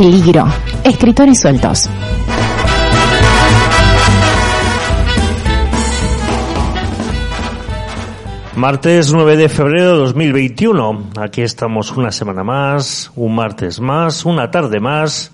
Peligro. 0.00 0.46
Escritores 0.82 1.38
sueltos. 1.38 1.86
Martes 8.56 9.12
9 9.12 9.36
de 9.36 9.48
febrero 9.48 9.92
de 9.92 9.98
2021. 9.98 11.10
Aquí 11.20 11.42
estamos 11.42 11.96
una 11.96 12.10
semana 12.10 12.42
más, 12.44 13.10
un 13.16 13.34
martes 13.34 13.80
más, 13.80 14.24
una 14.24 14.50
tarde 14.50 14.80
más, 14.80 15.32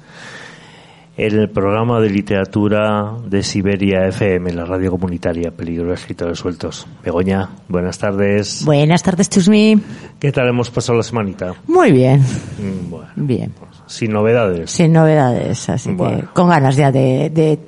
en 1.16 1.38
el 1.38 1.48
programa 1.50 1.98
de 2.00 2.10
literatura 2.10 3.14
de 3.24 3.42
Siberia 3.42 4.06
FM, 4.06 4.52
la 4.52 4.64
radio 4.64 4.90
comunitaria 4.90 5.50
Peligro 5.50 5.88
de 5.88 5.94
Escritores 5.94 6.38
Sueltos. 6.38 6.86
Begoña, 7.02 7.50
buenas 7.68 7.98
tardes. 7.98 8.64
Buenas 8.64 9.02
tardes, 9.02 9.28
Chusmi. 9.30 9.80
¿Qué 10.20 10.30
tal 10.30 10.48
hemos 10.48 10.70
pasado 10.70 10.98
la 10.98 11.02
semanita? 11.02 11.54
Muy 11.66 11.90
bien. 11.92 12.20
Mm, 12.20 12.90
Bueno, 12.90 13.08
Bien. 13.16 13.52
Sin 13.86 14.12
novedades. 14.12 14.70
Sin 14.70 14.92
novedades, 14.92 15.68
así 15.68 15.92
Bueno. 15.92 16.20
que 16.20 16.26
con 16.26 16.48
ganas 16.48 16.76
ya 16.76 16.90
de, 16.92 17.30
de 17.30 17.58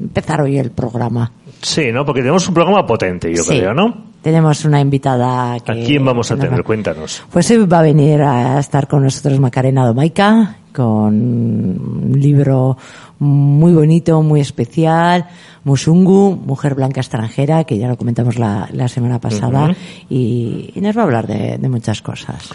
empezar 0.00 0.40
hoy 0.42 0.58
el 0.58 0.70
programa. 0.70 1.30
Sí, 1.60 1.90
¿no? 1.92 2.04
Porque 2.04 2.20
tenemos 2.20 2.46
un 2.48 2.54
programa 2.54 2.86
potente, 2.86 3.30
yo 3.34 3.42
Sí. 3.42 3.58
creo, 3.58 3.74
¿no? 3.74 4.08
Tenemos 4.22 4.64
una 4.64 4.80
invitada 4.80 5.58
que... 5.60 5.72
¿A 5.72 5.74
quién 5.74 6.04
vamos 6.04 6.30
a 6.30 6.36
tener? 6.36 6.60
va- 6.60 6.62
Cuéntanos. 6.64 7.22
Pues 7.32 7.50
hoy 7.50 7.64
va 7.66 7.78
a 7.80 7.82
venir 7.82 8.20
a 8.22 8.58
estar 8.58 8.86
con 8.88 9.02
nosotros 9.04 9.38
Macarena 9.40 9.86
Domaica 9.86 10.56
con 10.72 11.14
un 11.14 12.12
libro 12.14 12.76
muy 13.20 13.72
bonito, 13.72 14.22
muy 14.22 14.40
especial, 14.40 15.26
Musungu, 15.64 16.36
Mujer 16.36 16.74
Blanca 16.76 17.00
Extranjera, 17.00 17.64
que 17.64 17.78
ya 17.78 17.88
lo 17.88 17.96
comentamos 17.96 18.38
la, 18.38 18.68
la 18.72 18.86
semana 18.86 19.18
pasada, 19.18 19.74
y, 20.08 20.70
y 20.74 20.80
nos 20.80 20.96
va 20.96 21.00
a 21.00 21.04
hablar 21.04 21.26
de, 21.26 21.58
de 21.58 21.68
muchas 21.68 22.00
cosas. 22.00 22.50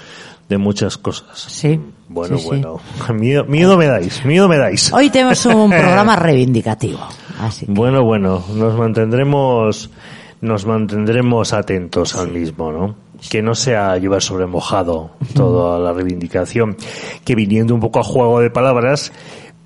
De 0.50 0.58
muchas 0.58 0.98
cosas. 0.98 1.26
Sí. 1.36 1.80
Bueno, 2.10 2.38
sí, 2.38 2.44
sí. 2.44 2.48
bueno. 2.50 2.80
Miedo, 3.14 3.46
miedo 3.46 3.78
me 3.78 3.88
dais, 3.88 4.24
miedo 4.26 4.48
me 4.48 4.58
dais. 4.58 4.92
Hoy 4.94 5.10
tenemos 5.10 5.46
un 5.46 5.70
programa 5.72 6.16
reivindicativo. 6.16 7.00
Así 7.40 7.66
que- 7.66 7.72
Bueno, 7.72 8.04
bueno, 8.04 8.44
nos 8.54 8.76
mantendremos, 8.78 9.90
nos 10.42 10.66
mantendremos 10.66 11.54
atentos 11.54 12.16
al 12.16 12.30
mismo, 12.30 12.72
¿no? 12.72 12.96
Que 13.30 13.42
no 13.42 13.56
sea 13.56 13.98
llevar 13.98 14.22
sobre 14.22 14.46
mojado 14.46 15.12
toda 15.34 15.80
la 15.80 15.94
reivindicación, 15.94 16.76
que 17.24 17.36
viniendo 17.36 17.74
un 17.74 17.80
poco 17.80 18.00
a 18.02 18.04
juego 18.04 18.42
de 18.42 18.50
palabras, 18.50 19.14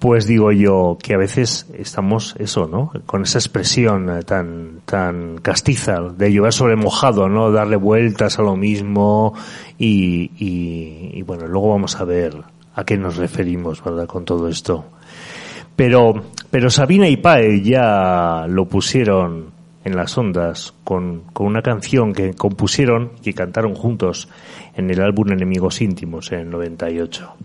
pues 0.07 0.25
digo 0.25 0.53
yo 0.53 0.97
que 1.03 1.15
a 1.15 1.17
veces 1.17 1.67
estamos 1.77 2.33
eso, 2.39 2.65
¿no? 2.65 2.93
Con 3.05 3.23
esa 3.23 3.39
expresión 3.39 4.09
eh, 4.09 4.23
tan, 4.23 4.79
tan 4.85 5.39
castiza 5.39 5.99
de 5.99 6.31
llevar 6.31 6.53
sobre 6.53 6.77
mojado, 6.77 7.27
¿no? 7.27 7.51
Darle 7.51 7.75
vueltas 7.75 8.39
a 8.39 8.41
lo 8.41 8.55
mismo 8.55 9.33
y, 9.77 11.21
bueno, 11.23 11.45
luego 11.47 11.71
vamos 11.71 11.97
a 11.97 12.05
ver 12.05 12.37
a 12.73 12.85
qué 12.85 12.95
nos 12.95 13.17
referimos, 13.17 13.83
¿verdad? 13.83 14.07
Con 14.07 14.23
todo 14.23 14.47
esto. 14.47 14.85
Pero, 15.75 16.23
pero 16.49 16.69
Sabina 16.69 17.09
y 17.09 17.17
Pae 17.17 17.61
ya 17.61 18.45
lo 18.47 18.63
pusieron 18.63 19.47
en 19.83 19.97
las 19.97 20.17
ondas 20.17 20.73
con, 20.85 21.23
con 21.33 21.47
una 21.47 21.61
canción 21.61 22.13
que 22.13 22.33
compusieron 22.33 23.11
y 23.25 23.33
cantaron 23.33 23.75
juntos 23.75 24.29
en 24.73 24.89
el 24.89 25.01
álbum 25.01 25.33
Enemigos 25.33 25.81
Íntimos 25.81 26.31
en 26.31 26.39
el 26.39 26.49
98. 26.49 27.35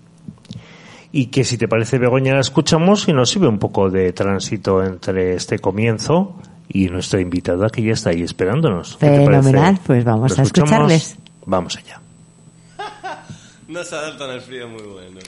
Y 1.12 1.26
que 1.26 1.44
si 1.44 1.58
te 1.58 1.68
parece 1.68 1.98
Begoña 1.98 2.34
la 2.34 2.40
escuchamos 2.40 3.06
y 3.06 3.12
nos 3.12 3.30
sirve 3.30 3.46
un 3.46 3.58
poco 3.58 3.90
de 3.90 4.12
tránsito 4.12 4.82
entre 4.82 5.34
este 5.34 5.58
comienzo 5.58 6.36
y 6.68 6.86
nuestra 6.86 7.20
invitada 7.20 7.68
que 7.68 7.82
ya 7.82 7.92
está 7.92 8.10
ahí 8.10 8.22
esperándonos. 8.22 8.96
Fenomenal, 8.96 9.78
pues 9.86 10.04
vamos 10.04 10.36
¿Lo 10.36 10.38
a 10.38 10.42
escucharles. 10.46 11.16
Vamos 11.46 11.76
allá. 11.76 12.00
No 13.68 13.82
se 13.84 13.94
adaptan 13.94 14.28
al 14.28 14.40
frío 14.42 14.68
muy 14.68 14.82
bueno. 14.82 15.20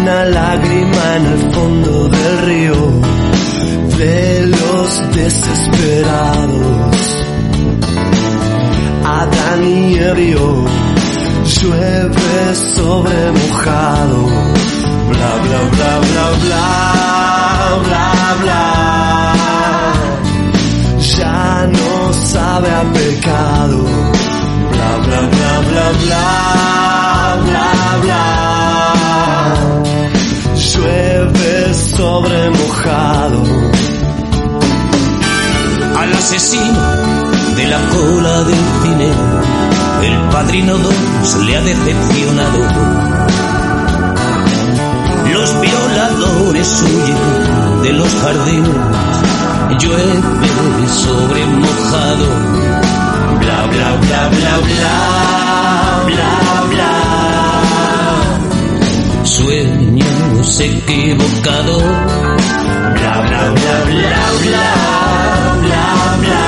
Una 0.00 0.24
lágrima 0.24 1.16
en 1.16 1.26
el 1.26 1.52
fondo 1.52 2.08
del 2.08 2.38
río 2.46 3.00
de 3.98 4.46
los 4.46 5.14
desesperados. 5.14 6.96
Adán 9.04 9.64
y 9.64 9.94
Ebio, 9.98 10.64
llueve 11.60 12.54
sobre 12.76 13.32
mojado. 13.32 14.20
Bla 15.10 15.32
bla 15.44 15.60
bla 15.74 15.92
bla 16.08 16.26
bla 16.44 16.64
bla 17.84 18.08
bla. 18.42 18.64
Ya 21.16 21.66
no 21.66 22.12
sabe 22.12 22.70
a 22.70 22.84
pecado. 22.92 23.78
Bla 24.72 24.90
bla 25.04 25.20
bla 25.20 25.52
bla 25.68 25.86
bla 26.04 26.69
Sobre 32.20 32.50
mojado. 32.50 33.42
al 35.96 36.12
asesino 36.12 36.80
de 37.56 37.66
la 37.66 37.78
cola 37.88 38.42
del 38.44 38.62
cine. 38.82 39.10
El 40.02 40.28
padrino 40.30 40.76
2 40.76 41.36
le 41.46 41.56
ha 41.56 41.62
decepcionado. 41.62 42.58
Los 45.32 45.60
violadores 45.62 46.82
huyen 46.82 47.82
de 47.84 47.92
los 47.94 48.14
jardines. 48.16 48.68
Llueve 49.78 50.88
sobre 50.88 51.46
mojado. 51.46 52.26
Bla 53.40 53.66
bla 53.72 53.96
bla 53.96 54.28
bla 54.28 54.58
bla 54.68 54.94
bla 56.04 56.66
bla. 56.68 57.00
Sueños 60.50 60.82
equivocados. 60.82 61.82
Bla 61.82 63.20
bla 63.20 63.50
bla 63.50 63.76
bla 63.86 64.22
bla 64.42 64.68
bla 65.62 65.86
bla. 66.20 66.44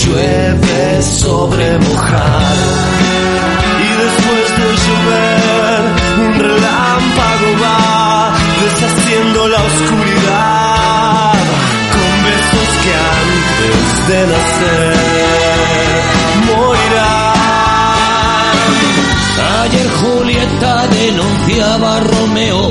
llueve 0.00 1.02
sobre 1.02 1.78
mojado 1.78 2.68
y 3.78 3.88
después 4.02 4.46
de 4.58 4.68
llover 4.84 5.80
un 6.24 6.32
relámpago 6.40 7.48
va 7.62 8.34
deshaciendo 8.62 9.40
la 9.48 9.60
oscuridad 9.62 11.32
con 11.92 12.12
besos 12.24 12.70
que 12.82 12.92
antes 13.20 14.08
de 14.08 14.20
nacer 14.32 14.99
denunciaba 21.50 21.96
a 21.96 22.00
Romeo 22.00 22.70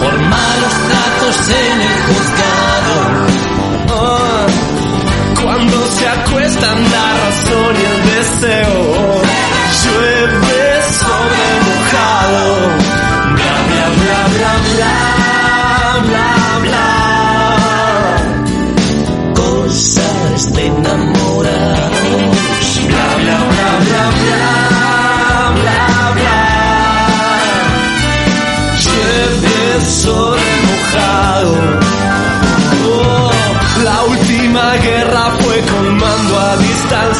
por 0.00 0.18
malos 0.18 0.74
tratos 0.88 1.50
en 1.50 1.80
el 1.80 2.02
juzgado. 2.02 2.31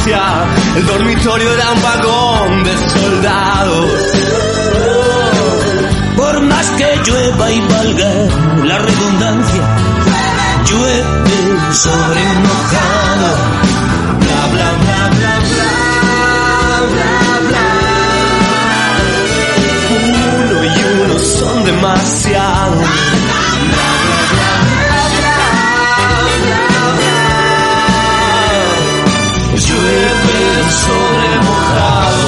El 0.05 0.85
dormitorio 0.85 1.55
era 1.55 1.71
un 1.71 1.81
vagón 1.81 2.65
de 2.65 2.77
soldados. 2.89 3.91
Por 6.17 6.41
más 6.41 6.71
que 6.73 7.01
llueva 7.07 7.53
y 7.53 7.61
valga 7.61 8.11
la 8.65 8.79
redundancia, 8.79 9.63
llueve 10.67 11.73
sobre 11.73 12.25
mojado. 12.35 13.37
Bla 14.19 14.47
bla 14.53 14.73
bla 14.83 15.09
bla 15.19 15.35
bla 15.51 15.71
bla 16.91 17.13
bla. 17.49 17.69
Uno 20.03 20.65
y 20.65 21.03
uno 21.05 21.19
son 21.21 21.65
demasiados. 21.65 22.89
sobre 30.73 31.41
mojado. 31.41 32.22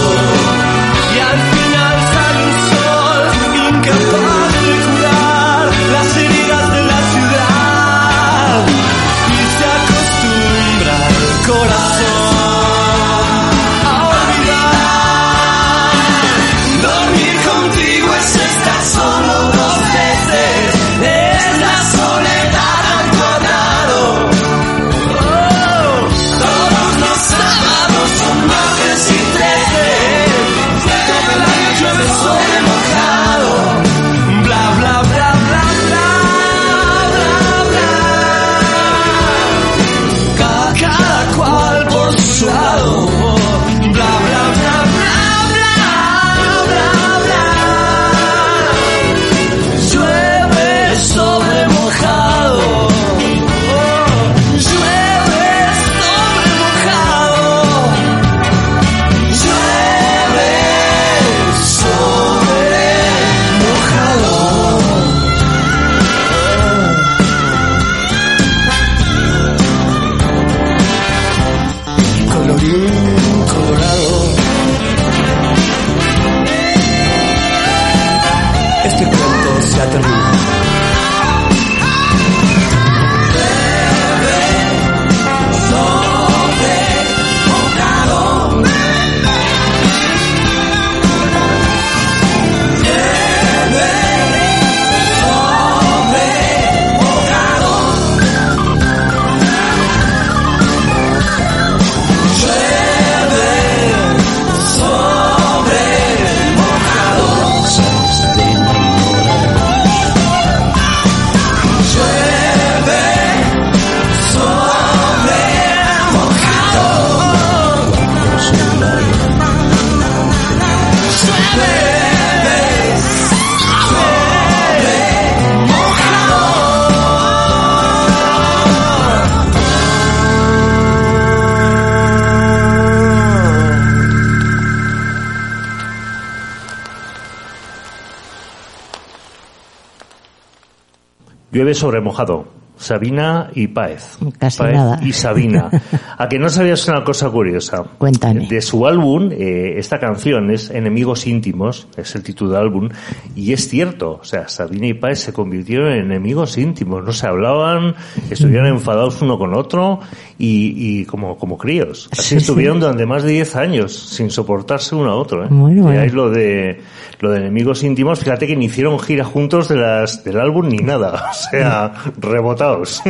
Llueve 141.64 141.74
sobre 141.74 142.02
mojado. 142.02 142.44
Sabina 142.76 143.50
y 143.54 143.68
Páez. 143.68 144.18
Casi 144.38 144.58
Páez 144.58 144.74
nada. 144.76 145.00
y 145.02 145.12
Sabina. 145.12 145.70
A 146.18 146.28
que 146.28 146.38
no 146.38 146.50
sabías 146.50 146.86
una 146.88 147.02
cosa 147.04 147.30
curiosa. 147.30 147.84
Cuéntame. 147.96 148.46
De 148.48 148.60
su 148.60 148.86
álbum, 148.86 149.30
eh, 149.32 149.76
esta 149.78 149.98
canción 149.98 150.50
es 150.50 150.68
Enemigos 150.68 151.26
íntimos, 151.26 151.88
es 151.96 152.14
el 152.16 152.22
título 152.22 152.50
del 152.50 152.60
álbum, 152.60 152.88
y 153.34 153.54
es 153.54 153.68
cierto, 153.68 154.18
o 154.20 154.24
sea, 154.24 154.48
Sabina 154.48 154.88
y 154.88 154.94
Páez 154.94 155.20
se 155.20 155.32
convirtieron 155.32 155.92
en 155.92 156.04
enemigos 156.04 156.58
íntimos, 156.58 157.02
no 157.02 157.12
se 157.12 157.26
hablaban, 157.26 157.94
estuvieron 158.28 158.66
enfadados 158.66 159.22
uno 159.22 159.38
con 159.38 159.54
otro 159.54 160.00
y, 160.38 161.00
y 161.00 161.04
como, 161.04 161.36
como 161.38 161.56
críos. 161.58 162.08
Así 162.12 162.22
Sí, 162.30 162.36
estuvieron 162.36 162.76
sí. 162.76 162.80
durante 162.82 163.06
más 163.06 163.22
de 163.22 163.30
10 163.32 163.56
años, 163.56 163.92
sin 163.96 164.30
soportarse 164.30 164.94
uno 164.94 165.10
a 165.10 165.14
otro. 165.16 165.44
¿eh? 165.44 165.48
Bueno, 165.50 165.78
Y 165.78 165.80
bueno. 165.82 166.00
ahí 166.00 166.10
lo 166.10 166.30
de, 166.30 166.80
lo 167.20 167.30
de 167.30 167.38
enemigos 167.38 167.82
íntimos, 167.84 168.18
fíjate 168.20 168.46
que 168.46 168.56
ni 168.56 168.66
hicieron 168.66 168.98
gira 168.98 169.24
juntos 169.24 169.68
de 169.68 169.76
las, 169.76 170.24
del 170.24 170.40
álbum 170.40 170.68
ni 170.68 170.78
nada, 170.78 171.26
o 171.30 171.34
sea, 171.50 171.92
rebotados. 172.18 173.02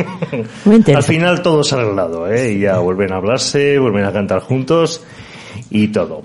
Muy. 0.65 0.83
Al 0.95 1.03
final 1.03 1.41
todo 1.41 1.63
se 1.63 1.75
ha 1.75 1.79
arreglado, 1.79 2.27
¿eh? 2.31 2.53
Y 2.53 2.59
ya 2.59 2.77
vuelven 2.79 3.11
a 3.13 3.17
hablarse, 3.17 3.79
vuelven 3.79 4.05
a 4.05 4.11
cantar 4.13 4.41
juntos 4.41 5.03
y 5.69 5.87
todo. 5.89 6.21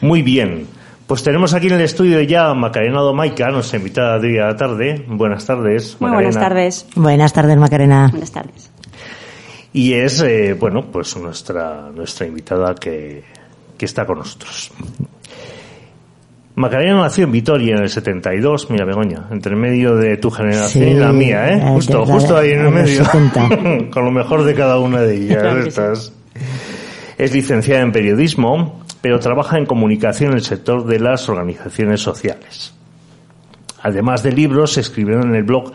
Muy 0.00 0.22
bien. 0.22 0.66
Pues 1.06 1.22
tenemos 1.22 1.54
aquí 1.54 1.68
en 1.68 1.72
el 1.72 1.80
estudio 1.80 2.20
ya 2.20 2.50
a 2.50 2.54
Macarena 2.54 3.00
Domaica, 3.00 3.48
nuestra 3.50 3.78
invitada 3.78 4.18
de 4.18 4.32
la 4.32 4.54
tarde. 4.56 5.06
Buenas 5.08 5.46
tardes, 5.46 5.96
Muy 6.00 6.10
Macarena. 6.10 6.14
buenas 6.30 6.34
tardes. 6.48 6.86
Buenas 6.94 7.32
tardes, 7.32 7.56
Macarena. 7.56 8.08
Buenas 8.10 8.30
tardes. 8.30 8.70
Y 9.78 9.94
es, 9.94 10.20
eh, 10.22 10.56
bueno, 10.58 10.90
pues 10.90 11.16
nuestra, 11.18 11.88
nuestra 11.94 12.26
invitada 12.26 12.74
que, 12.74 13.22
que 13.78 13.84
está 13.84 14.04
con 14.04 14.18
nosotros. 14.18 14.72
Macarena 16.56 16.96
nació 17.02 17.22
en 17.26 17.30
Vitoria 17.30 17.76
en 17.76 17.82
el 17.82 17.88
72, 17.88 18.68
mira 18.70 18.84
Begoña, 18.84 19.28
entre 19.30 19.54
medio 19.54 19.94
de 19.94 20.16
tu 20.16 20.32
generación 20.32 20.84
Sí, 20.84 20.90
y 20.90 20.94
la 20.94 21.12
mía, 21.12 21.48
¿eh? 21.52 21.60
Justo, 21.62 22.00
la- 22.00 22.06
justo 22.06 22.36
ahí 22.36 22.50
en 22.50 22.62
el 22.66 22.70
medio. 22.72 23.04
70. 23.04 23.90
con 23.92 24.04
lo 24.04 24.10
mejor 24.10 24.42
de 24.42 24.54
cada 24.56 24.80
una 24.80 25.00
de 25.02 25.14
ellas. 25.14 25.38
Claro 25.42 25.56
que 25.58 25.62
sí. 25.62 25.68
estas. 25.68 26.12
Es 27.16 27.32
licenciada 27.32 27.82
en 27.82 27.92
periodismo, 27.92 28.82
pero 29.00 29.20
trabaja 29.20 29.58
en 29.58 29.66
comunicación 29.66 30.32
en 30.32 30.38
el 30.38 30.44
sector 30.44 30.84
de 30.86 30.98
las 30.98 31.28
organizaciones 31.28 32.00
sociales. 32.00 32.74
Además 33.80 34.24
de 34.24 34.32
libros, 34.32 34.76
escribe 34.76 35.14
en 35.14 35.36
el 35.36 35.44
blog 35.44 35.72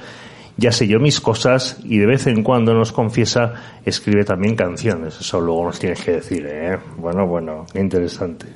Ya 0.55 0.71
sé 0.71 0.87
yo 0.87 0.99
mis 0.99 1.19
cosas 1.19 1.79
y 1.83 1.97
de 1.97 2.05
vez 2.05 2.27
en 2.27 2.43
cuando 2.43 2.73
nos 2.73 2.91
confiesa, 2.91 3.53
escribe 3.85 4.23
también 4.23 4.55
canciones. 4.55 5.19
Eso 5.19 5.41
luego 5.41 5.65
nos 5.65 5.79
tienes 5.79 6.03
que 6.03 6.11
decir, 6.11 6.45
¿eh? 6.47 6.77
Bueno, 6.97 7.25
bueno, 7.25 7.65
interesante. 7.73 8.47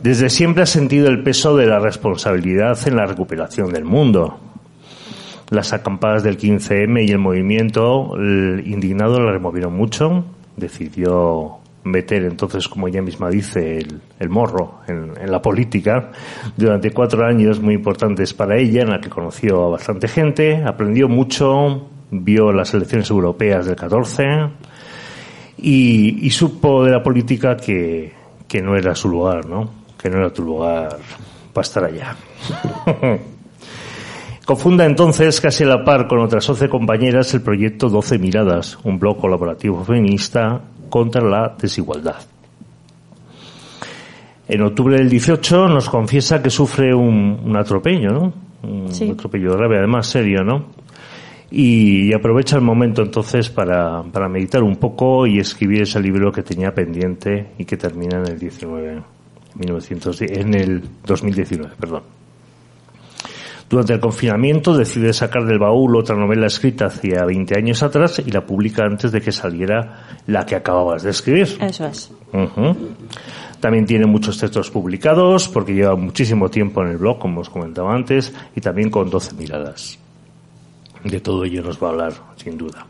Desde 0.00 0.30
siempre 0.30 0.62
ha 0.62 0.66
sentido 0.66 1.08
el 1.08 1.22
peso 1.22 1.56
de 1.56 1.66
la 1.66 1.78
responsabilidad 1.78 2.78
en 2.86 2.96
la 2.96 3.06
recuperación 3.06 3.72
del 3.72 3.84
mundo. 3.84 4.38
Las 5.50 5.72
acampadas 5.72 6.22
del 6.22 6.38
15M 6.38 7.06
y 7.06 7.10
el 7.10 7.18
movimiento 7.18 8.12
indignado 8.16 9.20
la 9.20 9.32
removieron 9.32 9.74
mucho. 9.74 10.24
Decidió 10.56 11.58
meter 11.84 12.24
entonces, 12.24 12.68
como 12.68 12.88
ella 12.88 13.02
misma 13.02 13.30
dice, 13.30 13.78
el, 13.78 14.00
el 14.18 14.28
morro 14.28 14.80
en, 14.88 15.12
en 15.20 15.30
la 15.30 15.40
política 15.40 16.10
durante 16.56 16.90
cuatro 16.90 17.24
años 17.26 17.60
muy 17.60 17.74
importantes 17.74 18.34
para 18.34 18.56
ella, 18.56 18.82
en 18.82 18.90
la 18.90 19.00
que 19.00 19.10
conoció 19.10 19.64
a 19.64 19.70
bastante 19.70 20.08
gente, 20.08 20.62
aprendió 20.64 21.08
mucho, 21.08 21.88
vio 22.10 22.52
las 22.52 22.72
elecciones 22.74 23.10
europeas 23.10 23.66
del 23.66 23.76
14 23.76 24.24
y, 25.58 26.30
supo 26.30 26.84
de 26.84 26.92
la 26.92 27.02
política 27.02 27.56
que, 27.56 28.12
que 28.46 28.60
no 28.60 28.76
era 28.76 28.94
su 28.94 29.08
lugar, 29.08 29.46
¿no? 29.46 29.70
Que 30.00 30.10
no 30.10 30.18
era 30.18 30.30
tu 30.30 30.42
lugar 30.42 30.98
para 31.52 31.64
estar 31.64 31.84
allá. 31.84 32.16
Confunda 34.44 34.84
entonces, 34.84 35.40
casi 35.40 35.64
a 35.64 35.68
la 35.68 35.84
par 35.84 36.06
con 36.06 36.18
otras 36.18 36.46
11 36.46 36.68
compañeras, 36.68 37.32
el 37.32 37.40
proyecto 37.40 37.88
12 37.88 38.18
Miradas, 38.18 38.78
un 38.84 38.98
blog 38.98 39.18
colaborativo 39.18 39.82
feminista 39.84 40.60
contra 40.88 41.22
la 41.22 41.54
desigualdad. 41.60 42.16
En 44.46 44.60
octubre 44.62 44.96
del 44.96 45.08
18 45.08 45.68
nos 45.68 45.88
confiesa 45.88 46.42
que 46.42 46.50
sufre 46.50 46.94
un, 46.94 47.40
un 47.44 47.56
atropello, 47.56 48.10
¿no? 48.10 48.32
Un 48.62 48.92
Sí. 48.92 49.10
atropello 49.10 49.52
grave, 49.56 49.78
además 49.78 50.06
serio, 50.06 50.42
¿no? 50.44 50.66
Y, 51.50 52.12
aprovecha 52.12 52.56
el 52.56 52.62
momento 52.62 53.02
entonces 53.02 53.48
para, 53.48 54.02
para 54.02 54.28
meditar 54.28 54.62
un 54.62 54.76
poco 54.76 55.26
y 55.26 55.38
escribir 55.38 55.82
ese 55.82 56.00
libro 56.00 56.32
que 56.32 56.42
tenía 56.42 56.74
pendiente 56.74 57.52
y 57.58 57.64
que 57.64 57.76
termina 57.76 58.18
en 58.18 58.26
el 58.26 58.38
19, 58.38 59.02
1910, 59.54 60.30
en 60.38 60.54
el 60.54 60.82
2019, 61.06 61.74
perdón. 61.78 62.02
Durante 63.74 63.94
el 63.94 63.98
confinamiento 63.98 64.76
decide 64.76 65.12
sacar 65.12 65.46
del 65.46 65.58
baúl 65.58 65.96
otra 65.96 66.14
novela 66.14 66.46
escrita 66.46 66.86
hacía 66.86 67.24
20 67.24 67.58
años 67.58 67.82
atrás 67.82 68.22
y 68.24 68.30
la 68.30 68.46
publica 68.46 68.84
antes 68.84 69.10
de 69.10 69.20
que 69.20 69.32
saliera 69.32 70.16
la 70.28 70.46
que 70.46 70.54
acababas 70.54 71.02
de 71.02 71.10
escribir. 71.10 71.48
Eso 71.60 71.84
es. 71.84 72.12
También 73.58 73.84
tiene 73.84 74.06
muchos 74.06 74.38
textos 74.38 74.70
publicados 74.70 75.48
porque 75.48 75.74
lleva 75.74 75.96
muchísimo 75.96 76.48
tiempo 76.48 76.82
en 76.82 76.90
el 76.90 76.98
blog, 76.98 77.18
como 77.18 77.40
os 77.40 77.50
comentaba 77.50 77.92
antes, 77.92 78.32
y 78.54 78.60
también 78.60 78.90
con 78.90 79.10
12 79.10 79.34
miradas. 79.34 79.98
De 81.02 81.18
todo 81.18 81.42
ello 81.44 81.60
nos 81.60 81.82
va 81.82 81.88
a 81.88 81.90
hablar, 81.90 82.12
sin 82.36 82.56
duda. 82.56 82.86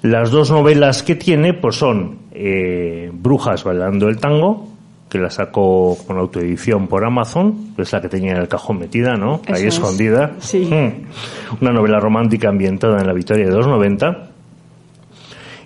Las 0.00 0.32
dos 0.32 0.50
novelas 0.50 1.04
que 1.04 1.14
tiene 1.14 1.54
pues 1.54 1.76
son 1.76 2.18
eh, 2.32 3.12
Brujas 3.12 3.62
bailando 3.62 4.08
el 4.08 4.18
tango, 4.18 4.72
que 5.12 5.18
la 5.18 5.28
sacó 5.28 5.94
con 6.06 6.16
autoedición 6.16 6.88
por 6.88 7.04
Amazon, 7.04 7.74
que 7.76 7.82
es 7.82 7.92
la 7.92 8.00
que 8.00 8.08
tenía 8.08 8.30
en 8.30 8.38
el 8.38 8.48
cajón 8.48 8.78
metida, 8.78 9.12
¿no? 9.12 9.42
Eso 9.44 9.54
Ahí 9.54 9.66
es. 9.66 9.74
escondida. 9.74 10.36
Sí. 10.38 10.60
Mm. 10.60 11.60
Una 11.60 11.70
novela 11.70 12.00
romántica 12.00 12.48
ambientada 12.48 12.98
en 12.98 13.06
la 13.06 13.12
Victoria 13.12 13.44
de 13.44 13.54
los 13.54 13.66
90. 13.66 14.30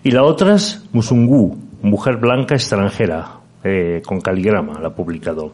Y 0.02 0.10
la 0.10 0.24
otra 0.24 0.56
es 0.56 0.84
Musungu, 0.92 1.56
Mujer 1.82 2.16
Blanca 2.16 2.56
Extranjera, 2.56 3.36
eh, 3.62 4.02
con 4.04 4.20
caligrama, 4.20 4.80
la 4.80 4.88
ha 4.88 4.94
publicado. 4.96 5.52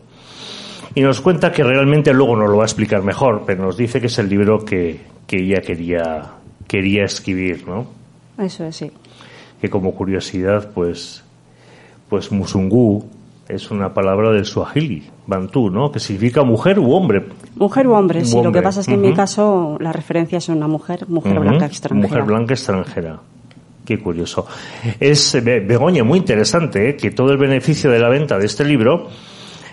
Y 0.94 1.02
nos 1.02 1.20
cuenta 1.20 1.52
que 1.52 1.62
realmente 1.62 2.14
luego 2.14 2.34
nos 2.34 2.48
lo 2.48 2.56
va 2.56 2.62
a 2.62 2.66
explicar 2.66 3.02
mejor, 3.02 3.42
pero 3.44 3.62
nos 3.62 3.76
dice 3.76 4.00
que 4.00 4.06
es 4.06 4.18
el 4.18 4.30
libro 4.30 4.64
que, 4.64 5.02
que 5.26 5.36
ella 5.36 5.60
quería, 5.60 6.30
quería 6.66 7.04
escribir, 7.04 7.68
¿no? 7.68 7.88
Eso 8.38 8.64
es, 8.64 8.74
sí. 8.74 8.90
Que 9.60 9.68
como 9.68 9.94
curiosidad, 9.94 10.70
pues, 10.72 11.22
pues 12.08 12.32
Musungu 12.32 13.04
es 13.54 13.70
una 13.70 13.92
palabra 13.92 14.30
del 14.32 14.44
Swahili, 14.44 15.02
Bantú, 15.26 15.70
¿no? 15.70 15.90
Que 15.92 16.00
significa 16.00 16.42
mujer 16.42 16.78
u 16.78 16.92
hombre. 16.92 17.24
Mujer 17.56 17.86
u 17.86 17.92
hombre, 17.94 18.24
sí. 18.24 18.40
Lo 18.42 18.50
que 18.52 18.62
pasa 18.62 18.80
es 18.80 18.86
que 18.86 18.94
en 18.94 19.02
mi 19.02 19.12
caso 19.12 19.76
la 19.80 19.92
referencia 19.92 20.38
es 20.38 20.48
una 20.48 20.66
mujer, 20.68 21.06
mujer 21.08 21.38
blanca 21.38 21.66
extranjera. 21.66 22.08
Mujer 22.08 22.22
blanca 22.24 22.54
extranjera. 22.54 23.20
Qué 23.84 23.98
curioso. 23.98 24.46
Es, 25.00 25.34
eh, 25.34 25.40
Be- 25.40 25.60
Begoña, 25.60 26.04
muy 26.04 26.18
interesante, 26.18 26.88
¿eh? 26.90 26.96
que 26.96 27.10
todo 27.10 27.32
el 27.32 27.38
beneficio 27.38 27.90
de 27.90 27.98
la 27.98 28.08
venta 28.08 28.38
de 28.38 28.46
este 28.46 28.64
libro 28.64 29.08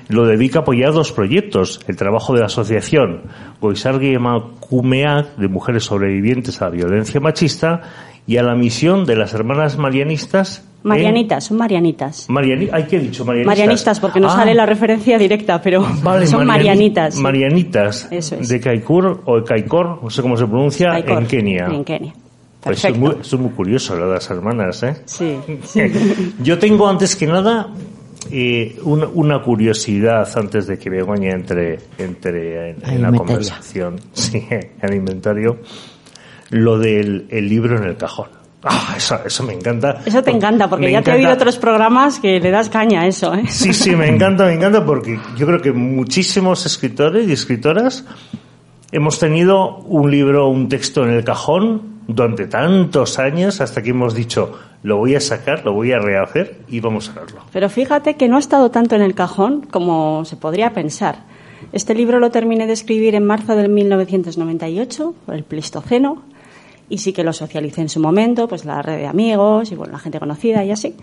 lo 0.09 0.25
dedica 0.25 0.59
a 0.59 0.61
apoyar 0.63 0.91
dos 0.91 1.11
proyectos. 1.11 1.79
El 1.87 1.95
trabajo 1.95 2.33
de 2.33 2.39
la 2.39 2.47
asociación 2.47 3.21
Goizargi 3.61 4.15
Emakumeak 4.15 5.35
de 5.37 5.47
mujeres 5.47 5.83
sobrevivientes 5.83 6.59
a 6.61 6.65
la 6.65 6.71
violencia 6.71 7.19
machista 7.19 7.81
y 8.29 8.37
a 8.37 8.43
la 8.43 8.53
misión 8.55 9.05
de 9.05 9.15
las 9.15 9.33
hermanas 9.33 9.77
marianistas. 9.79 10.59
en- 10.83 10.89
Marianitas, 10.89 11.43
son 11.45 11.57
marianitas. 11.57 12.29
Mariani- 12.29 12.69
ay, 12.71 12.83
¿qué 12.89 12.97
he 12.97 12.99
dicho? 12.99 13.25
Marianistas. 13.25 13.57
Marianistas, 13.57 13.99
porque 13.99 14.19
no 14.19 14.29
Ah, 14.29 14.35
sale 14.35 14.53
la 14.53 14.65
referencia 14.67 15.17
directa, 15.17 15.59
pero 15.61 15.81
Vale, 16.03 16.27
son 16.27 16.41
Mariani- 16.45 16.45
marianitas. 16.47 17.15
Marianitas. 17.17 18.07
Eso 18.11 18.35
es. 18.35 18.47
De 18.47 18.59
Kaikur 18.59 19.23
o 19.25 19.43
Kaikor, 19.43 20.01
no 20.03 20.09
sé 20.11 20.21
cómo 20.21 20.37
se 20.37 20.45
pronuncia, 20.45 20.97
en 20.99 21.25
Kenia. 21.25 21.65
En 21.65 21.83
Kenia. 21.83 22.13
Pues 22.61 22.81
Perfecto. 22.81 22.99
muy, 22.99 23.39
muy 23.45 23.51
curioso, 23.55 23.95
lo 23.97 24.07
de 24.09 24.13
las 24.13 24.29
hermanas, 24.29 24.83
¿eh? 24.83 24.95
Sí, 25.05 25.37
sí. 25.63 25.81
Yo 26.43 26.59
tengo 26.59 26.87
antes 26.87 27.15
que 27.15 27.25
nada 27.25 27.73
eh, 28.31 28.77
una, 28.83 29.07
una 29.07 29.41
curiosidad 29.41 30.27
antes 30.37 30.67
de 30.67 30.77
que 30.77 30.89
Begoña 30.89 31.31
entre, 31.31 31.79
entre 31.97 32.71
en, 32.71 32.77
en 32.85 33.01
la 33.01 33.11
conversación, 33.11 33.95
sí, 34.13 34.45
al 34.81 34.93
inventario, 34.93 35.57
lo 36.49 36.77
del 36.77 37.27
el 37.29 37.47
libro 37.49 37.77
en 37.77 37.83
el 37.83 37.97
cajón. 37.97 38.39
Ah, 38.63 38.95
eso, 38.97 39.17
eso 39.25 39.43
me 39.43 39.53
encanta. 39.53 40.01
Eso 40.05 40.21
te 40.21 40.31
encanta, 40.31 40.69
porque 40.69 40.87
Me 40.87 40.91
ya 40.91 41.01
te 41.01 41.11
he 41.11 41.15
oído 41.15 41.31
otros 41.31 41.57
programas 41.57 42.19
que 42.19 42.41
le 42.41 42.51
das 42.51 42.69
caña 42.69 43.01
a 43.01 43.07
eso, 43.07 43.33
¿eh? 43.33 43.45
Sí, 43.47 43.73
sí, 43.73 43.95
me 43.95 44.07
encanta, 44.07 44.45
me 44.45 44.53
encanta 44.53 44.85
porque 44.85 45.17
yo 45.37 45.45
creo 45.45 45.61
que 45.61 45.71
muchísimos 45.71 46.65
escritores 46.65 47.27
y 47.29 47.31
escritoras 47.31 48.05
hemos 48.91 49.17
tenido 49.17 49.77
un 49.77 50.11
libro, 50.11 50.49
un 50.49 50.67
texto 50.67 51.03
en 51.03 51.11
el 51.11 51.23
cajón 51.23 51.99
durante 52.07 52.47
tantos 52.47 53.17
años 53.19 53.61
hasta 53.61 53.81
que 53.81 53.91
hemos 53.91 54.13
dicho, 54.13 54.59
lo 54.83 54.97
voy 54.97 55.15
a 55.15 55.21
sacar, 55.21 55.63
lo 55.63 55.73
voy 55.73 55.93
a 55.93 55.99
rehacer 55.99 56.59
y 56.67 56.81
vamos 56.81 57.09
a 57.09 57.19
verlo. 57.19 57.43
Pero 57.53 57.69
fíjate 57.69 58.15
que 58.15 58.27
no 58.27 58.35
ha 58.35 58.39
estado 58.39 58.71
tanto 58.71 58.95
en 58.95 59.01
el 59.01 59.13
cajón 59.13 59.61
como 59.61 60.25
se 60.25 60.35
podría 60.35 60.73
pensar. 60.73 61.23
Este 61.71 61.93
libro 61.93 62.19
lo 62.19 62.31
terminé 62.31 62.65
de 62.67 62.73
escribir 62.73 63.15
en 63.15 63.25
marzo 63.25 63.55
del 63.55 63.69
1998, 63.69 65.13
por 65.25 65.35
el 65.35 65.43
Pleistoceno, 65.43 66.23
y 66.89 66.97
sí 66.97 67.13
que 67.13 67.23
lo 67.23 67.33
socialicé 67.33 67.81
en 67.81 67.89
su 67.89 67.99
momento, 67.99 68.47
pues 68.47 68.65
la 68.65 68.81
red 68.81 68.97
de 68.97 69.07
amigos 69.07 69.71
y 69.71 69.75
bueno, 69.75 69.93
la 69.93 69.99
gente 69.99 70.19
conocida 70.19 70.65
y 70.65 70.71
así. 70.71 70.95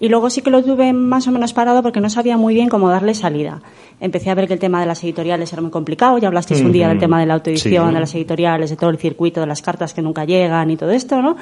Y 0.00 0.08
luego 0.08 0.30
sí 0.30 0.42
que 0.42 0.50
lo 0.50 0.62
tuve 0.62 0.92
más 0.92 1.26
o 1.26 1.32
menos 1.32 1.52
parado 1.52 1.82
porque 1.82 2.00
no 2.00 2.08
sabía 2.08 2.36
muy 2.36 2.54
bien 2.54 2.68
cómo 2.68 2.88
darle 2.88 3.14
salida. 3.14 3.60
Empecé 4.00 4.30
a 4.30 4.34
ver 4.34 4.46
que 4.46 4.52
el 4.54 4.60
tema 4.60 4.80
de 4.80 4.86
las 4.86 5.02
editoriales 5.02 5.52
era 5.52 5.60
muy 5.62 5.72
complicado. 5.72 6.18
Ya 6.18 6.28
hablasteis 6.28 6.60
un 6.60 6.70
día 6.70 6.88
del 6.88 7.00
tema 7.00 7.18
de 7.18 7.26
la 7.26 7.34
autoedición, 7.34 7.88
Sí. 7.88 7.94
de 7.94 8.00
las 8.00 8.14
editoriales, 8.14 8.70
de 8.70 8.76
todo 8.76 8.90
el 8.90 8.98
circuito, 8.98 9.40
de 9.40 9.46
las 9.48 9.60
cartas 9.60 9.94
que 9.94 10.02
nunca 10.02 10.24
llegan 10.24 10.70
y 10.70 10.76
todo 10.76 10.90
esto, 10.92 11.20
¿no? 11.20 11.36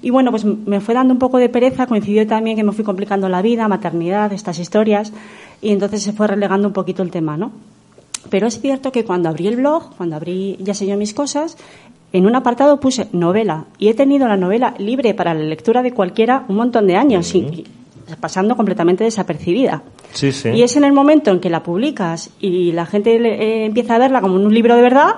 Y 0.00 0.10
bueno, 0.10 0.30
pues 0.30 0.44
me 0.44 0.80
fue 0.80 0.94
dando 0.94 1.12
un 1.12 1.18
poco 1.18 1.38
de 1.38 1.48
pereza, 1.48 1.86
coincidió 1.86 2.26
también 2.26 2.56
que 2.56 2.62
me 2.62 2.72
fui 2.72 2.84
complicando 2.84 3.28
la 3.28 3.42
vida, 3.42 3.66
maternidad, 3.68 4.32
estas 4.32 4.58
historias, 4.58 5.12
y 5.60 5.72
entonces 5.72 6.02
se 6.02 6.12
fue 6.12 6.28
relegando 6.28 6.68
un 6.68 6.72
poquito 6.72 7.02
el 7.02 7.10
tema, 7.10 7.36
¿no? 7.36 7.50
Pero 8.30 8.46
es 8.46 8.60
cierto 8.60 8.90
que 8.92 9.04
cuando 9.04 9.28
abrí 9.28 9.48
el 9.48 9.56
blog, 9.56 9.96
cuando 9.96 10.16
abrí 10.16 10.56
Ya 10.60 10.72
sé 10.72 10.86
yo 10.86 10.96
mis 10.96 11.12
cosas, 11.14 11.56
en 12.12 12.26
un 12.26 12.34
apartado 12.34 12.80
puse 12.80 13.08
novela 13.12 13.64
y 13.78 13.88
he 13.88 13.94
tenido 13.94 14.26
la 14.28 14.36
novela 14.36 14.74
libre 14.78 15.14
para 15.14 15.34
la 15.34 15.42
lectura 15.42 15.82
de 15.82 15.92
cualquiera 15.92 16.44
un 16.48 16.56
montón 16.56 16.86
de 16.86 16.96
años, 16.96 17.34
y 17.34 17.64
pasando 18.20 18.56
completamente 18.56 19.04
desapercibida. 19.04 19.82
Sí, 20.14 20.32
sí. 20.32 20.48
Y 20.48 20.62
es 20.62 20.74
en 20.76 20.84
el 20.84 20.92
momento 20.94 21.30
en 21.30 21.40
que 21.40 21.50
la 21.50 21.62
publicas 21.62 22.30
y 22.40 22.72
la 22.72 22.86
gente 22.86 23.18
le- 23.18 23.34
eh, 23.34 23.64
empieza 23.66 23.96
a 23.96 23.98
verla 23.98 24.22
como 24.22 24.36
un 24.36 24.52
libro 24.54 24.74
de 24.76 24.80
verdad, 24.82 25.10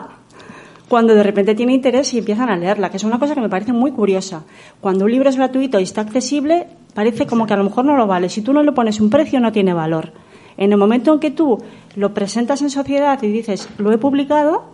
cuando 0.88 1.14
de 1.14 1.22
repente 1.22 1.54
tiene 1.54 1.72
interés 1.72 2.12
y 2.14 2.18
empiezan 2.18 2.50
a 2.50 2.56
leerla, 2.56 2.90
que 2.90 2.96
es 2.96 3.04
una 3.04 3.20
cosa 3.20 3.36
que 3.36 3.40
me 3.40 3.48
parece 3.48 3.72
muy 3.72 3.92
curiosa. 3.92 4.42
Cuando 4.80 5.04
un 5.04 5.12
libro 5.12 5.28
es 5.28 5.36
gratuito 5.36 5.78
y 5.78 5.84
está 5.84 6.00
accesible, 6.00 6.66
parece 6.94 7.26
como 7.26 7.46
que 7.46 7.52
a 7.54 7.56
lo 7.56 7.62
mejor 7.62 7.84
no 7.84 7.96
lo 7.96 8.08
vale. 8.08 8.28
Si 8.28 8.42
tú 8.42 8.52
no 8.52 8.64
le 8.64 8.72
pones 8.72 9.00
un 9.00 9.08
precio, 9.08 9.38
no 9.38 9.52
tiene 9.52 9.72
valor. 9.72 10.10
En 10.56 10.72
el 10.72 10.78
momento 10.78 11.12
en 11.14 11.20
que 11.20 11.30
tú 11.30 11.62
lo 11.94 12.12
presentas 12.12 12.60
en 12.62 12.70
sociedad 12.70 13.22
y 13.22 13.28
dices, 13.28 13.68
lo 13.78 13.92
he 13.92 13.98
publicado, 13.98 14.64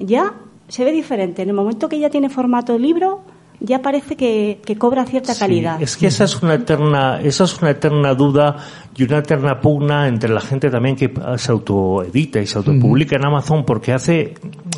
ya 0.00 0.34
se 0.72 0.84
ve 0.84 0.92
diferente. 0.92 1.42
En 1.42 1.48
el 1.50 1.54
momento 1.54 1.86
que 1.88 1.98
ya 1.98 2.08
tiene 2.08 2.30
formato 2.30 2.78
libro, 2.78 3.20
ya 3.60 3.82
parece 3.82 4.16
que, 4.16 4.60
que 4.64 4.76
cobra 4.76 5.04
cierta 5.04 5.34
Sí, 5.34 5.40
calidad. 5.40 5.82
es 5.82 5.98
que 5.98 6.06
esa 6.06 6.24
es 6.24 6.42
una 6.42 6.54
eterna, 6.54 7.20
esa 7.20 7.44
es 7.44 7.60
una 7.60 7.72
eterna 7.72 8.14
duda 8.14 8.56
y 8.96 9.02
una 9.04 9.18
eterna 9.18 9.60
pugna 9.60 10.08
entre 10.08 10.30
la 10.30 10.40
gente 10.40 10.70
también 10.70 10.96
que 10.96 11.12
se 11.36 11.52
autoedita 11.52 12.40
y 12.40 12.46
se 12.46 12.56
autopublica 12.56 13.16
en 13.16 13.26
Amazon 13.26 13.64
porque 13.66 13.92
hace, 13.92 14.32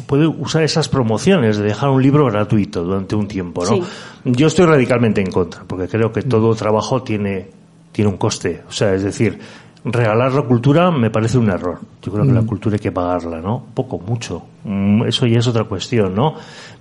puede 0.08 0.26
usar 0.26 0.64
esas 0.64 0.88
promociones 0.88 1.58
de 1.58 1.64
dejar 1.64 1.90
un 1.90 2.02
libro 2.02 2.26
gratuito 2.26 2.82
durante 2.82 3.14
un 3.14 3.28
tiempo, 3.28 3.64
¿no? 3.64 3.76
Sí. 3.76 3.82
Yo 4.24 4.48
estoy 4.48 4.66
radicalmente 4.66 5.20
en 5.20 5.30
contra 5.30 5.62
porque 5.64 5.86
creo 5.86 6.10
que 6.12 6.22
todo 6.22 6.54
trabajo 6.56 7.02
tiene, 7.04 7.50
tiene 7.92 8.10
un 8.10 8.16
coste. 8.16 8.62
O 8.68 8.72
sea, 8.72 8.92
es 8.94 9.04
decir, 9.04 9.38
regalar 9.84 10.32
la 10.32 10.42
cultura 10.42 10.90
me 10.90 11.10
parece 11.10 11.38
un 11.38 11.50
error. 11.50 11.78
Yo 12.02 12.12
creo 12.12 12.24
que 12.24 12.32
la 12.32 12.42
cultura 12.42 12.76
hay 12.76 12.80
que 12.80 12.92
pagarla, 12.92 13.40
¿no? 13.40 13.64
Poco, 13.74 13.98
mucho. 13.98 14.42
Mm, 14.64 15.04
Eso 15.04 15.26
ya 15.26 15.38
es 15.38 15.46
otra 15.46 15.64
cuestión, 15.64 16.14
¿no? 16.14 16.34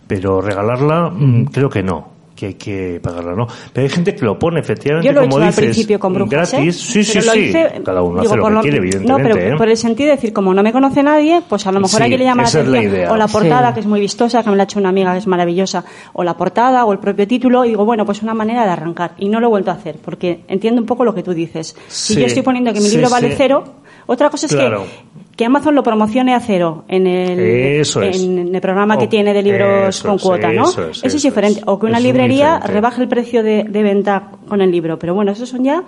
Pero 0.07 0.41
regalarla, 0.41 1.09
mm, 1.09 1.45
creo 1.45 1.69
que 1.69 1.83
no. 1.83 2.12
Que 2.43 2.47
hay 2.47 2.53
que 2.55 2.99
pagarla, 3.01 3.35
¿no? 3.35 3.47
Pero 3.71 3.85
hay 3.87 3.89
gente 3.89 4.13
que 4.13 4.25
lo 4.25 4.37
pone, 4.37 4.59
efectivamente, 4.59 5.07
Yo 5.07 5.13
lo 5.13 5.21
he 5.21 5.23
como 5.23 5.37
hecho 5.37 5.45
dices, 5.45 5.57
al 5.59 5.63
principio 5.63 5.97
con 5.97 6.13
brujas, 6.13 6.51
gratis. 6.51 6.75
¿eh? 6.75 6.77
Sí, 6.91 7.03
sí, 7.05 7.19
Pero 7.21 7.31
sí. 7.31 7.39
hice, 7.39 7.81
Cada 7.85 8.01
uno 8.01 8.19
digo, 8.19 8.33
hace 8.33 8.35
lo 8.35 8.41
por 8.43 8.51
que 8.51 8.55
lo- 8.55 8.61
quiere, 8.81 8.99
No, 9.05 9.15
pero 9.15 9.37
¿eh? 9.37 9.55
por 9.57 9.69
el 9.69 9.77
sentido 9.77 10.09
de 10.09 10.15
decir, 10.17 10.33
como 10.33 10.53
no 10.53 10.61
me 10.61 10.73
conoce 10.73 11.01
nadie, 11.03 11.41
pues 11.47 11.65
a 11.67 11.71
lo 11.71 11.79
mejor 11.79 11.91
Sí, 11.95 12.01
a 12.01 12.03
alguien 12.03 12.19
le 12.19 12.25
llama 12.25 12.41
la 12.41 12.47
esa 12.49 12.59
es 12.59 12.67
la 12.67 12.77
atención. 12.79 12.99
idea. 12.99 13.11
o 13.13 13.15
la 13.15 13.27
portada, 13.29 13.67
Sí. 13.69 13.73
que 13.75 13.79
es 13.79 13.85
muy 13.85 13.99
vistosa, 14.01 14.43
que 14.43 14.49
me 14.49 14.57
la 14.57 14.63
ha 14.63 14.65
hecho 14.65 14.77
una 14.79 14.89
amiga 14.89 15.13
que 15.13 15.19
es 15.19 15.27
maravillosa, 15.27 15.85
o 16.11 16.23
la 16.25 16.35
portada, 16.35 16.83
o 16.83 16.91
el 16.91 16.99
propio 16.99 17.25
título, 17.29 17.63
y 17.63 17.69
digo, 17.69 17.85
bueno, 17.85 18.05
pues 18.05 18.21
una 18.21 18.33
manera 18.33 18.65
de 18.65 18.71
arrancar. 18.71 19.11
Y 19.17 19.29
no 19.29 19.39
lo 19.39 19.47
he 19.47 19.49
vuelto 19.49 19.71
a 19.71 19.75
hacer, 19.75 19.95
porque 20.03 20.41
entiendo 20.49 20.81
un 20.81 20.85
poco 20.85 21.05
lo 21.05 21.15
que 21.15 21.23
tú 21.23 21.33
dices. 21.33 21.77
Si 21.87 22.15
Sí, 22.15 22.19
yo 22.19 22.25
estoy 22.25 22.43
poniendo 22.43 22.73
que 22.73 22.81
mi 22.81 22.87
sí, 22.87 22.95
libro 22.97 23.09
vale 23.09 23.29
sí. 23.29 23.35
cero, 23.37 23.63
otra 24.05 24.29
cosa 24.29 24.45
es 24.45 24.53
Claro. 24.53 24.83
que, 24.83 25.35
que 25.37 25.45
Amazon 25.45 25.75
lo 25.75 25.83
promocione 25.83 26.33
a 26.35 26.39
cero 26.39 26.83
en 26.87 27.07
el, 27.07 27.39
Eso 27.39 28.01
es. 28.01 28.21
en 28.23 28.53
el 28.53 28.61
programa 28.61 28.95
O- 28.95 28.99
que 28.99 29.07
tiene 29.07 29.33
de 29.33 29.41
libros 29.43 30.01
con 30.01 30.15
es, 30.15 30.21
cuota, 30.21 30.51
¿no? 30.51 30.63
eso 30.69 30.81
es, 30.89 30.97
Eso 30.97 31.07
es 31.07 31.13
eso 31.15 31.27
diferente. 31.27 31.61
O 31.65 31.79
que 31.79 31.85
una 31.87 31.99
librería 31.99 32.59
rebaje 32.59 33.01
el 33.01 33.07
precio 33.07 33.41
de, 33.43 33.63
de 33.63 33.83
venta 33.83 34.23
con 34.47 34.61
el 34.61 34.71
libro. 34.71 34.97
Pero 34.99 35.13
bueno, 35.15 35.31
esos 35.31 35.49
son 35.49 35.63
ya 35.63 35.83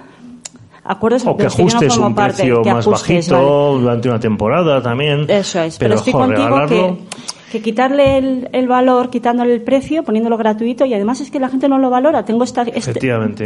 acuerdos 0.83 1.23
O 1.25 1.35
que 1.35 1.43
los 1.45 1.55
que 1.55 1.63
no 1.63 1.67
ajustes 1.69 1.97
un 1.97 2.15
parte, 2.15 2.37
precio 2.43 2.61
que 2.61 2.73
más 2.73 2.85
ajustes, 2.87 3.29
bajito 3.29 3.67
vale. 3.71 3.81
durante 3.81 4.09
una 4.09 4.19
temporada 4.19 4.81
también. 4.81 5.25
Eso 5.27 5.61
es, 5.61 5.77
pero, 5.77 5.95
estoy 5.95 6.13
jo, 6.13 6.19
contigo 6.19 6.43
regalarlo, 6.47 6.67
que, 6.97 6.97
que 7.55 7.61
quitarle 7.61 8.17
el, 8.17 8.49
el 8.51 8.67
valor, 8.67 9.09
quitándole 9.09 9.53
el 9.53 9.61
precio, 9.61 10.03
poniéndolo 10.03 10.37
gratuito 10.37 10.85
y 10.85 10.93
además 10.93 11.21
es 11.21 11.31
que 11.31 11.39
la 11.39 11.49
gente 11.49 11.69
no 11.69 11.77
lo 11.77 11.89
valora. 11.89 12.25
Tengo 12.25 12.43
esta, 12.43 12.63
este- 12.63 12.99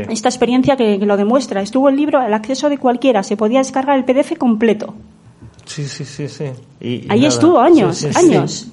esta 0.09 0.29
experiencia 0.29 0.75
que, 0.75 0.97
que 0.99 1.05
lo 1.05 1.15
demuestra. 1.17 1.61
Estuvo 1.61 1.89
el 1.89 1.95
libro 1.95 2.19
al 2.19 2.33
acceso 2.33 2.69
de 2.69 2.77
cualquiera, 2.77 3.23
se 3.23 3.37
podía 3.37 3.59
descargar 3.59 3.97
el 3.97 4.05
PDF 4.05 4.37
completo. 4.37 4.93
Sí, 5.65 5.87
sí, 5.87 6.03
sí, 6.05 6.27
sí. 6.27 6.45
Y- 6.81 6.87
y 6.87 7.07
Ahí 7.09 7.19
nada. 7.19 7.27
estuvo, 7.29 7.59
años, 7.59 7.97
Sí, 7.97 8.07
sí, 8.07 8.13
sí. 8.13 8.71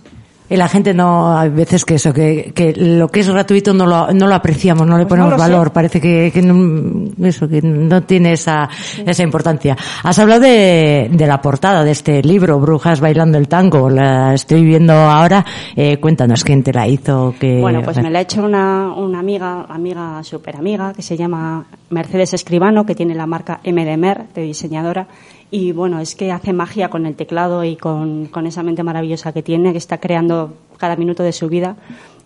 Y 0.48 0.56
la 0.56 0.68
gente 0.68 0.94
no, 0.94 1.36
hay 1.36 1.48
veces 1.48 1.84
que 1.84 1.96
eso, 1.96 2.12
que, 2.12 2.52
que 2.54 2.72
lo 2.76 3.08
que 3.08 3.20
es 3.20 3.28
gratuito 3.28 3.74
no 3.74 3.84
lo, 3.84 4.12
no 4.12 4.26
lo 4.28 4.34
apreciamos, 4.34 4.86
no 4.86 4.96
le 4.96 5.04
Pues 5.04 5.18
ponemos 5.18 5.32
no 5.32 5.36
lo 5.36 5.42
sé. 5.42 5.50
valor, 5.50 5.72
parece 5.72 6.00
que, 6.00 6.30
que 6.32 6.40
no, 6.40 7.10
eso, 7.26 7.48
que 7.48 7.60
no 7.62 8.02
tiene 8.04 8.32
esa, 8.32 8.68
esa 9.04 9.22
importancia. 9.22 9.76
Has 10.04 10.18
hablado 10.18 10.42
de, 10.42 11.08
de 11.10 11.26
la 11.26 11.40
portada 11.40 11.82
de 11.82 11.90
este 11.90 12.22
libro, 12.22 12.60
Brujas 12.60 13.00
bailando 13.00 13.38
el 13.38 13.48
tango, 13.48 13.90
la 13.90 14.34
estoy 14.34 14.64
viendo 14.64 14.92
ahora, 14.92 15.44
eh, 15.74 15.98
cuéntanos 15.98 16.44
quién 16.44 16.62
te 16.62 16.72
la 16.72 16.86
hizo, 16.86 17.34
que... 17.38 17.60
Bueno, 17.60 17.82
pues 17.82 18.00
me 18.00 18.10
la 18.10 18.20
ha 18.20 18.22
hecho 18.22 18.44
una, 18.44 18.92
una 18.94 19.18
amiga, 19.18 19.66
amiga 19.68 20.22
súper 20.22 20.56
amiga, 20.56 20.92
que 20.92 21.02
se 21.02 21.16
llama 21.16 21.66
Mercedes 21.90 22.34
Escribano, 22.34 22.86
que 22.86 22.94
tiene 22.94 23.14
la 23.14 23.26
marca 23.26 23.60
MDMer, 23.64 24.26
de 24.34 24.42
diseñadora. 24.42 25.08
Y 25.50 25.72
bueno, 25.72 26.00
es 26.00 26.14
que 26.14 26.32
hace 26.32 26.52
magia 26.52 26.88
con 26.88 27.06
el 27.06 27.14
teclado 27.14 27.62
y 27.64 27.76
con, 27.76 28.26
con 28.26 28.46
esa 28.46 28.62
mente 28.62 28.82
maravillosa 28.82 29.32
que 29.32 29.42
tiene, 29.42 29.72
que 29.72 29.78
está 29.78 29.98
creando 29.98 30.54
cada 30.76 30.96
minuto 30.96 31.22
de 31.22 31.32
su 31.32 31.48
vida. 31.48 31.76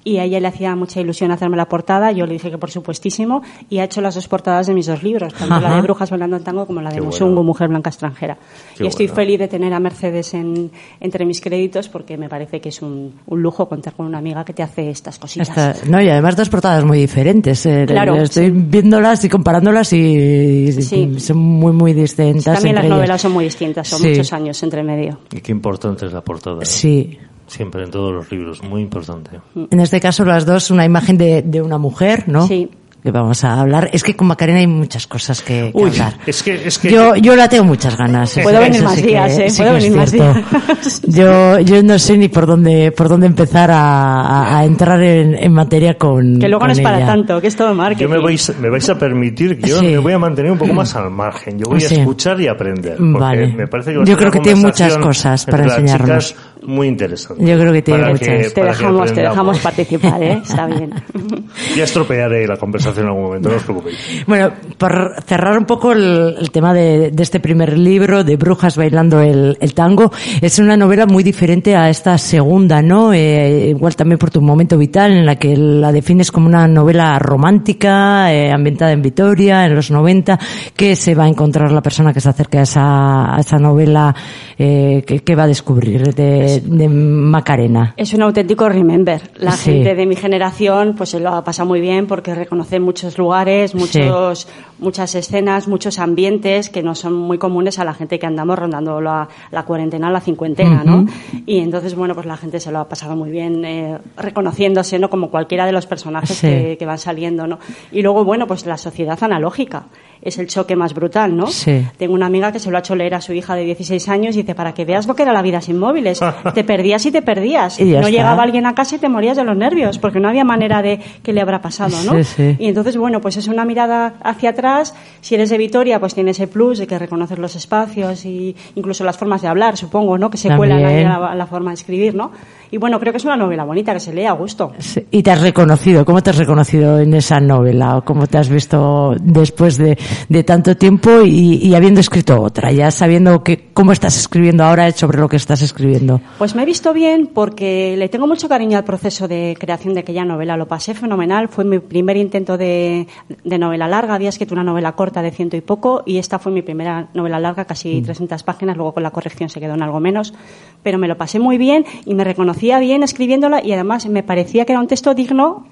Y 0.03 0.17
a 0.17 0.25
ella 0.25 0.41
le 0.41 0.49
hacía 0.49 0.75
mucha 0.77 0.99
ilusión 1.01 1.31
hacerme 1.31 1.57
la 1.59 1.69
portada, 1.69 2.11
yo 2.13 2.25
le 2.25 2.33
dije 2.33 2.51
que 2.51 2.57
por 2.57 2.71
supuestísimo, 2.71 3.43
y 3.69 3.79
ha 3.79 3.85
hecho 3.85 4.01
las 4.01 4.15
dos 4.15 4.29
portadas 4.29 4.67
de 4.67 4.73
mis 4.75 4.87
dos 4.87 5.03
libros, 5.03 5.35
tanto 5.35 5.61
la 5.61 5.75
de 5.77 5.83
Brujas 5.83 6.09
bailando 6.11 6.37
en 6.39 6.43
tango 6.45 6.67
como 6.67 6.81
la 6.81 6.91
de 6.91 7.01
Musungu, 7.03 7.35
bueno. 7.35 7.47
Mujer 7.47 7.69
Blanca 7.69 7.91
Extranjera. 7.91 8.39
Qué 8.79 8.85
y 8.85 8.87
estoy 8.87 9.07
bueno. 9.09 9.17
feliz 9.17 9.39
de 9.41 9.49
tener 9.49 9.75
a 9.75 9.79
Mercedes 9.81 10.33
en, 10.33 10.71
entre 11.01 11.27
mis 11.27 11.41
créditos 11.43 11.89
porque 11.91 12.17
me 12.17 12.29
parece 12.31 12.61
que 12.61 12.71
es 12.71 12.81
un, 12.81 13.15
un 13.27 13.43
lujo 13.43 13.69
contar 13.69 13.93
con 13.93 14.07
una 14.07 14.19
amiga 14.19 14.43
que 14.45 14.55
te 14.55 14.63
hace 14.63 14.89
estas 14.89 15.19
cositas. 15.19 15.49
Esta- 15.51 15.75
no, 15.91 16.01
y 16.01 16.09
además 16.09 16.35
dos 16.35 16.49
portadas 16.49 16.83
muy 16.85 16.99
diferentes. 16.99 17.67
eh, 17.67 17.85
Claro, 17.87 18.17
Estoy 18.17 18.47
sí. 18.47 18.53
viéndolas 18.55 19.23
y 19.25 19.29
comparándolas 19.29 19.93
y 19.93 20.73
Sí. 20.81 21.21
son 21.21 21.37
muy, 21.37 21.73
muy 21.73 21.93
distintas. 21.93 22.55
También 22.55 22.75
las 22.77 22.85
novelas 22.87 23.09
ellas. 23.11 23.21
son 23.23 23.33
muy 23.33 23.45
distintas, 23.45 23.87
son 23.87 24.01
Sí. 24.01 24.09
muchos 24.09 24.33
años 24.33 24.63
entre 24.63 24.83
medio. 24.83 25.19
Y 25.31 25.41
qué 25.43 25.53
importante 25.53 26.07
es 26.07 26.13
la 26.13 26.23
portada. 26.23 26.63
¿eh? 26.63 26.65
Sí. 26.67 27.19
Siempre 27.51 27.83
en 27.83 27.91
todos 27.91 28.15
los 28.15 28.31
libros, 28.31 28.63
muy 28.63 28.81
importante. 28.83 29.41
En 29.71 29.81
este 29.81 30.01
caso 30.01 30.25
las 30.25 30.47
dos, 30.47 30.71
una 30.71 30.85
imagen 30.85 31.19
de, 31.19 31.43
de 31.43 31.61
una 31.61 31.79
mujer, 31.79 32.25
¿no? 32.29 32.47
Sí. 32.47 32.71
Que 33.03 33.11
vamos 33.11 33.43
a 33.45 33.59
hablar. 33.59 33.89
Es 33.95 34.05
que 34.05 34.15
con 34.15 34.29
Macarena 34.29 34.59
hay 34.59 34.67
muchas 34.67 35.07
cosas 35.07 35.41
que, 35.41 35.71
que 35.73 35.83
Uy, 35.83 35.89
hablar. 35.89 36.19
es 36.27 36.43
que, 36.43 36.69
es 36.69 36.79
que 36.79 36.91
Yo, 36.91 37.17
yo 37.17 37.35
la 37.35 37.49
tengo 37.49 37.65
muchas 37.65 37.97
ganas. 37.97 38.39
Puedo 38.43 38.61
venir 38.61 38.83
más 38.83 38.97
sí 38.97 39.01
que- 39.01 39.09
días, 39.09 39.39
¿eh? 39.39 39.49
sí 39.49 39.63
Puedo 39.63 39.73
venir 39.73 39.93
más 39.97 40.13
días. 40.13 40.37
Yo, 41.07 41.59
yo 41.61 41.83
no 41.83 41.99
sé 41.99 42.19
ni 42.19 42.29
por 42.29 42.47
dónde, 42.47 42.93
por 42.93 43.09
dónde 43.09 43.27
empezar 43.27 43.71
a, 43.71 44.21
a- 44.21 44.59
a 44.59 44.65
entrar 44.67 45.03
en, 45.03 45.35
en 45.35 45.51
materia 45.51 45.97
con. 45.97 46.39
Que 46.39 46.47
luego 46.49 46.61
no 46.67 46.69
con 46.69 46.71
es 46.73 46.81
para 46.83 46.99
ella. 46.99 47.07
tanto, 47.07 47.41
que 47.41 47.47
es 47.47 47.57
todo 47.57 47.75
marketing. 47.75 48.03
yo 48.03 48.09
me 48.11 48.19
vais, 48.23 48.55
me 48.61 48.69
vais 48.69 48.89
a 48.91 48.99
permitir 48.99 49.59
que 49.59 49.71
yo 49.71 49.79
Sí. 49.81 49.87
me 49.87 49.99
voy 49.99 50.13
a 50.13 50.19
mantener 50.19 50.53
un 50.53 50.59
poco 50.59 50.75
más 50.75 50.95
al 50.95 51.11
margen. 51.11 51.59
Yo 51.59 51.65
voy 51.71 51.81
Sí. 51.81 51.95
a 51.95 51.99
escuchar 52.01 52.39
y 52.39 52.49
aprender. 52.49 52.99
Porque 52.99 53.19
Vale. 53.19 53.47
me 53.55 53.67
parece 53.67 53.95
que 53.95 54.05
Yo 54.05 54.17
creo 54.17 54.31
que 54.31 54.41
tiene 54.41 54.61
muchas 54.61 54.99
cosas 54.99 55.47
para 55.47 55.65
enseñarnos. 55.65 56.29
chicas 56.29 56.50
muy 56.63 56.89
interesante. 56.89 57.45
Yo 57.45 57.59
creo 57.59 57.73
que 57.73 57.83
tiene 57.83 58.01
Para 58.01 58.13
muchas. 58.13 58.55
Te 58.55 58.61
que 58.61 58.67
dejamos, 58.67 59.13
te 59.13 59.21
dejamos 59.23 59.59
participar, 59.61 60.23
¿eh? 60.23 60.41
Está 60.43 60.67
bien. 60.67 60.91
Ya 61.77 61.85
estropearé 61.85 62.47
la 62.47 62.57
conversación 62.57 63.07
en 63.07 63.11
algún 63.11 63.25
momento, 63.25 63.49
no 63.49 63.57
os 63.57 63.63
preocupéis. 63.63 63.99
Bueno, 64.27 64.53
por 64.79 65.15
cerrar 65.27 65.59
un 65.59 65.65
poco 65.65 65.93
el, 65.93 66.37
el 66.39 66.51
tema 66.51 66.73
de, 66.73 67.11
de 67.11 67.23
este 67.23 67.41
primer 67.41 67.77
libro, 67.77 68.25
de 68.25 68.37
Brujas 68.37 68.77
bailando 68.77 69.21
el, 69.21 69.57
el 69.61 69.75
tango, 69.75 70.13
es 70.41 70.59
una 70.59 70.77
novela 70.77 71.07
muy 71.07 71.23
diferente 71.23 71.77
a 71.77 71.89
esta 71.89 72.19
segunda, 72.19 72.83
¿no? 72.83 73.13
Eh, 73.13 73.69
igual 73.71 73.97
también 73.97 74.19
por 74.19 74.31
tu 74.31 74.41
momento 74.41 74.79
vital, 74.79 75.13
en 75.13 75.27
la 75.27 75.37
que 75.37 75.57
la 75.57 75.93
defines 75.93 76.31
como 76.31 76.47
una 76.47 76.67
novela 76.69 77.19
romántica, 77.19 78.33
eh, 78.33 78.51
ambientada 78.51 78.93
en 78.93 79.03
Vitoria, 79.03 79.67
en 79.67 79.75
los 79.75 79.91
90, 79.91 80.39
que 80.77 80.97
se 80.97 81.15
va 81.15 81.25
a 81.25 81.29
encontrar 81.29 81.73
la 81.73 81.83
persona 81.83 82.13
que 82.13 82.21
se 82.21 82.29
acerca 82.29 82.61
a 82.61 82.63
esa, 82.63 83.37
a 83.37 83.41
esa 83.41 83.59
novela, 83.59 84.15
eh, 84.59 85.03
que, 85.07 85.21
que 85.21 85.35
va 85.35 85.45
a 85.45 85.49
descubrir 85.49 86.15
de, 86.15 86.50
de 86.59 86.89
Macarena. 86.89 87.95
Es 87.97 88.13
un 88.15 88.23
auténtico 88.23 88.69
remember. 88.69 89.31
La 89.37 89.53
Sí. 89.53 89.73
gente 89.73 89.95
de 89.95 90.07
mi 90.07 90.17
generación 90.17 90.95
pues 90.97 91.11
se 91.11 91.21
lo 91.21 91.31
ha 91.31 91.45
pasado 91.45 91.69
muy 91.69 91.81
bien 91.81 92.07
porque 92.07 92.35
reconoce 92.35 92.81
muchos 92.81 93.17
lugares, 93.19 93.75
muchos, 93.75 94.49
muchas 94.79 95.15
escenas, 95.15 95.69
muchos 95.69 95.99
ambientes 95.99 96.71
que 96.71 96.83
no 96.83 96.95
son 96.95 97.15
muy 97.15 97.39
comunes 97.39 97.79
a 97.79 97.85
la 97.85 97.95
gente 97.95 98.19
que 98.19 98.27
andamos 98.27 98.59
rondando 98.59 99.01
la, 99.01 99.29
la 99.51 99.63
cuarentena, 99.65 100.11
la 100.11 100.21
cincuentena, 100.21 100.83
¿no? 100.85 101.07
Y 101.47 101.59
entonces, 101.59 101.95
bueno, 101.95 102.15
pues 102.15 102.27
la 102.27 102.37
gente 102.37 102.61
se 102.61 102.73
lo 102.73 102.81
ha 102.81 102.89
pasado 102.89 103.17
muy 103.17 103.31
bien 103.31 103.65
eh, 103.65 103.99
reconociéndose, 104.17 104.99
¿no? 104.99 105.11
Como 105.11 105.31
cualquiera 105.31 105.67
de 105.67 105.73
los 105.73 105.87
personajes 105.87 106.31
Sí. 106.37 106.47
que, 106.47 106.77
que 106.79 106.87
van 106.87 106.99
saliendo, 106.99 107.47
¿no? 107.47 107.59
Y 107.93 108.03
luego, 108.03 108.25
bueno, 108.25 108.47
pues 108.47 108.65
la 108.67 108.77
sociedad 108.77 109.19
analógica 109.23 109.85
es 110.23 110.39
el 110.39 110.47
choque 110.49 110.77
más 110.77 110.93
brutal, 110.95 111.35
¿no? 111.37 111.47
Sí. 111.47 111.83
Tengo 111.97 112.15
una 112.15 112.27
amiga 112.27 112.53
que 112.53 112.59
se 112.59 112.71
lo 112.71 112.77
ha 112.77 112.81
hecho 112.81 112.95
leer 112.95 113.15
a 113.15 113.21
su 113.21 113.33
hija 113.33 113.55
de 113.55 113.65
16 113.65 114.09
años 114.09 114.37
y 114.37 114.43
dice, 114.43 114.55
para 114.55 114.75
que 114.75 114.85
veas 114.85 115.07
lo 115.07 115.15
que 115.15 115.23
era 115.23 115.33
la 115.33 115.41
vida 115.43 115.61
sin 115.61 115.79
móviles. 115.79 116.21
te 116.55 116.65
perdías 116.65 117.05
y 117.07 117.11
te 117.11 117.23
perdías. 117.23 117.79
Y 117.81 117.85
no 117.85 117.99
está. 117.99 118.11
llegaba 118.11 118.43
alguien 118.43 118.67
a 118.67 118.75
casa 118.75 118.97
y 118.97 118.99
te 118.99 119.09
morías 119.09 119.37
de 119.37 119.45
los 119.45 119.57
nervios, 119.57 119.99
porque 119.99 120.21
no 120.21 120.29
había 120.29 120.45
manera 120.45 120.83
de 120.83 121.01
que 121.23 121.33
le 121.33 121.41
habrá 121.41 121.61
pasado, 121.61 121.97
¿no? 122.05 122.13
Sí, 122.15 122.25
sí. 122.25 122.57
Y 122.59 122.69
entonces, 122.69 122.97
bueno, 122.97 123.21
pues 123.21 123.37
es 123.37 123.49
una 123.49 123.65
mirada 123.65 124.15
hacia 124.23 124.51
atrás. 124.51 124.95
Si 125.21 125.35
eres 125.35 125.51
de 125.51 125.59
Vitoria, 125.59 126.01
pues 126.01 126.15
tiene 126.15 126.31
ese 126.33 126.47
plus 126.47 126.79
de 126.79 126.87
que 126.87 126.99
reconoces 126.99 127.39
los 127.39 127.57
espacios 127.57 128.25
y 128.25 128.57
incluso 128.75 129.05
las 129.05 129.17
formas 129.17 129.43
de 129.43 129.49
hablar, 129.49 129.77
supongo, 129.77 130.19
¿no? 130.19 130.31
Que 130.31 130.37
se 130.39 130.55
cuelan 130.57 130.79
ahí 130.79 130.85
También. 130.85 131.09
a 131.09 131.19
la, 131.19 131.33
a 131.33 131.35
la 131.35 131.47
forma 131.47 131.71
de 131.71 131.75
escribir, 131.75 132.15
¿no? 132.15 132.33
Y 132.73 132.79
bueno, 132.79 133.01
creo 133.01 133.13
que 133.13 133.17
es 133.17 133.25
una 133.25 133.37
novela 133.37 133.65
bonita 133.65 133.93
que 133.93 134.01
se 134.01 134.13
lee 134.13 134.27
a 134.27 134.33
gusto. 134.33 134.73
Sí, 134.79 135.05
¿Y 135.11 135.23
te 135.23 135.31
has 135.31 135.41
reconocido? 135.41 136.05
¿Cómo 136.05 136.23
te 136.23 136.31
has 136.31 136.37
reconocido 136.37 137.01
en 137.01 137.15
esa 137.15 137.41
novela? 137.41 137.97
¿O 137.97 138.05
cómo 138.05 138.27
te 138.27 138.39
has 138.39 138.49
visto 138.49 139.15
después 139.21 139.77
de, 139.77 139.99
de 140.29 140.45
tanto 140.45 140.77
tiempo 140.77 141.23
y, 141.25 141.57
y 141.57 141.75
habiendo 141.75 142.01
escrito 142.01 142.41
otra? 142.41 142.71
Ya 142.71 142.91
sabiendo 142.91 143.43
que, 143.43 143.71
cómo 143.73 143.93
estás 143.93 144.17
escribiendo 144.19 144.65
ahora 144.65 144.91
sobre 144.93 145.19
lo 145.19 145.29
que 145.29 145.37
estás 145.37 145.63
escribiendo. 145.63 146.21
Pues 146.39 146.55
me 146.55 146.63
he 146.63 146.67
visto 146.67 146.93
bien 146.93 147.29
porque 147.33 147.97
le 147.97 148.09
tengo 148.09 148.27
mucho 148.27 148.49
cariño 148.49 148.79
al 148.79 148.85
proceso 148.85 149.27
de 149.27 149.57
creación 149.59 149.95
de 149.95 150.01
aquella 150.01 150.25
novela. 150.25 150.57
Lo 150.57 150.69
pasé 150.69 150.95
fenomenal. 150.95 151.49
Fue 151.49 151.65
mi 151.65 151.81
primer 151.81 152.17
intento 152.17 152.57
de, 152.57 153.09
de 153.45 153.59
novela 153.59 153.89
larga. 153.89 154.15
Había 154.15 154.29
escrito 154.29 154.55
una 154.55 154.65
novela 154.65 154.93
corta 154.93 155.23
de 155.23 155.31
ciento 155.33 155.57
y 155.57 155.61
poco 155.61 156.03
y 156.07 156.19
esta 156.19 156.39
fue 156.39 156.53
mi 156.53 156.63
primera 156.63 157.09
novela 157.15 157.41
larga, 157.41 157.65
casi 157.65 158.01
300 158.01 158.43
páginas. 158.43 158.77
Luego 158.77 158.95
con 158.95 159.03
la 159.03 159.11
corrección 159.11 159.49
se 159.49 159.61
quedó 159.61 159.75
en 159.75 159.83
algo 159.83 159.99
menos. 159.99 160.35
Pero 160.83 160.99
me 160.99 161.09
lo 161.09 161.17
pasé 161.17 161.39
muy 161.39 161.59
bien 161.59 161.85
y 162.05 162.15
me 162.15 162.25
bien 162.61 163.03
escribiéndola 163.03 163.63
y 163.65 163.73
además 163.73 164.07
me 164.07 164.23
parecía 164.23 164.65
que 164.65 164.73
era 164.73 164.81
un 164.81 164.87
texto 164.89 165.15
digno. 165.15 165.67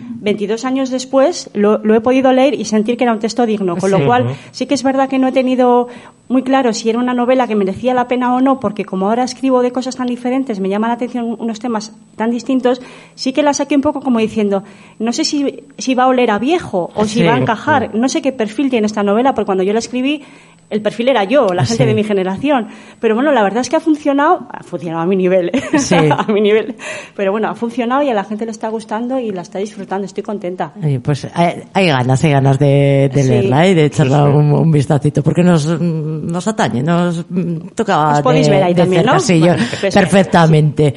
22 0.00 0.64
años 0.64 0.90
después 0.90 1.50
lo, 1.54 1.78
lo 1.78 1.94
he 1.94 2.00
podido 2.00 2.32
leer 2.32 2.54
y 2.54 2.64
sentir 2.66 2.96
que 2.96 3.02
era 3.02 3.12
un 3.12 3.18
texto 3.18 3.46
digno, 3.46 3.76
con 3.76 3.90
lo 3.90 4.04
cual 4.06 4.36
sí 4.52 4.66
que 4.66 4.74
es 4.74 4.84
verdad 4.84 5.08
que 5.08 5.18
no 5.18 5.26
he 5.26 5.32
tenido 5.32 5.88
muy 6.28 6.42
claro 6.44 6.72
si 6.72 6.88
era 6.88 7.00
una 7.00 7.14
novela 7.14 7.48
que 7.48 7.56
merecía 7.56 7.94
la 7.94 8.06
pena 8.06 8.32
o 8.34 8.40
no, 8.40 8.60
porque 8.60 8.84
como 8.84 9.08
ahora 9.08 9.24
escribo 9.24 9.60
de 9.60 9.72
cosas 9.72 9.96
tan 9.96 10.06
diferentes, 10.06 10.60
me 10.60 10.68
llaman 10.68 10.90
la 10.90 10.94
atención 10.94 11.34
unos 11.38 11.58
temas 11.58 11.96
tan 12.14 12.30
distintos, 12.30 12.80
sí 13.16 13.32
que 13.32 13.42
la 13.42 13.54
saqué 13.54 13.74
un 13.74 13.80
poco 13.82 14.00
como 14.00 14.20
diciendo, 14.20 14.62
no 15.00 15.12
sé 15.12 15.24
si, 15.24 15.64
si 15.78 15.94
va 15.96 16.04
a 16.04 16.08
oler 16.08 16.30
a 16.30 16.38
viejo 16.38 16.90
o 16.94 17.04
si 17.04 17.20
Sí. 17.20 17.26
va 17.26 17.34
a 17.34 17.38
encajar, 17.38 17.92
no 17.94 18.08
sé 18.08 18.22
qué 18.22 18.30
perfil 18.30 18.70
tiene 18.70 18.86
esta 18.86 19.02
novela, 19.02 19.34
porque 19.34 19.46
cuando 19.46 19.64
yo 19.64 19.72
la 19.72 19.80
escribí 19.80 20.22
el 20.70 20.82
perfil 20.82 21.08
era 21.08 21.24
yo, 21.24 21.46
la 21.54 21.64
gente 21.64 21.84
Sí. 21.84 21.88
de 21.88 21.94
mi 21.94 22.04
generación. 22.04 22.68
Pero 23.00 23.14
bueno, 23.14 23.32
la 23.32 23.42
verdad 23.42 23.60
es 23.60 23.70
que 23.70 23.76
ha 23.76 23.80
funcionado, 23.80 24.46
ha 24.52 24.62
funcionado 24.62 25.02
a 25.02 25.06
mi 25.06 25.16
nivel, 25.16 25.48
¿eh? 25.52 25.62
Sí. 25.78 25.94
a 25.96 26.24
mi 26.30 26.40
nivel. 26.40 26.76
Pero 27.16 27.32
bueno, 27.32 27.48
ha 27.48 27.54
funcionado 27.54 28.02
y 28.02 28.10
a 28.10 28.14
la 28.14 28.24
gente 28.24 28.44
le 28.44 28.50
está 28.50 28.68
gustando 28.68 29.18
y 29.18 29.30
la 29.30 29.42
está 29.42 29.58
disfrutando, 29.58 30.04
estoy 30.06 30.22
contenta. 30.22 30.72
Pues 31.02 31.26
hay, 31.34 31.62
hay 31.72 31.86
ganas, 31.86 32.22
hay 32.24 32.30
ganas 32.32 32.58
de, 32.58 33.10
de 33.14 33.22
Sí. 33.22 33.28
leerla 33.28 33.66
y 33.68 33.74
de 33.74 33.84
echarla 33.86 34.24
un, 34.24 34.52
un 34.52 34.70
vistacito, 34.70 35.22
porque 35.22 35.42
nos, 35.42 35.66
nos 35.80 36.46
atañe, 36.48 36.82
nos 36.82 37.24
toca 37.74 38.10
Os 38.10 38.20
podéis 38.22 38.46
de, 38.46 38.52
ver 38.52 38.62
ahí 38.64 38.74
de 38.74 38.82
también, 38.82 39.02
cerca, 39.02 39.14
¿no? 39.14 39.20
sí, 39.20 39.38
yo- 39.40 39.46
Bueno, 39.46 39.64
pues, 39.80 39.94
perfectamente. 39.94 40.94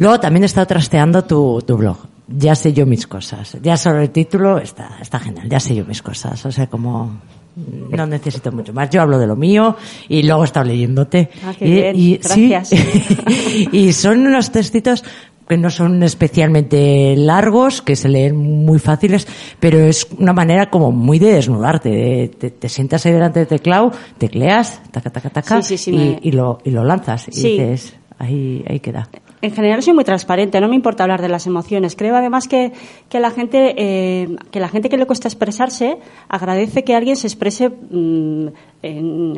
Luego 0.00 0.20
también 0.20 0.42
he 0.42 0.46
estado 0.46 0.66
trasteando 0.66 1.24
tu, 1.24 1.60
tu 1.66 1.76
blog. 1.76 1.96
Ya 2.26 2.54
sé 2.54 2.72
yo 2.72 2.86
mis 2.86 3.06
cosas. 3.06 3.56
Ya 3.62 3.76
solo 3.76 4.00
el 4.00 4.10
título 4.10 4.58
está, 4.58 4.98
está 5.00 5.18
genial. 5.18 5.48
Ya 5.48 5.60
sé 5.60 5.74
yo 5.74 5.84
mis 5.84 6.00
cosas. 6.02 6.44
O 6.46 6.50
sea, 6.52 6.66
como 6.68 7.20
no 7.56 8.06
necesito 8.06 8.50
mucho 8.52 8.72
más. 8.72 8.90
Yo 8.90 9.02
hablo 9.02 9.18
de 9.18 9.26
lo 9.26 9.36
mío 9.36 9.76
y 10.08 10.22
luego 10.22 10.42
he 10.42 10.46
estado 10.46 10.66
leyéndote. 10.66 11.30
Ah, 11.44 11.52
qué 11.58 11.64
bien. 11.64 11.96
sí, 12.22 12.48
Gracias. 12.48 12.70
y 13.72 13.92
son 13.92 14.26
unos 14.26 14.50
textitos 14.50 15.04
que 15.48 15.58
no 15.58 15.68
son 15.70 16.02
especialmente 16.02 17.14
largos, 17.16 17.82
que 17.82 17.96
se 17.96 18.08
leen 18.08 18.34
muy 18.36 18.78
fáciles, 18.78 19.26
pero 19.60 19.78
es 19.78 20.06
una 20.18 20.32
manera 20.32 20.70
como 20.70 20.90
muy 20.90 21.18
de 21.18 21.34
desnudarte. 21.34 21.90
de- 21.90 22.28
te, 22.28 22.50
te 22.50 22.68
sientas 22.68 23.04
ahí 23.04 23.12
delante 23.12 23.40
del 23.40 23.48
teclado, 23.48 23.92
tecleas, 24.18 24.80
taca, 24.90 25.10
taca, 25.10 25.28
taca, 25.30 25.62
Sí, 25.62 25.76
sí, 25.76 25.84
sí, 25.84 25.90
y, 25.90 25.96
me- 25.98 26.18
y 26.22 26.32
lo, 26.32 26.58
y 26.64 26.70
lo 26.70 26.82
lanzas. 26.82 27.28
Y 27.28 27.42
dices, 27.58 27.94
ahí, 28.18 28.64
ahí 28.68 28.80
queda. 28.80 29.08
En 29.44 29.52
general 29.52 29.82
soy 29.82 29.92
muy 29.92 30.04
transparente, 30.04 30.58
no 30.58 30.68
me 30.68 30.74
importa 30.74 31.02
hablar 31.02 31.20
de 31.20 31.28
las 31.28 31.46
emociones. 31.46 31.96
Creo 31.96 32.16
además 32.16 32.48
que, 32.48 32.72
que 33.10 33.20
la 33.20 33.30
gente 33.30 33.74
eh, 33.76 34.36
que 34.50 34.58
la 34.58 34.70
gente 34.70 34.88
que 34.88 34.96
le 34.96 35.04
cuesta 35.04 35.28
expresarse 35.28 35.98
agradece 36.30 36.82
que 36.82 36.94
alguien 36.94 37.14
se 37.14 37.26
exprese 37.26 37.68
mm, 37.68 38.46
en, 38.80 39.32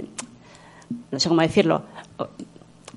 no 1.10 1.18
sé 1.18 1.28
cómo 1.28 1.40
decirlo, 1.40 1.82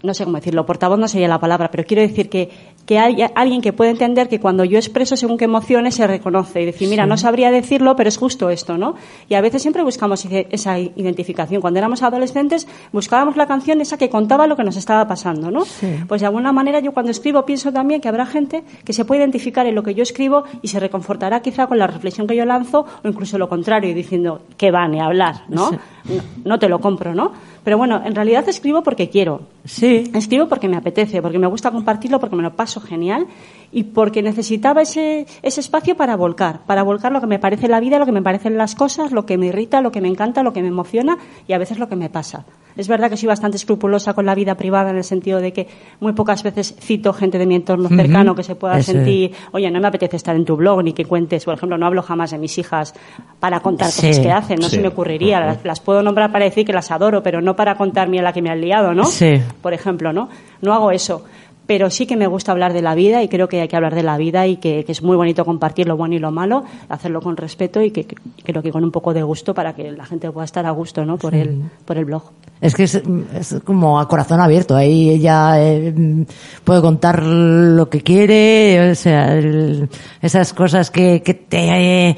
no 0.04 0.14
sé 0.14 0.24
cómo 0.24 0.38
decirlo, 0.38 0.68
portavoz 0.68 1.00
no 1.00 1.08
sería 1.08 1.28
la 1.28 1.40
palabra, 1.40 1.72
pero 1.72 1.84
quiero 1.84 2.04
decir 2.04 2.30
que, 2.30 2.52
que 2.90 2.98
hay 2.98 3.24
alguien 3.36 3.62
que 3.62 3.72
puede 3.72 3.92
entender 3.92 4.28
que 4.30 4.40
cuando 4.40 4.66
yo 4.66 4.80
expreso 4.80 5.16
según 5.16 5.38
qué 5.38 5.46
emociones 5.46 5.94
se 5.94 6.08
reconoce 6.08 6.64
y 6.64 6.66
decir, 6.66 6.90
mira, 6.90 7.06
no 7.06 7.18
sabría 7.18 7.52
decirlo, 7.52 7.96
pero 7.96 8.10
es 8.10 8.18
justo 8.18 8.50
esto, 8.50 8.80
¿no? 8.80 8.96
Y 9.28 9.36
a 9.36 9.42
veces 9.42 9.62
siempre 9.62 9.84
buscamos 9.84 10.26
esa 10.26 10.80
identificación. 10.80 11.62
Cuando 11.62 11.78
éramos 11.78 12.02
adolescentes 12.02 12.68
buscábamos 12.92 13.38
la 13.38 13.46
canción 13.46 13.80
esa 13.80 14.00
que 14.00 14.10
contaba 14.10 14.48
lo 14.48 14.56
que 14.58 14.64
nos 14.64 14.76
estaba 14.76 15.08
pasando, 15.08 15.52
¿no? 15.52 15.66
Pues 16.08 16.22
de 16.22 16.26
alguna 16.26 16.52
manera 16.52 16.80
yo 16.80 16.92
cuando 16.92 17.12
escribo 17.12 17.46
pienso 17.46 17.72
también 17.72 18.02
que 18.02 18.10
habrá 18.10 18.26
gente 18.26 18.64
que 18.84 18.94
se 18.94 19.06
puede 19.06 19.22
identificar 19.22 19.68
en 19.68 19.76
lo 19.76 19.84
que 19.84 19.94
yo 19.94 20.02
escribo 20.02 20.46
y 20.64 20.70
se 20.70 20.80
reconfortará 20.80 21.44
quizá 21.44 21.68
con 21.68 21.78
la 21.78 21.86
reflexión 21.86 22.26
que 22.26 22.36
yo 22.36 22.46
lanzo 22.46 22.88
o 23.04 23.08
incluso 23.08 23.38
lo 23.38 23.48
contrario, 23.48 23.94
diciendo, 23.94 24.42
que 24.58 24.72
va 24.72 24.88
ni 24.88 25.00
hablar, 25.00 25.44
¿no? 25.48 25.70
Sí. 25.70 25.76
No, 26.06 26.24
no 26.44 26.58
te 26.58 26.68
lo 26.68 26.80
compro, 26.80 27.14
¿no? 27.14 27.34
Pero 27.64 27.78
bueno, 27.78 28.02
en 28.04 28.16
realidad 28.16 28.50
escribo 28.50 28.82
porque 28.82 29.10
quiero. 29.10 29.42
Sí. 29.64 30.10
Escribo 30.16 30.48
porque 30.48 30.68
me 30.68 30.78
apetece, 30.78 31.22
porque 31.22 31.38
me 31.38 31.46
gusta 31.46 31.70
compartirlo, 31.70 32.20
porque 32.20 32.36
me 32.36 32.42
lo 32.42 32.56
paso 32.56 32.79
genial 32.80 33.28
y 33.72 33.84
porque 33.84 34.24
necesitaba 34.24 34.82
ese, 34.82 35.28
ese 35.44 35.60
espacio 35.62 35.96
para 35.96 36.16
volcar, 36.16 36.62
para 36.66 36.82
volcar 36.82 37.12
lo 37.12 37.22
que 37.22 37.28
me 37.28 37.38
parece 37.38 37.68
la 37.68 37.80
vida, 37.80 38.00
lo 38.00 38.06
que 38.08 38.12
me 38.12 38.22
parecen 38.24 38.58
las 38.58 38.74
cosas, 38.74 39.12
lo 39.12 39.28
que 39.28 39.38
me 39.38 39.46
irrita, 39.48 39.80
lo 39.82 39.92
que 39.92 40.02
me 40.02 40.08
encanta, 40.08 40.42
lo 40.42 40.54
que 40.54 40.64
me 40.64 40.70
emociona 40.70 41.20
y 41.48 41.54
a 41.54 41.60
veces 41.60 41.78
lo 41.78 41.88
que 41.88 41.96
me 41.96 42.10
pasa. 42.10 42.46
Es 42.76 42.88
verdad 42.88 43.10
que 43.12 43.18
soy 43.18 43.28
bastante 43.28 43.58
escrupulosa 43.58 44.14
con 44.14 44.26
la 44.26 44.34
vida 44.34 44.56
privada 44.56 44.90
en 44.90 44.98
el 44.98 45.04
sentido 45.04 45.40
de 45.42 45.54
que 45.54 45.68
muy 46.00 46.14
pocas 46.14 46.42
veces 46.44 46.76
cito 46.80 47.14
gente 47.14 47.38
de 47.38 47.46
mi 47.46 47.56
entorno 47.56 47.90
cercano 47.90 48.34
que 48.36 48.42
se 48.44 48.56
pueda 48.56 48.82
sentir, 48.82 49.34
oye, 49.52 49.70
no 49.70 49.80
me 49.82 49.88
apetece 49.88 50.16
estar 50.16 50.36
en 50.36 50.46
tu 50.46 50.56
blog 50.56 50.82
ni 50.84 50.94
que 50.94 51.06
cuentes, 51.06 51.46
por 51.46 51.54
ejemplo, 51.56 51.78
no 51.78 51.86
hablo 51.86 52.02
jamás 52.02 52.32
de 52.32 52.38
mis 52.40 52.58
hijas 52.58 52.94
para 53.40 53.60
contar 53.60 53.90
Sí. 53.90 54.08
cosas 54.08 54.20
que 54.20 54.32
hacen, 54.32 54.60
no 54.62 54.70
Sí. 54.70 54.78
se 54.78 54.82
me 54.82 54.88
ocurriría, 54.88 55.40
las, 55.42 55.64
las 55.66 55.80
puedo 55.80 56.02
nombrar 56.02 56.32
para 56.32 56.46
decir 56.46 56.66
que 56.66 56.74
las 56.74 56.90
adoro, 56.90 57.22
pero 57.22 57.42
no 57.42 57.56
para 57.56 57.76
contar 57.76 58.08
mira 58.08 58.24
la 58.24 58.34
que 58.34 58.42
me 58.42 58.50
han 58.50 58.62
liado, 58.62 58.94
¿no? 58.96 59.04
Sí. 59.06 59.40
por 59.62 59.74
ejemplo, 59.74 60.12
¿no? 60.14 60.30
No 60.62 60.74
hago 60.74 60.90
eso. 60.92 61.24
Pero 61.70 61.92
sí 61.92 62.08
que 62.08 62.18
me 62.18 62.26
gusta 62.26 62.52
hablar 62.52 62.74
de 62.74 62.82
la 62.82 62.96
vida 62.96 63.22
y 63.22 63.28
creo 63.28 63.48
que 63.48 63.62
hay 63.62 63.68
que 63.68 63.76
hablar 63.76 63.94
de 63.94 64.02
la 64.02 64.18
vida 64.18 64.48
y 64.48 64.58
que, 64.58 64.84
que 64.86 64.92
es 64.92 65.04
muy 65.04 65.16
bonito 65.16 65.46
compartir 65.46 65.88
lo 65.88 65.96
bueno 65.96 66.16
y 66.16 66.20
lo 66.20 66.32
malo, 66.32 66.64
hacerlo 66.90 67.22
con 67.22 67.38
respeto 67.38 67.80
y 67.84 67.92
que, 67.92 68.06
que 68.06 68.16
creo 68.44 68.64
que 68.64 68.72
con 68.72 68.84
un 68.84 68.90
poco 68.90 69.14
de 69.14 69.22
gusto 69.22 69.54
para 69.54 69.76
que 69.76 69.92
la 69.92 70.04
gente 70.04 70.32
pueda 70.32 70.46
estar 70.46 70.66
a 70.66 70.72
gusto, 70.72 71.06
¿no? 71.06 71.18
Por 71.18 71.36
el, 71.36 71.62
por 71.86 71.96
el 72.00 72.06
blog. 72.06 72.24
Es 72.60 72.74
que 72.74 72.86
es, 72.86 72.96
es 72.96 73.56
como 73.64 74.00
a 74.00 74.08
corazón 74.08 74.42
abierto. 74.42 74.76
Ahí 74.76 75.12
ella 75.12 75.62
eh, 75.64 76.26
puede 76.64 76.82
contar 76.82 77.22
lo 77.22 77.88
que 77.88 78.02
quiere, 78.02 78.90
o 78.90 78.96
sea, 78.96 79.36
el- 79.38 79.88
esas 80.24 80.54
cosas 80.54 80.90
que, 80.90 81.22
que 81.22 81.36
te 81.36 82.10
eh, 82.10 82.18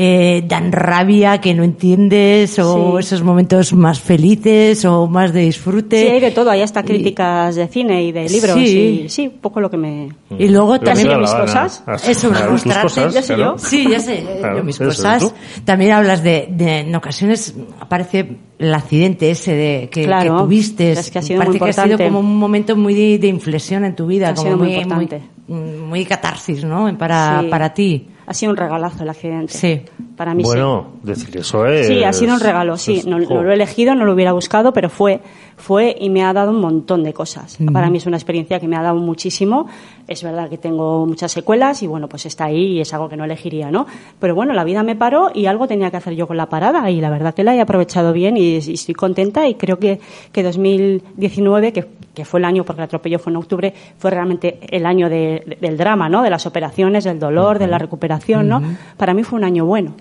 eh, 0.00 0.44
dan 0.46 0.70
rabia, 0.70 1.40
que 1.40 1.54
no 1.54 1.64
entiendes, 1.64 2.56
o 2.60 2.92
Sí. 2.92 3.00
esos 3.00 3.22
momentos 3.24 3.72
más 3.72 3.98
felices 3.98 4.84
o 4.84 5.08
más 5.08 5.32
de 5.32 5.40
disfrute. 5.40 6.00
Sí, 6.00 6.06
hay 6.08 6.20
de 6.20 6.30
todo, 6.30 6.50
hay 6.50 6.62
hasta 6.62 6.80
Y- 6.80 6.84
críticas 6.84 7.56
de 7.56 7.66
cine 7.66 8.04
y 8.04 8.12
de 8.12 8.28
libros 8.28 8.54
Sí. 8.56 9.02
y 9.04 9.08
sí, 9.08 9.26
un 9.26 9.40
poco 9.40 9.60
lo 9.60 9.68
que 9.68 9.76
me... 9.76 10.08
Y 10.38 10.46
luego 10.48 10.78
también 10.78 11.18
mis 11.18 11.32
cosas. 11.32 11.82
Eso, 12.06 12.30
cosas, 12.30 13.12
ya 13.12 13.22
sé 13.22 13.34
claro. 13.34 13.56
yo. 13.56 13.58
Sí, 13.58 13.88
ya 13.90 13.98
sé, 13.98 14.24
Claro, 14.38 14.58
yo 14.58 14.62
mis 14.64 14.78
cosas. 14.78 15.34
También 15.64 15.90
hablas 15.92 16.22
de, 16.22 16.46
de- 16.48 16.78
en 16.80 16.94
ocasiones 16.94 17.56
aparece 17.80 18.36
el 18.60 18.72
accidente 18.74 19.30
ese 19.32 19.52
de 19.54 19.88
que, 19.90 20.04
Claro, 20.04 20.36
que 20.36 20.42
tuviste. 20.44 20.92
es 20.92 21.10
que 21.10 21.18
ha 21.18 21.22
sido 21.22 21.38
Parece 21.40 21.58
muy 21.58 21.64
que 21.66 21.70
ha 21.70 21.72
sido 21.72 21.86
importante. 21.86 22.12
como 22.12 22.20
un 22.20 22.36
momento 22.38 22.76
muy 22.76 22.94
de, 22.94 23.18
de 23.18 23.26
inflexión 23.26 23.84
en 23.84 23.96
tu 23.96 24.06
vida, 24.06 24.28
Ha 24.28 24.34
como 24.34 24.46
sido 24.46 24.58
muy 24.58 24.68
muy, 24.68 24.76
importante. 24.76 25.22
muy, 25.48 25.70
muy 25.88 26.04
catarsis, 26.04 26.62
¿no? 26.64 26.96
Para, 26.96 27.40
Sí. 27.42 27.46
para 27.48 27.74
ti. 27.74 28.06
Ha 28.28 28.34
sido 28.34 28.50
un 28.50 28.58
regalazo 28.58 29.02
el 29.04 29.08
accidente. 29.08 29.54
Sí. 29.54 29.80
Para 30.14 30.34
mí 30.34 30.42
sí. 30.44 30.48
Bueno, 30.50 30.88
decir 31.02 31.34
eso 31.38 31.64
es... 31.64 31.86
Sí, 31.86 32.04
ha 32.04 32.12
sido 32.12 32.34
un 32.34 32.40
regalo, 32.40 32.76
sí. 32.76 32.98
es- 32.98 33.06
No, 33.06 33.18
no 33.18 33.42
lo 33.42 33.50
he 33.50 33.54
elegido, 33.54 33.94
no 33.94 34.04
lo 34.04 34.12
hubiera 34.12 34.32
buscado, 34.32 34.72
pero 34.74 34.90
fue, 34.90 35.20
fue 35.58 35.94
y 36.00 36.08
me 36.08 36.22
ha 36.24 36.32
dado 36.32 36.52
un 36.52 36.60
montón 36.60 37.02
de 37.02 37.12
cosas. 37.12 37.58
Para 37.72 37.90
mí 37.90 37.98
es 37.98 38.06
una 38.06 38.16
experiencia 38.16 38.58
que 38.60 38.66
me 38.68 38.76
ha 38.76 38.82
dado 38.82 38.96
muchísimo. 39.00 39.66
Es 40.06 40.22
verdad 40.22 40.48
que 40.48 40.56
tengo 40.56 41.04
muchas 41.04 41.32
secuelas 41.32 41.82
y 41.82 41.86
bueno, 41.86 42.08
pues 42.08 42.24
está 42.26 42.44
ahí 42.46 42.76
y 42.76 42.80
es 42.80 42.94
algo 42.94 43.08
que 43.08 43.16
no 43.16 43.24
elegiría, 43.24 43.70
¿no? 43.70 43.84
Pero 44.18 44.34
bueno, 44.34 44.54
la 44.54 44.64
vida 44.64 44.82
me 44.82 44.96
paró 44.96 45.30
y 45.34 45.46
algo 45.46 45.66
tenía 45.68 45.90
que 45.90 45.96
hacer 45.98 46.14
yo 46.14 46.26
con 46.26 46.36
la 46.36 46.46
parada 46.48 46.88
y 46.90 47.00
la 47.00 47.10
verdad 47.10 47.34
que 47.34 47.44
la 47.44 47.54
he 47.54 47.60
aprovechado 47.60 48.12
bien 48.12 48.36
y, 48.36 48.54
y 48.54 48.56
estoy 48.74 48.94
contenta 48.94 49.46
y 49.48 49.56
creo 49.56 49.78
que, 49.78 50.00
que 50.32 50.42
2019, 50.42 51.72
que, 51.72 51.86
que 52.14 52.24
fue 52.24 52.40
el 52.40 52.44
año, 52.44 52.64
porque 52.64 52.80
el 52.82 52.84
atropello 52.84 53.18
fue 53.18 53.32
en 53.32 53.36
octubre, 53.36 53.74
fue 53.98 54.10
realmente 54.10 54.58
el 54.70 54.86
año 54.86 55.08
de- 55.08 55.42
de- 55.46 55.58
del 55.60 55.76
drama, 55.76 56.08
¿no? 56.08 56.22
De 56.22 56.30
las 56.30 56.46
operaciones, 56.46 57.04
del 57.04 57.18
dolor, 57.18 57.58
de 57.58 57.66
la 57.66 57.78
recuperación, 57.78 58.48
¿no? 58.48 58.62
Para 58.96 59.14
mí 59.14 59.22
fue 59.24 59.38
un 59.38 59.44
año 59.44 59.66
bueno. 59.66 59.94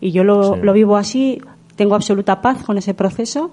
Y 0.00 0.10
yo 0.12 0.24
lo, 0.24 0.54
Sí. 0.54 0.60
lo 0.62 0.72
vivo 0.72 0.96
así, 0.96 1.40
tengo 1.76 1.94
absoluta 1.94 2.40
paz 2.40 2.62
con 2.64 2.78
ese 2.78 2.94
proceso 2.94 3.50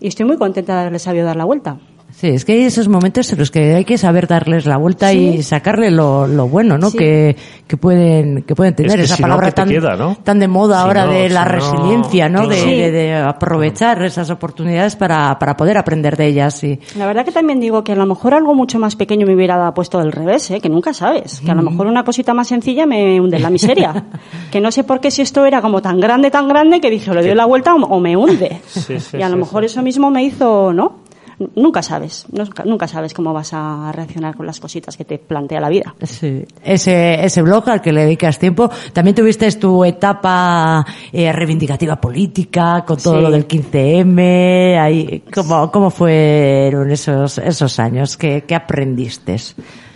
y 0.00 0.08
estoy 0.08 0.26
muy 0.26 0.36
contenta 0.36 0.74
de 0.74 0.80
haberle 0.80 0.98
sabido 0.98 1.26
dar 1.26 1.36
la 1.36 1.44
vuelta. 1.44 1.78
Sí, 2.10 2.28
es 2.28 2.44
que 2.44 2.52
hay 2.54 2.62
esos 2.62 2.88
momentos 2.88 3.30
en 3.32 3.38
los 3.38 3.50
que 3.52 3.74
hay 3.76 3.84
que 3.84 3.96
saber 3.96 4.26
darles 4.26 4.66
la 4.66 4.76
vuelta 4.76 5.10
Sí. 5.10 5.36
y 5.38 5.42
sacarle 5.42 5.90
lo, 5.90 6.26
lo 6.26 6.48
bueno, 6.48 6.76
¿no? 6.76 6.90
Sí. 6.90 6.98
Que, 6.98 7.36
que 7.66 7.76
pueden 7.76 8.42
que 8.42 8.56
pueden 8.56 8.74
tener 8.74 8.96
que 8.96 9.04
esa 9.04 9.14
si 9.16 9.22
palabra 9.22 9.46
¿qué 9.48 9.52
te 9.52 9.56
tan 9.56 9.68
queda, 9.68 9.94
no? 9.96 10.16
tan 10.24 10.38
de 10.40 10.48
moda 10.48 10.78
Si 10.78 10.82
ahora 10.82 11.04
no, 11.06 11.12
de 11.12 11.28
la 11.28 11.44
si 11.44 11.48
resiliencia, 11.50 12.28
¿no? 12.28 12.48
De, 12.48 12.56
claro. 12.56 12.70
de- 12.70 12.90
de 12.90 13.14
aprovechar 13.14 14.02
esas 14.02 14.30
oportunidades 14.30 14.96
para, 14.96 15.38
para 15.38 15.56
poder 15.56 15.78
aprender 15.78 16.16
de 16.16 16.26
ellas. 16.26 16.64
Y, 16.64 16.80
La 16.96 17.06
verdad 17.06 17.24
que 17.24 17.30
también 17.30 17.60
digo 17.60 17.84
que 17.84 17.92
a 17.92 17.96
lo 17.96 18.06
mejor 18.06 18.34
algo 18.34 18.54
mucho 18.54 18.78
más 18.80 18.96
pequeño 18.96 19.26
me 19.26 19.34
hubiera 19.36 19.72
puesto 19.74 19.98
del 20.00 20.10
revés, 20.10 20.50
¿eh? 20.50 20.60
que 20.60 20.68
nunca 20.68 20.92
sabes. 20.94 21.40
Que 21.40 21.50
a 21.50 21.54
lo 21.54 21.62
mejor 21.62 21.86
una 21.86 22.02
cosita 22.04 22.34
más 22.34 22.48
sencilla 22.48 22.84
me 22.86 23.20
hunde 23.20 23.36
en 23.36 23.42
la 23.44 23.50
miseria. 23.50 24.04
que 24.50 24.60
no 24.60 24.72
sé 24.72 24.82
por 24.82 24.98
qué 25.00 25.10
si 25.12 25.22
esto 25.22 25.46
era 25.46 25.60
como 25.62 25.82
tan 25.82 26.00
grande, 26.00 26.30
tan 26.32 26.48
grande, 26.48 26.80
que 26.80 26.90
dije, 26.90 27.14
le 27.14 27.22
doy 27.22 27.34
la 27.36 27.44
vuelta 27.46 27.74
o, 27.74 27.78
o 27.84 28.00
me 28.00 28.16
hunde. 28.16 28.60
Sí, 28.66 28.98
sí, 28.98 29.18
y 29.18 29.22
a 29.22 29.28
lo 29.28 29.34
sí, 29.36 29.40
mejor 29.40 29.64
eso 29.64 29.82
mismo 29.82 30.10
me 30.10 30.24
hizo, 30.24 30.72
¿no? 30.72 31.06
Nunca 31.54 31.82
sabes, 31.82 32.26
nunca, 32.32 32.64
nunca 32.64 32.88
sabes 32.88 33.14
cómo 33.14 33.32
vas 33.32 33.50
a 33.52 33.92
reaccionar 33.92 34.34
con 34.36 34.44
las 34.44 34.58
cositas 34.58 34.96
que 34.96 35.04
te 35.04 35.18
plantea 35.18 35.60
la 35.60 35.68
vida. 35.68 35.94
Sí. 36.02 36.44
Ese, 36.64 37.24
ese 37.24 37.42
blog 37.42 37.68
al 37.68 37.80
que 37.80 37.92
le 37.92 38.02
dedicas 38.04 38.38
tiempo. 38.40 38.68
También 38.92 39.14
tuviste 39.14 39.48
tu 39.52 39.84
etapa 39.84 40.84
eh, 41.12 41.32
reivindicativa 41.32 42.00
política 42.00 42.84
con 42.84 42.96
todo 42.98 43.16
Sí. 43.18 43.22
lo 43.22 43.30
del 43.30 43.46
15M. 43.46 44.78
Ahí, 44.80 45.22
¿cómo, 45.32 45.70
¿Cómo 45.70 45.90
fueron 45.90 46.90
esos, 46.90 47.38
esos 47.38 47.78
años? 47.78 48.16
¿Qué, 48.16 48.42
qué 48.46 48.54
aprendiste? 48.56 49.36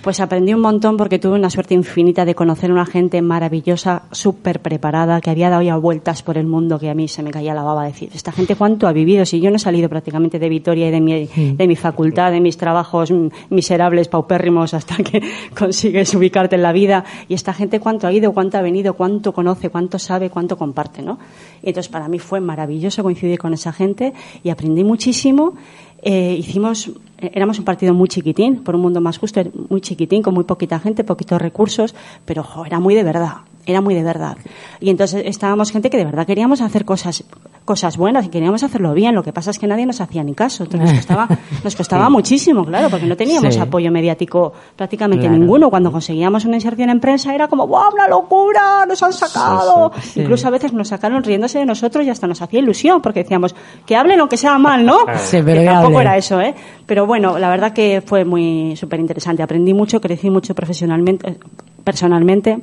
Pues 0.03 0.19
aprendí 0.19 0.53
un 0.53 0.61
montón 0.61 0.97
porque 0.97 1.21
tuve 1.21 1.37
una 1.39 1.49
suerte 1.49 1.75
infinita 1.75 2.25
de 2.25 2.35
conocer 2.35 2.73
una 2.73 2.85
gente 2.85 3.23
maravillosa, 3.23 4.03
súper 4.11 4.59
preparada, 4.59 5.21
que 5.21 5.31
había 5.31 5.49
dado 5.49 5.63
ya 5.63 5.77
vueltas 5.77 6.25
por 6.25 6.37
el 6.37 6.45
mundo 6.45 6.81
que 6.81 6.91
a 6.91 6.95
mí 6.95 7.07
se 7.07 7.23
me 7.23 7.31
caía 7.31 7.55
la 7.55 7.63
baba 7.63 7.85
decir, 7.85 8.11
esta 8.13 8.33
gente 8.33 8.57
cuánto 8.57 8.89
ha 8.89 8.93
vivido, 8.93 9.25
si 9.25 9.41
yo 9.41 9.49
no 9.51 9.57
he 9.57 9.61
salido 9.61 9.89
prácticamente 9.89 10.41
de 10.41 10.49
Vitoria 10.49 10.89
y 10.89 10.91
de 10.91 11.01
mi, 11.01 11.27
de 11.27 11.69
mi 11.69 11.77
facultad, 11.77 12.33
de 12.33 12.41
mis 12.41 12.57
trabajos 12.57 13.13
mm, 13.13 13.29
miserables, 13.51 14.09
paupérrimos, 14.09 14.75
hasta 14.75 14.97
que 14.97 15.23
consigues 15.57 16.13
ubicarte 16.17 16.57
en 16.57 16.63
la 16.63 16.73
vida, 16.73 17.05
y 17.29 17.35
esta 17.35 17.55
gente 17.55 17.79
cuánto 17.79 18.09
ha 18.09 18.13
ido, 18.13 18.33
cuánto 18.33 18.59
ha 18.59 18.63
venido, 18.63 18.95
cuánto 18.95 19.33
conoce, 19.33 19.71
cuánto 19.71 20.01
sabe, 20.01 20.31
cuánto 20.31 20.59
comparte, 20.59 21.03
¿no? 21.03 21.21
Y 21.63 21.69
entonces 21.69 21.89
para 21.89 22.09
mí 22.09 22.19
fue 22.19 22.41
maravilloso 22.41 23.05
coincidir 23.05 23.39
con 23.39 23.55
esa 23.55 23.73
gente 23.73 24.13
y 24.43 24.51
aprendí 24.51 24.83
muchísimo 24.83 25.55
eh, 26.03 26.37
hicimos, 26.39 26.89
eh, 27.19 27.31
éramos 27.33 27.59
un 27.59 27.65
partido 27.65 27.95
muy 27.95 28.09
chiquitín, 28.09 28.63
por 28.65 28.75
un 28.75 28.83
mundo 28.83 29.01
más 29.01 29.19
justo, 29.19 29.41
muy 29.69 29.81
chiquitín, 29.81 30.23
con 30.23 30.35
muy 30.35 30.45
poquita 30.45 30.79
gente, 30.81 31.05
poquitos 31.05 31.41
recursos, 31.41 31.95
pero 32.25 32.45
era 32.67 32.81
muy 32.81 32.95
de 32.95 33.05
verdad, 33.05 33.37
era 33.67 33.81
muy 33.81 33.95
de 33.95 34.03
verdad. 34.03 34.37
Y 34.81 34.91
entonces 34.91 35.23
estábamos 35.27 35.71
gente 35.71 35.89
que 35.91 35.97
de 35.97 36.05
verdad 36.05 36.27
queríamos 36.27 36.61
hacer 36.61 36.85
cosas, 36.85 37.25
cosas 37.65 37.97
buenas 37.97 38.27
y 38.27 38.29
queríamos 38.29 38.63
hacerlo 38.65 38.93
bien, 38.95 39.15
lo 39.15 39.23
que 39.23 39.33
pasa 39.33 39.51
es 39.53 39.59
que 39.59 39.67
nadie 39.69 39.87
nos 39.87 40.01
hacía 40.01 40.25
ni 40.25 40.35
caso, 40.35 40.65
entonces 40.65 40.91
nos 40.91 40.99
costaba, 40.99 41.29
nos 41.65 41.77
costaba 41.77 42.11
muchísimo, 42.11 42.65
claro, 42.65 42.91
porque 42.91 43.07
no 43.07 43.17
teníamos 43.17 43.55
Sí. 43.55 43.61
apoyo 43.61 43.91
mediático 43.93 44.53
prácticamente 44.77 45.27
Claro. 45.27 45.39
ninguno. 45.39 45.71
Cuando 45.71 45.93
conseguíamos 45.93 46.45
una 46.45 46.57
inserción 46.57 46.91
en 46.91 46.99
prensa 47.01 47.35
era 47.35 47.47
como, 47.49 47.67
¡wow, 47.67 47.93
una 47.95 48.09
locura! 48.09 48.85
¡Nos 48.87 49.03
han 49.03 49.13
sacado! 49.13 49.93
sí. 50.03 50.21
Incluso 50.23 50.49
a 50.49 50.51
veces 50.51 50.73
nos 50.73 50.89
sacaron 50.89 51.23
riéndose 51.23 51.59
de 51.59 51.67
nosotros 51.67 52.05
y 52.05 52.11
hasta 52.11 52.27
nos 52.27 52.43
hacía 52.43 52.59
ilusión, 52.61 53.01
porque 53.01 53.23
decíamos, 53.23 53.55
que 53.87 53.95
hablen 53.97 54.19
aunque 54.21 54.37
sea 54.37 54.59
mal, 54.59 54.85
¿no? 54.85 54.99
Pero 55.31 55.45
que 55.61 55.65
tampoco 55.65 56.01
era 56.01 56.17
eso, 56.17 56.41
¿eh? 56.41 56.55
Pero 56.87 57.07
bueno, 57.07 57.39
la 57.39 57.49
verdad 57.49 57.73
que 57.73 58.03
fue 58.05 58.25
muy 58.25 58.75
súper 58.77 58.99
interesante. 59.01 59.43
Aprendí 59.43 59.73
mucho, 59.73 60.01
crecí 60.01 60.31
mucho 60.31 60.55
profesionalmente, 60.55 61.39
personalmente 61.85 62.59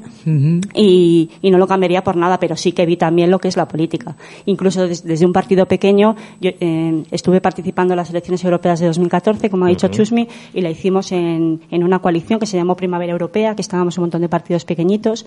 y, 0.73 1.29
y 1.41 1.51
no 1.51 1.57
lo 1.57 1.67
cambiaría 1.67 2.03
por 2.03 2.15
nada, 2.15 2.39
pero 2.39 2.55
sí 2.55 2.71
que 2.71 2.85
vi 2.85 2.97
también 2.97 3.31
lo 3.31 3.39
que 3.39 3.47
es 3.47 3.57
la 3.57 3.67
política. 3.67 4.15
Incluso 4.45 4.87
des- 4.87 5.03
desde 5.03 5.25
un 5.25 5.33
partido 5.33 5.65
pequeño, 5.67 6.15
yo 6.41 6.51
eh, 6.59 7.03
estuve 7.11 7.41
participando 7.41 7.93
en 7.93 7.97
las 7.97 8.09
elecciones 8.09 8.43
europeas 8.43 8.79
de 8.79 8.87
2014, 8.87 9.49
como 9.49 9.65
ha 9.65 9.69
dicho 9.69 9.87
Chusmi, 9.89 10.27
y 10.53 10.61
la 10.61 10.69
hicimos 10.69 11.11
en, 11.11 11.61
en 11.71 11.83
una 11.83 11.99
coalición 11.99 12.39
que 12.39 12.45
se 12.45 12.57
llamó 12.57 12.75
Primavera 12.75 13.11
Europea, 13.11 13.55
que 13.55 13.61
estábamos 13.61 13.97
un 13.97 14.03
montón 14.03 14.21
de 14.21 14.29
partidos 14.29 14.65
pequeñitos, 14.65 15.25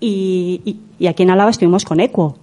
y, 0.00 0.60
y- 0.64 0.76
y 0.98 1.06
aquí 1.06 1.22
en 1.22 1.30
Álava 1.30 1.50
estuvimos 1.50 1.84
con 1.84 2.00
ECUO. 2.00 2.36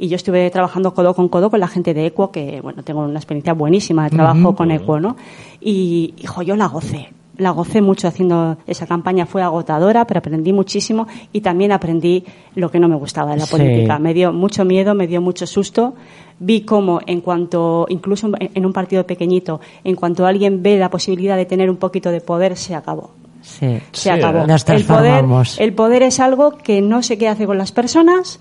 Y 0.00 0.06
yo 0.08 0.14
estuve 0.16 0.48
trabajando 0.50 0.94
codo 0.94 1.12
con 1.14 1.28
codo 1.28 1.50
con 1.50 1.58
la 1.58 1.66
gente 1.66 1.92
de 1.92 2.06
ECUO, 2.06 2.30
que, 2.30 2.60
bueno, 2.60 2.84
tengo 2.84 3.00
una 3.04 3.18
experiencia 3.18 3.52
buenísima 3.52 4.04
de 4.04 4.10
trabajo 4.10 4.54
con 4.54 4.70
ECUO, 4.70 5.00
¿no? 5.00 5.16
Y, 5.60 6.14
hijo, 6.18 6.42
yo 6.42 6.54
la 6.54 6.66
gocé. 6.68 7.08
La 7.38 7.50
gocé 7.52 7.80
mucho 7.80 8.06
haciendo 8.08 8.58
esa 8.66 8.86
campaña, 8.86 9.24
fue 9.24 9.42
agotadora, 9.42 10.06
pero 10.06 10.18
aprendí 10.18 10.52
muchísimo 10.52 11.06
y 11.32 11.40
también 11.40 11.72
aprendí 11.72 12.24
lo 12.56 12.70
que 12.70 12.78
no 12.80 12.88
me 12.88 12.96
gustaba 12.96 13.30
de 13.32 13.38
la 13.38 13.46
Sí. 13.46 13.52
política. 13.52 13.98
Me 13.98 14.12
dio 14.12 14.32
mucho 14.32 14.64
miedo, 14.64 14.94
me 14.94 15.06
dio 15.06 15.20
mucho 15.20 15.46
susto. 15.46 15.94
Vi 16.40 16.62
cómo, 16.62 17.00
en 17.06 17.20
cuanto, 17.20 17.86
incluso 17.88 18.28
en- 18.54 18.66
un 18.66 18.72
partido 18.72 19.04
pequeñito, 19.06 19.60
en 19.84 19.94
cuanto 19.96 20.26
alguien 20.26 20.62
ve 20.62 20.76
la 20.78 20.90
posibilidad 20.90 21.36
de 21.36 21.46
tener 21.46 21.70
un 21.70 21.76
poquito 21.76 22.10
de 22.10 22.20
poder, 22.20 22.56
se 22.56 22.74
acabó 22.74 23.10
Sí. 23.40 23.78
se 23.92 24.02
Sí, 24.02 24.08
acabó. 24.10 24.46
Nos 24.46 24.68
el, 24.68 24.84
poder, 24.84 25.24
el 25.58 25.72
poder 25.72 26.02
es 26.02 26.20
algo 26.20 26.58
que 26.58 26.82
no 26.82 27.02
sé 27.02 27.16
qué 27.18 27.28
hace 27.28 27.46
con 27.46 27.56
las 27.56 27.70
personas, 27.72 28.40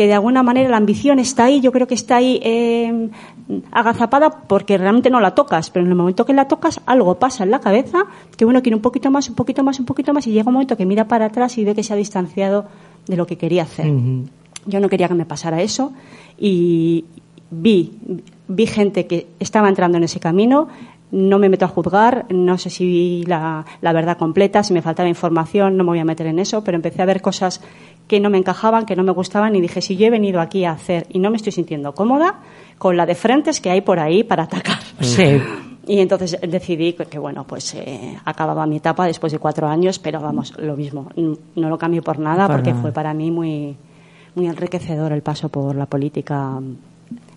que 0.00 0.06
de 0.06 0.14
alguna 0.14 0.42
manera 0.42 0.70
la 0.70 0.78
ambición 0.78 1.18
está 1.18 1.44
ahí, 1.44 1.60
yo 1.60 1.72
creo 1.72 1.86
que 1.86 1.92
está 1.92 2.16
ahí 2.16 2.40
eh, 2.42 3.10
agazapada 3.70 4.30
porque 4.30 4.78
realmente 4.78 5.10
no 5.10 5.20
la 5.20 5.34
tocas, 5.34 5.68
pero 5.68 5.84
en 5.84 5.90
el 5.90 5.94
momento 5.94 6.24
que 6.24 6.32
la 6.32 6.48
tocas 6.48 6.80
algo 6.86 7.18
pasa 7.18 7.44
en 7.44 7.50
la 7.50 7.60
cabeza 7.60 8.06
que 8.34 8.46
uno 8.46 8.62
quiere 8.62 8.76
un 8.76 8.80
poquito 8.80 9.10
más, 9.10 9.28
un 9.28 9.34
poquito 9.34 9.62
más, 9.62 9.78
un 9.78 9.84
poquito 9.84 10.14
más 10.14 10.26
y 10.26 10.30
llega 10.30 10.48
un 10.48 10.54
momento 10.54 10.74
que 10.74 10.86
mira 10.86 11.06
para 11.06 11.26
atrás 11.26 11.58
y 11.58 11.66
ve 11.66 11.74
que 11.74 11.82
se 11.82 11.92
ha 11.92 11.96
distanciado 11.96 12.64
de 13.06 13.16
lo 13.18 13.26
que 13.26 13.36
quería 13.36 13.64
hacer. 13.64 13.92
Yo 14.64 14.80
no 14.80 14.88
quería 14.88 15.06
que 15.06 15.12
me 15.12 15.26
pasara 15.26 15.60
eso 15.60 15.92
y 16.38 17.04
vi, 17.50 17.92
vi 18.48 18.66
gente 18.66 19.06
que 19.06 19.26
estaba 19.38 19.68
entrando 19.68 19.98
en 19.98 20.04
ese 20.04 20.18
camino. 20.18 20.68
No 21.12 21.38
me 21.38 21.48
meto 21.48 21.64
a 21.64 21.68
juzgar, 21.68 22.26
no 22.30 22.56
sé 22.56 22.70
si 22.70 22.84
vi 22.86 23.24
la, 23.24 23.64
la 23.80 23.92
verdad 23.92 24.16
completa, 24.16 24.62
si 24.62 24.72
me 24.72 24.82
faltaba 24.82 25.08
información, 25.08 25.76
no 25.76 25.84
me 25.84 25.90
voy 25.90 25.98
a 25.98 26.04
meter 26.04 26.26
en 26.26 26.38
eso, 26.38 26.62
pero 26.62 26.76
empecé 26.76 27.02
a 27.02 27.04
ver 27.04 27.20
cosas 27.20 27.60
que 28.06 28.20
no 28.20 28.30
me 28.30 28.38
encajaban, 28.38 28.86
que 28.86 28.96
no 28.96 29.02
me 29.02 29.12
gustaban 29.12 29.54
y 29.56 29.60
dije, 29.60 29.80
si 29.80 29.96
yo 29.96 30.06
he 30.06 30.10
venido 30.10 30.40
aquí 30.40 30.64
a 30.64 30.72
hacer 30.72 31.06
y 31.10 31.18
no 31.18 31.30
me 31.30 31.36
estoy 31.36 31.52
sintiendo 31.52 31.94
cómoda 31.94 32.40
con 32.78 32.96
la 32.96 33.06
de 33.06 33.14
frentes 33.14 33.60
que 33.60 33.70
hay 33.70 33.80
por 33.80 33.98
ahí 33.98 34.24
para 34.24 34.44
atacar. 34.44 34.78
Sí. 35.00 35.40
Y 35.86 35.98
entonces 35.98 36.38
decidí 36.46 36.92
que, 36.92 37.18
bueno, 37.18 37.44
pues 37.44 37.74
eh, 37.74 38.16
acababa 38.24 38.66
mi 38.66 38.76
etapa 38.76 39.06
después 39.06 39.32
de 39.32 39.38
cuatro 39.38 39.66
años, 39.66 39.98
pero 39.98 40.20
vamos, 40.20 40.54
lo 40.58 40.76
mismo, 40.76 41.08
no 41.16 41.68
lo 41.68 41.78
cambio 41.78 42.02
por 42.02 42.18
nada 42.18 42.46
Por 42.46 42.56
porque 42.56 42.70
nada. 42.70 42.82
fue 42.82 42.92
para 42.92 43.14
mí 43.14 43.30
muy, 43.30 43.74
muy 44.34 44.46
enriquecedor 44.46 45.10
el 45.12 45.22
paso 45.22 45.48
por 45.48 45.74
la 45.74 45.86
política 45.86 46.60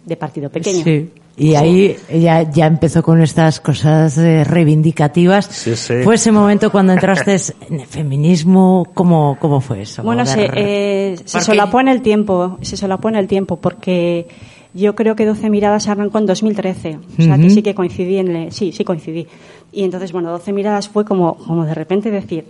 de 0.05 0.17
partido 0.17 0.49
pequeño. 0.49 0.83
Sí. 0.83 1.09
Y 1.35 1.55
ahí 1.55 1.95
ya, 2.13 2.43
ya 2.51 2.67
empezó 2.67 3.01
con 3.01 3.19
estas 3.21 3.59
cosas 3.59 4.17
eh, 4.19 4.43
reivindicativas. 4.43 5.45
Sí, 5.47 5.75
sí. 5.75 5.95
Fue 6.03 6.15
ese 6.15 6.31
momento 6.31 6.71
cuando 6.71 6.93
entraste 6.93 7.35
en 7.69 7.79
el 7.79 7.87
feminismo, 7.87 8.87
¿cómo, 8.93 9.37
cómo 9.39 9.59
fue 9.59 9.81
eso? 9.81 10.03
Bueno, 10.03 10.25
se, 10.27 10.47
eh, 10.53 11.15
se 11.25 11.41
solapó 11.41 11.79
en 11.79 11.87
el 11.87 12.01
tiempo, 12.03 12.59
se 12.61 12.77
solapó 12.77 13.09
en 13.09 13.15
el 13.15 13.27
tiempo, 13.27 13.55
porque 13.57 14.27
yo 14.75 14.93
creo 14.95 15.15
que 15.15 15.25
12 15.25 15.49
miradas 15.49 15.87
arrancó 15.87 16.19
en 16.19 16.27
2013, 16.27 16.99
o 17.19 17.21
sea 17.21 17.37
que 17.37 17.49
sí 17.49 17.61
que 17.63 17.73
coincidí 17.75 18.17
en, 18.17 18.35
el- 18.35 18.51
sí, 18.51 18.71
sí 18.71 18.83
coincidí. 18.83 19.27
Y 19.71 19.83
entonces, 19.83 20.11
bueno, 20.11 20.29
12 20.31 20.53
miradas 20.53 20.87
fue 20.87 21.03
como, 21.03 21.35
como 21.35 21.65
de 21.65 21.73
repente 21.73 22.11
decir, 22.11 22.45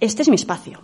este 0.00 0.20
es 0.22 0.28
mi 0.28 0.34
espacio. 0.34 0.80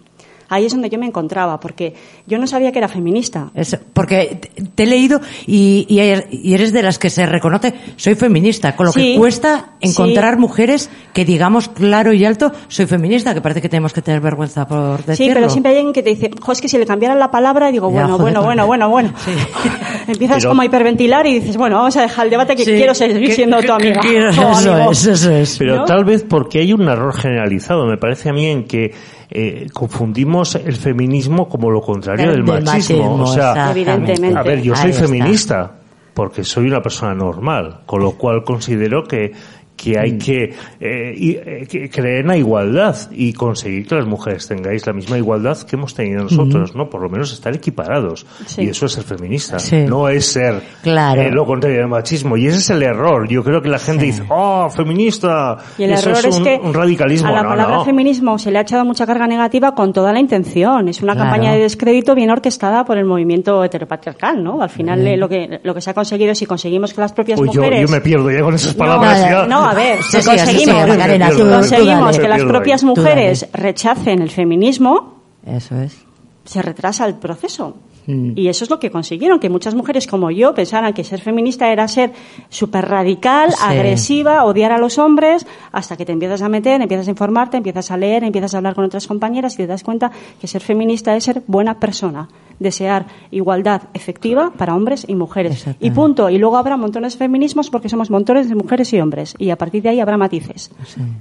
Ahí 0.55 0.67
es 0.67 0.73
donde 0.73 0.91
yo 0.91 0.99
me 0.99 1.07
encontraba, 1.07 1.59
porque 1.61 1.95
yo 2.27 2.38
no 2.38 2.47
sabía 2.47 2.73
que 2.73 2.79
era 2.79 2.88
feminista. 2.88 3.51
Porque 3.95 4.38
te- 4.75 4.83
he 4.83 4.87
leído 4.87 5.21
y, 5.47 5.87
y 5.88 5.99
eres- 6.01 6.27
y 6.31 6.55
eres 6.55 6.73
de 6.73 6.83
las 6.83 6.99
que 6.99 7.09
se 7.11 7.25
reconoce, 7.27 7.73
soy 7.97 8.15
feminista, 8.15 8.77
con 8.77 8.87
lo 8.87 8.93
Sí, 8.93 9.15
que 9.15 9.19
cuesta 9.19 9.73
encontrar 9.81 10.35
sí. 10.35 10.41
mujeres 10.41 10.91
que 11.15 11.25
digamos 11.25 11.69
claro 11.69 12.12
y 12.12 12.25
alto, 12.25 12.53
soy 12.69 12.87
feminista, 12.87 13.33
que 13.35 13.41
parece 13.41 13.61
que 13.62 13.69
tenemos 13.69 13.93
que 13.93 14.03
tener 14.03 14.21
vergüenza 14.21 14.67
por 14.67 15.05
decirlo. 15.05 15.17
Sí, 15.17 15.31
pero 15.35 15.49
siempre 15.51 15.73
hay 15.73 15.79
alguien 15.79 15.93
que 15.95 16.03
te 16.03 16.11
dice, 16.11 16.31
jo, 16.41 16.53
es 16.53 16.61
que 16.61 16.69
si 16.69 16.77
le 16.79 16.85
cambiaran 16.87 17.19
la 17.19 17.31
palabra, 17.31 17.71
digo, 17.73 17.88
Ya, 17.88 17.93
bueno, 17.93 18.19
joder. 18.19 18.21
bueno, 18.23 18.43
bueno, 18.45 18.67
bueno, 18.67 18.88
bueno. 18.91 19.12
Empiezas 20.07 20.38
Pero- 20.38 20.51
como 20.51 20.62
a 20.62 20.65
hiperventilar 20.65 21.27
y 21.27 21.35
dices, 21.41 21.57
bueno, 21.57 21.77
vamos 21.77 21.97
a 21.97 22.03
dejar 22.03 22.27
el 22.27 22.31
debate 22.31 22.57
que 22.57 22.65
Sí, 22.65 22.73
quiero 22.73 22.95
seguir 22.95 23.21
que- 23.29 23.33
siendo 23.35 23.59
que- 23.59 23.67
tu 23.69 23.77
que 23.79 23.88
amiga. 23.99 24.29
eso 24.31 24.43
amigo. 24.49 24.91
es, 24.93 25.07
eso 25.07 25.31
es. 25.31 25.57
Pero 25.59 25.77
¿No? 25.77 25.85
tal 25.85 26.05
vez 26.05 26.25
porque 26.29 26.59
hay 26.61 26.73
un 26.73 26.83
error 26.88 27.15
generalizado, 27.15 27.87
me 27.87 27.97
parece 27.97 28.29
a 28.29 28.33
mí, 28.33 28.47
en 28.47 28.65
que 28.65 28.93
eh, 29.35 29.66
confundimos 29.73 30.55
el 30.57 30.77
feminismo 30.77 31.49
como 31.49 31.71
lo 31.71 31.81
contrario 31.81 32.31
Del- 32.31 32.45
machismo. 32.45 32.73
machismo, 32.73 33.23
O 33.23 33.27
sea. 33.27 33.71
Evidentemente. 33.71 34.38
a 34.38 34.42
ver, 34.42 34.62
yo 34.62 34.75
soy 34.77 34.85
Ahí 34.87 34.90
está. 34.90 35.07
feminista 35.07 35.73
porque 36.14 36.45
soy 36.45 36.66
una 36.66 36.83
persona 36.83 37.14
normal, 37.14 37.81
con 37.87 38.03
lo 38.03 38.12
cual 38.12 38.45
considero 38.45 39.05
que 39.05 39.33
que 39.83 39.99
hay 39.99 40.16
que, 40.18 40.55
eh, 40.81 41.14
y, 41.16 41.31
eh, 41.33 41.66
que 41.68 41.90
creer 41.90 42.21
en 42.21 42.27
la 42.29 42.37
igualdad 42.37 42.97
y 43.11 43.33
conseguir 43.33 43.87
que 43.87 43.95
las 43.97 44.07
mujeres 44.07 44.47
tengáis 44.47 44.87
la 44.87 44.92
misma 44.92 45.18
igualdad 45.18 45.59
que 45.62 45.77
hemos 45.77 45.95
tenido 45.95 46.23
nosotros, 46.23 46.75
¿no? 46.77 46.88
Por 46.88 47.03
lo 47.03 47.09
menos 47.09 47.33
estar 47.33 47.55
equiparados. 47.55 48.25
Sí. 48.47 48.62
Y 48.62 48.68
eso 48.68 48.87
es 48.87 48.92
ser 48.92 49.05
feminista. 49.05 49.59
Sí. 49.59 49.85
No 49.88 50.09
es 50.09 50.27
ser 50.27 50.62
Claro. 50.83 51.21
eh, 51.23 51.31
lo 51.31 51.45
contrario 51.47 51.79
del 51.79 51.88
machismo. 51.88 52.37
Y 52.37 52.47
ese 52.47 52.59
es 52.59 52.71
el 52.71 52.83
error. 52.83 53.27
Yo 53.29 53.42
creo 53.42 53.61
que 53.61 53.68
la 53.68 53.79
gente 53.79 54.05
dice, 54.05 54.23
oh, 54.29 54.68
feminista. 54.71 55.57
Y 55.79 55.85
el 55.85 55.92
Eso 55.92 56.11
error 56.11 56.27
es, 56.27 56.37
un, 56.38 56.45
que 56.45 56.61
un 56.62 56.75
radicalismo. 56.75 57.29
a 57.29 57.33
la 57.33 57.42
No, 57.42 57.49
palabra 57.49 57.77
no. 57.77 57.85
feminismo 57.85 58.38
se 58.38 58.51
le 58.51 58.59
ha 58.59 58.62
echado 58.62 58.85
mucha 58.85 59.07
carga 59.07 59.27
negativa 59.27 59.75
con 59.75 59.92
toda 59.92 60.12
la 60.12 60.21
intención. 60.21 60.88
Es 60.88 61.03
una 61.03 61.14
Claro. 61.14 61.31
campaña 61.31 61.53
de 61.55 61.61
descrédito 61.61 62.14
bien 62.14 62.31
orquestada 62.31 62.85
por 62.85 62.99
el 62.99 63.05
movimiento 63.05 63.62
heteropatriarcal, 63.64 64.42
¿no? 64.42 64.62
Al 64.62 64.71
final 64.71 65.18
lo 65.18 65.29
que 65.29 65.61
lo 65.62 65.75
que 65.75 65.81
se 65.81 65.90
ha 65.90 65.95
conseguido 65.95 66.33
es 66.33 66.38
si 66.38 66.47
conseguimos 66.47 66.92
que 66.95 67.01
las 67.01 67.12
propias 67.12 67.40
Uy, 67.40 67.49
yo, 67.53 67.61
mujeres 67.62 67.88
yo 67.88 67.95
me 67.95 68.01
pierdo 68.01 68.31
ya 68.31 68.40
con 68.42 68.55
esas 68.55 68.75
palabras. 68.75 69.21
no, 69.21 69.29
ya. 69.29 69.47
no, 69.47 69.72
a 69.73 69.75
ver, 69.75 70.03
Sí, 70.03 70.03
si 70.03 70.17
sí, 70.17 70.23
sí, 70.23 70.29
conseguimos, 70.29 70.83
sí, 70.85 70.89
Macarena, 70.91 71.31
tú- 71.31 71.37
tú 71.39 71.49
conseguimos 71.51 72.05
dale. 72.17 72.19
que 72.21 72.29
las 72.29 72.43
propias 72.43 72.85
mujeres 72.85 73.49
rechacen 73.53 74.23
el 74.23 74.31
feminismo, 74.31 75.23
Eso 75.47 75.81
es. 75.81 75.97
se 76.45 76.63
retrasa 76.63 77.07
el 77.07 77.15
proceso. 77.15 77.77
Mm. 78.07 78.33
Y 78.37 78.49
eso 78.49 78.65
es 78.65 78.71
lo 78.71 78.79
que 78.79 78.91
consiguieron, 78.91 79.38
que 79.38 79.49
muchas 79.49 79.75
mujeres 79.75 80.07
como 80.07 80.31
yo 80.31 80.55
pensaran 80.55 80.93
que 80.93 81.05
ser 81.05 81.21
feminista 81.21 81.71
era 81.73 81.87
ser 81.88 82.12
súper 82.49 82.88
radical, 82.88 83.53
Sí. 83.53 83.57
agresiva, 83.65 84.45
odiar 84.45 84.73
a 84.73 84.79
los 84.79 84.99
hombres, 84.99 85.47
hasta 85.71 85.97
que 85.97 86.05
te 86.05 86.12
empiezas 86.12 86.43
a 86.43 86.49
meter, 86.49 86.81
empiezas 86.81 87.07
a 87.09 87.11
informarte, 87.11 87.57
empiezas 87.57 87.91
a 87.91 87.97
leer, 87.97 88.25
empiezas 88.25 88.55
a 88.55 88.57
hablar 88.59 88.75
con 88.75 88.85
otras 88.85 89.07
compañeras 89.07 89.55
y 89.55 89.59
te 89.59 89.67
das 89.67 89.83
cuenta 89.85 90.11
que 90.41 90.47
ser 90.47 90.62
feminista 90.62 91.15
es 91.17 91.25
ser 91.25 91.43
buena 91.47 91.79
persona, 91.79 92.29
desear 92.59 93.07
igualdad 93.31 93.83
efectiva 93.95 94.53
para 94.57 94.75
hombres 94.75 95.05
y 95.09 95.15
mujeres. 95.15 95.65
Y 95.81 95.91
punto. 95.91 96.31
Y 96.31 96.38
luego 96.38 96.57
habrá 96.57 96.77
montones 96.77 97.15
de 97.15 97.19
feminismos 97.19 97.71
porque 97.71 97.88
somos 97.88 98.11
montones 98.11 98.49
de 98.49 98.55
mujeres 98.55 98.93
y 98.93 99.01
hombres. 99.01 99.35
Y 99.38 99.51
a 99.51 99.57
partir 99.57 99.83
de 99.83 99.91
ahí 99.91 100.01
habrá 100.01 100.17
matices. 100.17 100.71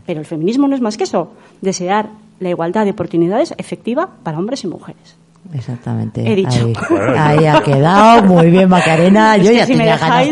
Pero 0.06 0.20
el 0.20 0.26
feminismo 0.26 0.68
no 0.68 0.76
es 0.76 0.82
más 0.82 0.98
que 0.98 1.04
eso, 1.04 1.32
desear 1.62 2.10
la 2.40 2.50
igualdad 2.50 2.86
de 2.86 2.92
oportunidades 2.92 3.54
efectiva 3.58 4.10
para 4.24 4.40
hombres 4.40 4.64
y 4.64 4.68
mujeres. 4.68 5.21
Exactamente. 5.54 6.22
He 6.26 6.36
dicho. 6.36 6.72
Ahí, 6.90 7.16
ahí 7.40 7.46
ha 7.46 7.62
quedado. 7.62 8.24
Muy 8.24 8.50
bien, 8.50 8.70
Macarena. 8.70 9.36
Es 9.36 9.44
Yo 9.44 9.52
que 9.52 9.58
ya 9.58 9.66
si 9.66 9.74
tenía 9.74 9.98
ganas 9.98 10.30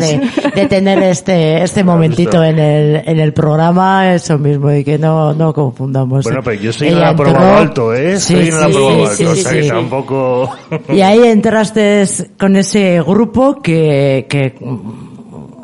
de, 0.55 0.65
tener 0.67 1.03
este, 1.03 1.61
este 1.63 1.83
momentito 1.83 2.43
en 2.43 2.57
el, 2.59 3.01
en 3.05 3.19
el 3.19 3.33
programa, 3.33 4.13
eso 4.13 4.37
mismo, 4.37 4.71
y 4.71 4.83
que 4.83 4.97
no, 4.97 5.33
no 5.33 5.53
confundamos. 5.53 6.23
Bueno, 6.23 6.39
pero 6.43 6.61
yo 6.61 6.71
la 6.79 7.11
entró- 7.11 7.15
prueba 7.15 7.57
alto, 7.57 7.93
¿eh? 7.93 8.17
Sí, 8.19 8.35
la 8.35 8.67
sí, 8.67 8.71
prueba 8.71 8.71
sí, 8.71 9.01
alto, 9.01 9.15
sí, 9.15 9.25
o 9.25 9.35
sea 9.35 9.51
sí, 9.51 9.57
que 9.57 9.63
sí. 9.63 9.69
tampoco... 9.69 10.49
Y 10.87 11.01
ahí 11.01 11.19
entraste 11.27 12.05
con 12.39 12.55
ese 12.55 13.01
grupo 13.01 13.61
que, 13.61 14.25
que 14.29 14.55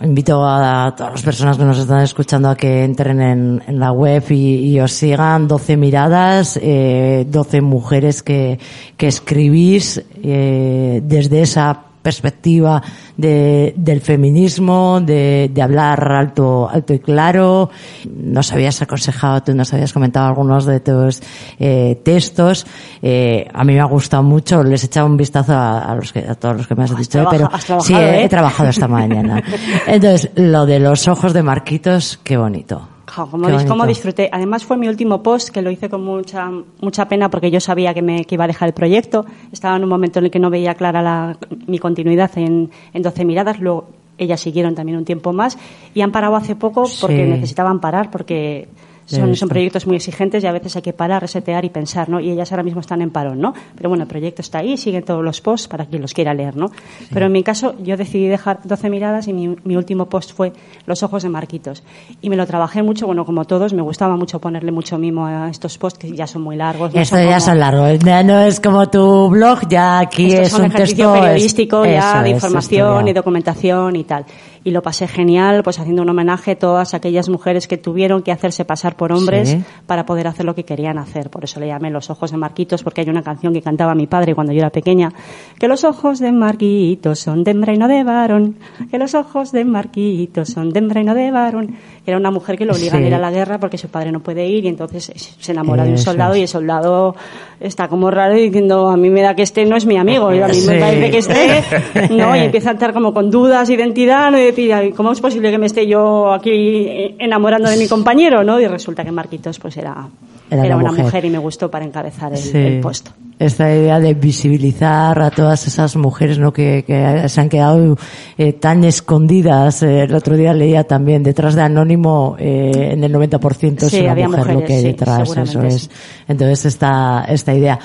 invito 0.02 0.46
a 0.46 0.94
todas 0.96 1.14
las 1.14 1.24
personas 1.24 1.58
que 1.58 1.64
nos 1.64 1.78
están 1.78 2.02
escuchando 2.02 2.50
a 2.50 2.56
que 2.56 2.84
entren 2.84 3.22
en, 3.22 3.64
en 3.68 3.80
la 3.80 3.92
web 3.92 4.24
y, 4.30 4.80
os 4.80 4.92
sigan. 4.92 5.48
12 5.48 5.78
miradas, 5.78 6.60
eh, 6.62 7.26
12 7.30 7.62
mujeres 7.62 8.24
que, 8.24 8.60
que 8.98 9.08
escribís 9.08 10.04
eh, 10.24 11.02
desde 11.04 11.42
esa 11.42 11.85
perspectiva 12.06 12.82
de, 13.18 13.74
del 13.76 14.00
feminismo, 14.00 15.02
de, 15.02 15.50
de 15.52 15.62
hablar 15.64 16.00
alto, 16.12 16.70
alto 16.72 16.94
y 16.94 17.00
claro. 17.00 17.72
Nos 18.16 18.54
habías 18.54 18.80
aconsejado, 18.84 19.42
tú 19.42 19.56
nos 19.56 19.74
habías 19.74 19.92
comentado 19.92 20.28
algunos 20.28 20.66
de 20.68 20.80
tus 20.82 21.20
eh, 21.60 22.00
textos. 22.06 22.68
Eh, 23.02 23.48
a 23.52 23.64
mí 23.64 23.74
me 23.74 23.80
ha 23.80 23.86
gustado 23.86 24.22
mucho, 24.22 24.64
les 24.64 24.84
he 24.84 24.86
echado 24.86 25.08
un 25.08 25.18
vistazo 25.18 25.54
a, 25.54 25.80
a 25.80 25.96
los 25.96 26.14
que, 26.14 26.20
a 26.20 26.36
todos 26.36 26.58
los 26.58 26.68
que 26.68 26.76
me 26.76 26.84
has, 26.84 26.96
dicho, 26.96 27.24
trabaja- 27.24 27.32
pero 27.68 27.78
has 27.80 27.86
sí, 27.86 27.94
he, 27.96 27.98
¿eh? 28.22 28.24
he 28.26 28.30
trabajado 28.30 28.70
esta 28.70 28.88
mañana. 28.88 29.42
Entonces, 29.88 30.30
lo 30.36 30.68
de 30.68 30.80
los 30.80 31.08
ojos 31.08 31.34
de 31.34 31.42
Marquitos, 31.42 32.20
qué 32.24 32.38
bonito. 32.38 32.88
Como, 33.16 33.48
bonito. 33.48 33.86
disfruté. 33.88 34.30
Además 34.32 34.64
fue 34.66 34.78
mi 34.78 34.88
último 34.88 35.24
post 35.24 35.50
que 35.50 35.62
lo 35.62 35.72
hice 35.72 35.90
con 35.90 36.04
mucha 36.04 36.52
mucha 36.82 37.08
pena 37.08 37.30
porque 37.30 37.50
yo 37.52 37.60
sabía 37.60 37.94
que 37.94 38.02
me 38.02 38.26
que 38.26 38.36
iba 38.36 38.44
a 38.44 38.48
dejar 38.48 38.68
el 38.70 38.74
proyecto. 38.74 39.26
Estaba 39.52 39.78
en 39.78 39.84
un 39.84 39.90
momento 39.90 40.20
en 40.20 40.26
el 40.26 40.32
que 40.32 40.40
no 40.40 40.50
veía 40.50 40.74
clara 40.76 41.02
la- 41.02 41.38
mi 41.68 41.80
continuidad 41.80 42.32
en, 42.38 42.70
en 42.94 43.02
12 43.02 43.26
miradas. 43.26 43.60
Luego 43.60 43.86
ellas 44.18 44.40
siguieron 44.40 44.76
también 44.76 44.98
un 44.98 45.06
tiempo 45.06 45.34
más 45.34 45.58
y 45.94 46.02
han 46.02 46.12
parado 46.12 46.36
hace 46.36 46.56
poco 46.56 46.84
porque 47.02 47.24
Sí. 47.26 47.30
necesitaban 47.30 47.80
parar 47.82 48.10
porque 48.12 48.68
son, 49.06 49.50
proyectos 49.50 49.86
muy 49.88 49.96
exigentes 49.98 50.44
y 50.44 50.48
a 50.48 50.52
veces 50.52 50.76
hay 50.76 50.82
que 50.82 50.94
parar, 50.94 51.22
resetear 51.22 51.64
y 51.66 51.70
pensar, 51.70 52.10
¿no? 52.10 52.20
Y 52.20 52.32
ellas 52.32 52.52
ahora 52.52 52.64
mismo 52.64 52.82
están 52.82 53.02
en 53.02 53.12
parón, 53.12 53.40
¿no? 53.40 53.54
Pero 53.76 53.90
bueno, 53.90 54.04
el 54.04 54.08
proyecto 54.10 54.42
está 54.42 54.60
ahí, 54.60 54.78
siguen 54.78 55.04
todos 55.04 55.24
los 55.24 55.42
posts 55.42 55.68
para 55.68 55.86
quien 55.86 56.02
los 56.02 56.14
quiera 56.14 56.34
leer, 56.34 56.56
¿no? 56.56 56.72
Pero 57.14 57.28
en 57.28 57.32
mi 57.32 57.44
caso, 57.44 57.76
yo 57.84 57.98
decidí 57.98 58.28
dejar 58.28 58.60
12 58.64 58.90
miradas 58.90 59.28
y 59.28 59.34
mi, 59.34 59.56
mi 59.64 59.76
último 59.78 60.08
post 60.08 60.34
fue 60.34 60.54
Los 60.88 61.04
ojos 61.04 61.24
de 61.24 61.30
Marquitos. 61.30 61.84
Y 62.22 62.30
me 62.30 62.36
lo 62.36 62.46
trabajé 62.48 62.82
mucho, 62.84 63.06
bueno, 63.06 63.26
como 63.26 63.46
todos, 63.46 63.74
me 63.74 63.82
gustaba 63.82 64.16
mucho 64.18 64.40
ponerle 64.40 64.72
mucho 64.72 64.98
mimo 64.98 65.26
a 65.28 65.50
estos 65.50 65.78
posts 65.78 66.00
que 66.00 66.12
ya 66.12 66.26
son 66.28 66.42
muy 66.42 66.56
largos. 66.56 66.94
no 66.94 67.00
Esto 67.02 67.16
son 67.16 67.26
ya 67.26 67.30
como- 67.32 67.40
son 67.46 67.60
largos, 67.60 68.00
ya 68.00 68.24
no 68.24 68.40
es 68.42 68.60
como 68.60 68.90
tu 68.90 69.30
blog, 69.30 69.68
ya 69.70 70.00
aquí 70.00 70.28
esto 70.34 70.42
es 70.42 70.54
un 70.54 70.66
ejercicio 70.66 71.06
texto. 71.12 71.16
es- 71.16 71.22
periodístico 71.22 71.86
ya 71.86 72.24
de 72.24 72.30
información 72.32 73.08
y 73.08 73.14
documentación 73.14 73.96
y 73.96 74.04
tal. 74.04 74.26
Y 74.66 74.72
lo 74.72 74.82
pasé 74.82 75.08
genial, 75.08 75.62
pues 75.64 75.80
haciendo 75.80 76.02
un 76.02 76.10
homenaje 76.10 76.52
a 76.52 76.56
todas 76.60 76.96
aquellas 76.96 77.30
mujeres 77.30 77.68
que 77.68 77.78
tuvieron 77.78 78.24
que 78.24 78.32
hacerse 78.32 78.66
pasar 78.66 78.96
por 78.96 79.12
hombres 79.12 79.50
Sí. 79.50 79.64
para 79.86 80.08
poder 80.08 80.28
hacer 80.28 80.44
lo 80.44 80.56
que 80.56 80.64
querían 80.66 80.98
hacer. 80.98 81.30
Por 81.30 81.44
eso 81.44 81.60
le 81.60 81.68
llamé 81.68 81.92
Los 81.92 82.10
ojos 82.10 82.32
de 82.32 82.38
Marquitos, 82.38 82.82
porque 82.82 83.02
hay 83.02 83.10
una 83.10 83.22
canción 83.22 83.54
que 83.54 83.62
cantaba 83.62 83.94
mi 83.94 84.08
padre 84.08 84.34
cuando 84.34 84.52
yo 84.54 84.60
era 84.60 84.72
pequeña, 84.72 85.14
que 85.60 85.68
los 85.68 85.84
ojos 85.84 86.18
de 86.18 86.32
Marquitos 86.32 87.20
son 87.20 87.44
de 87.44 87.52
hembra 87.52 87.74
y 87.74 87.78
no 87.78 87.88
de 87.88 88.04
varón, 88.04 88.56
que 88.90 88.98
los 88.98 89.14
ojos 89.14 89.52
de 89.52 89.66
Marquitos 89.66 90.50
son 90.50 90.72
de 90.72 90.80
hembra 90.80 91.02
y 91.02 91.04
no 91.06 91.14
de 91.14 91.30
varón. 91.30 91.76
Era 92.08 92.18
una 92.18 92.32
mujer 92.32 92.58
que 92.58 92.66
lo 92.66 92.74
obligan 92.74 93.00
Sí. 93.00 93.04
a 93.04 93.08
ir 93.08 93.14
a 93.16 93.20
la 93.20 93.30
guerra 93.32 93.60
porque 93.60 93.78
su 93.78 93.90
padre 93.90 94.12
no 94.12 94.20
puede 94.22 94.48
ir 94.48 94.66
y 94.66 94.68
entonces 94.68 95.12
se 95.40 95.52
enamora 95.52 95.84
de 95.84 95.90
un 95.90 95.96
Eso 95.96 96.06
soldado 96.06 96.34
es. 96.34 96.40
y 96.40 96.42
el 96.44 96.48
soldado 96.48 97.16
está 97.60 97.88
como 97.88 98.10
raro 98.12 98.34
diciendo 98.36 98.90
a 98.90 98.98
mí 98.98 99.10
me 99.12 99.22
da 99.22 99.36
que 99.36 99.44
este 99.44 99.64
no 99.66 99.76
es 99.76 99.86
mi 99.86 99.98
amigo 99.98 100.34
y 100.34 100.40
a 100.42 100.48
mí 100.48 100.54
Sí. 100.56 100.68
me 100.68 100.80
parece 100.80 101.12
que 101.12 101.18
este 101.20 102.14
no 102.16 102.36
y 102.36 102.40
empieza 102.40 102.72
a 102.72 102.74
estar 102.74 102.94
como 102.94 103.14
con 103.14 103.30
dudas 103.30 103.68
de 103.68 103.76
identidad 103.76 104.32
¿no? 104.32 104.40
y 104.40 104.44
decir 104.56 104.74
"Ay, 104.74 104.92
cómo 104.92 105.12
es 105.12 105.20
posible 105.22 105.52
que 105.52 105.58
me 105.58 105.66
esté 105.66 105.86
yo 105.88 106.32
aquí 106.34 107.16
enamorando 107.20 107.70
de 107.70 107.78
mi 107.78 107.88
compañero 107.88 108.44
no 108.44 108.60
y 108.60 108.68
resulta 108.68 109.04
que 109.04 109.12
Marquitos 109.12 109.60
pues 109.60 109.78
era 109.78 110.08
Era 110.50 110.76
una 110.78 110.90
mujer. 110.90 111.06
mujer. 111.06 111.26
y 111.26 111.30
me 111.30 111.38
gustó 111.40 111.70
para 111.72 111.86
encabezar 111.86 112.32
el, 112.34 112.38
Sí. 112.40 112.58
el 112.58 112.80
puesto 112.80 113.12
Esta 113.38 113.70
idea 113.70 114.00
de 114.00 114.14
visibilizar 114.14 115.22
a 115.22 115.30
todas 115.30 115.68
esas 115.68 115.98
mujeres 115.98 116.40
¿no? 116.40 116.54
que, 116.54 116.86
que 116.88 117.28
se 117.28 117.42
han 117.42 117.50
quedado 117.50 117.98
eh, 118.38 118.54
tan 118.54 118.86
escondidas. 118.86 119.84
Eh, 119.84 120.04
el 120.04 120.16
otro 120.16 120.38
día 120.38 120.54
leía 120.54 120.86
también 120.86 121.22
detrás 121.22 121.54
de 121.54 121.62
Anónimo, 121.62 122.38
eh, 122.40 122.92
en 122.94 123.04
el 123.04 123.14
90% 123.14 123.84
es 123.84 123.92
Sí, 123.92 124.00
una 124.00 124.12
había 124.14 124.30
mujer 124.30 124.54
lo 124.54 124.64
que 124.64 124.74
hay 124.76 124.82
sí, 124.84 124.88
detrás. 124.88 125.36
Eso 125.36 125.62
es. 125.64 125.82
sí. 125.82 125.90
Entonces, 126.30 126.66
esta, 126.66 127.26
esta 127.28 127.54
idea. 127.54 127.78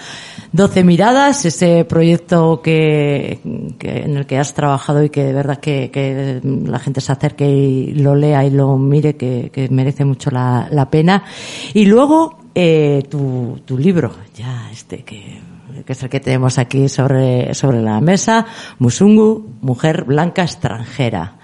12 0.52 0.84
miradas, 0.84 1.44
ese 1.44 1.84
proyecto 1.84 2.60
que, 2.62 3.40
que- 3.78 4.02
en 4.04 4.16
el 4.16 4.26
que 4.26 4.38
has 4.38 4.54
trabajado 4.54 5.02
y 5.02 5.10
que 5.10 5.24
de 5.24 5.32
verdad 5.32 5.58
que, 5.58 5.90
que 5.90 6.40
la 6.44 6.78
gente 6.78 7.00
se 7.00 7.10
acerque 7.10 7.48
y 7.50 7.94
lo 7.94 8.14
lea 8.14 8.44
y 8.44 8.50
lo 8.50 8.76
mire, 8.78 9.16
que, 9.16 9.50
que 9.52 9.68
merece 9.68 10.04
mucho 10.04 10.30
la, 10.30 10.68
la 10.70 10.90
pena. 10.90 11.24
Y 11.74 11.86
luego, 11.86 12.38
eh, 12.54 13.04
tu, 13.08 13.60
tu 13.64 13.78
libro, 13.78 14.12
ya 14.36 14.68
este 14.72 15.04
que, 15.04 15.39
que 15.84 15.92
es 15.92 16.02
el 16.02 16.08
que 16.08 16.20
tenemos 16.20 16.58
aquí 16.58 16.88
sobre, 16.88 17.54
sobre 17.54 17.82
la 17.82 18.00
mesa, 18.00 18.46
Musungu, 18.78 19.56
Mujer 19.60 20.04
Blanca 20.04 20.42
Extranjera. 20.42 21.36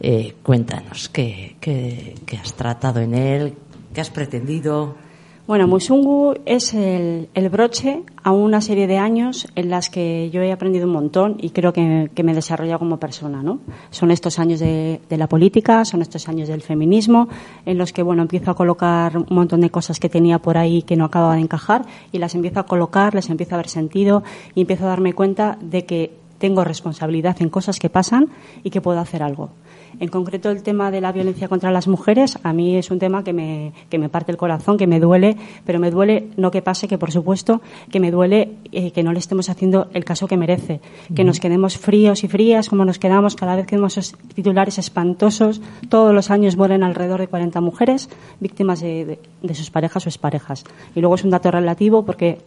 Eh, 0.00 0.36
cuéntanos, 0.42 1.08
¿qué, 1.08 1.56
qué, 1.60 2.14
qué 2.26 2.36
has 2.36 2.52
tratado 2.54 3.00
en 3.00 3.14
él? 3.14 3.54
¿Qué 3.94 4.00
has 4.00 4.10
pretendido? 4.10 5.05
Bueno, 5.46 5.68
Musungu 5.68 6.34
es 6.44 6.74
el, 6.74 7.28
broche 7.52 8.02
a 8.24 8.32
una 8.32 8.60
serie 8.60 8.88
de 8.88 8.98
años 8.98 9.46
en 9.54 9.70
las 9.70 9.90
que 9.90 10.28
yo 10.30 10.42
he 10.42 10.50
aprendido 10.50 10.86
un 10.86 10.92
montón 10.92 11.36
y 11.40 11.50
creo 11.50 11.72
que, 11.72 12.10
me 12.20 12.32
he 12.32 12.34
desarrollado 12.34 12.80
como 12.80 12.96
persona, 12.98 13.44
¿no? 13.44 13.60
Son 13.90 14.10
estos 14.10 14.40
años 14.40 14.58
de, 14.58 15.00
de 15.08 15.16
la 15.16 15.28
política, 15.28 15.84
son 15.84 16.02
estos 16.02 16.28
años 16.28 16.48
del 16.48 16.62
feminismo, 16.62 17.28
en 17.64 17.78
los 17.78 17.92
que, 17.92 18.02
bueno, 18.02 18.22
empiezo 18.22 18.50
a 18.50 18.56
colocar 18.56 19.18
un 19.18 19.26
montón 19.30 19.60
de 19.60 19.70
cosas 19.70 20.00
que 20.00 20.08
tenía 20.08 20.40
por 20.40 20.58
ahí 20.58 20.82
que 20.82 20.96
no 20.96 21.04
acababa 21.04 21.36
de 21.36 21.42
encajar 21.42 21.86
y 22.10 22.18
las 22.18 22.34
empiezo 22.34 22.58
a 22.58 22.66
colocar, 22.66 23.14
les 23.14 23.30
empiezo 23.30 23.54
a 23.54 23.58
ver 23.58 23.68
sentido 23.68 24.24
y 24.56 24.62
empiezo 24.62 24.86
a 24.86 24.88
darme 24.88 25.12
cuenta 25.12 25.58
de 25.60 25.86
que 25.86 26.26
tengo 26.38 26.64
responsabilidad 26.64 27.36
en 27.40 27.50
cosas 27.50 27.78
que 27.78 27.88
pasan 27.88 28.30
y 28.64 28.70
que 28.70 28.80
puedo 28.80 28.98
hacer 28.98 29.22
algo. 29.22 29.50
En 29.98 30.08
concreto, 30.08 30.50
el 30.50 30.62
tema 30.62 30.90
de 30.90 31.00
la 31.00 31.10
violencia 31.12 31.48
contra 31.48 31.70
las 31.70 31.88
mujeres, 31.88 32.38
a 32.42 32.52
mí 32.52 32.76
es 32.76 32.90
un 32.90 32.98
tema 32.98 33.24
que 33.24 33.32
me, 33.32 33.72
que 33.88 33.98
me 33.98 34.08
parte 34.08 34.30
el 34.30 34.36
corazón, 34.38 34.76
que 34.76 34.86
me 34.86 35.00
duele, 35.00 35.36
pero 35.64 35.78
me 35.78 35.90
duele 35.90 36.28
no 36.36 36.50
que 36.50 36.60
pase, 36.62 36.86
que 36.86 36.98
por 36.98 37.10
supuesto, 37.10 37.62
que 37.90 37.98
me 38.00 38.10
duele 38.10 38.50
eh, 38.72 38.90
que 38.90 39.02
no 39.02 39.12
le 39.12 39.18
estemos 39.18 39.48
haciendo 39.48 39.88
el 39.94 40.04
caso 40.04 40.26
que 40.28 40.36
merece, 40.36 40.80
que 41.14 41.24
nos 41.24 41.40
quedemos 41.40 41.78
fríos 41.78 42.24
y 42.24 42.28
frías 42.28 42.68
como 42.68 42.84
nos 42.84 42.98
quedamos 42.98 43.36
cada 43.36 43.56
vez 43.56 43.66
que 43.66 43.76
vemos 43.76 43.96
esos 43.96 44.18
titulares 44.34 44.78
espantosos. 44.78 45.60
Todos 45.88 46.12
los 46.14 46.30
años 46.30 46.56
mueren 46.56 46.82
alrededor 46.82 47.20
de 47.20 47.28
40 47.28 47.60
mujeres 47.60 48.08
víctimas 48.40 48.80
de, 48.80 49.04
de- 49.06 49.18
de 49.42 49.54
sus 49.54 49.70
parejas 49.70 50.04
o 50.06 50.08
exparejas. 50.08 50.64
Y 50.94 51.00
luego 51.00 51.14
es 51.14 51.24
un 51.24 51.30
dato 51.30 51.50
relativo 51.50 52.04
porque 52.04 52.38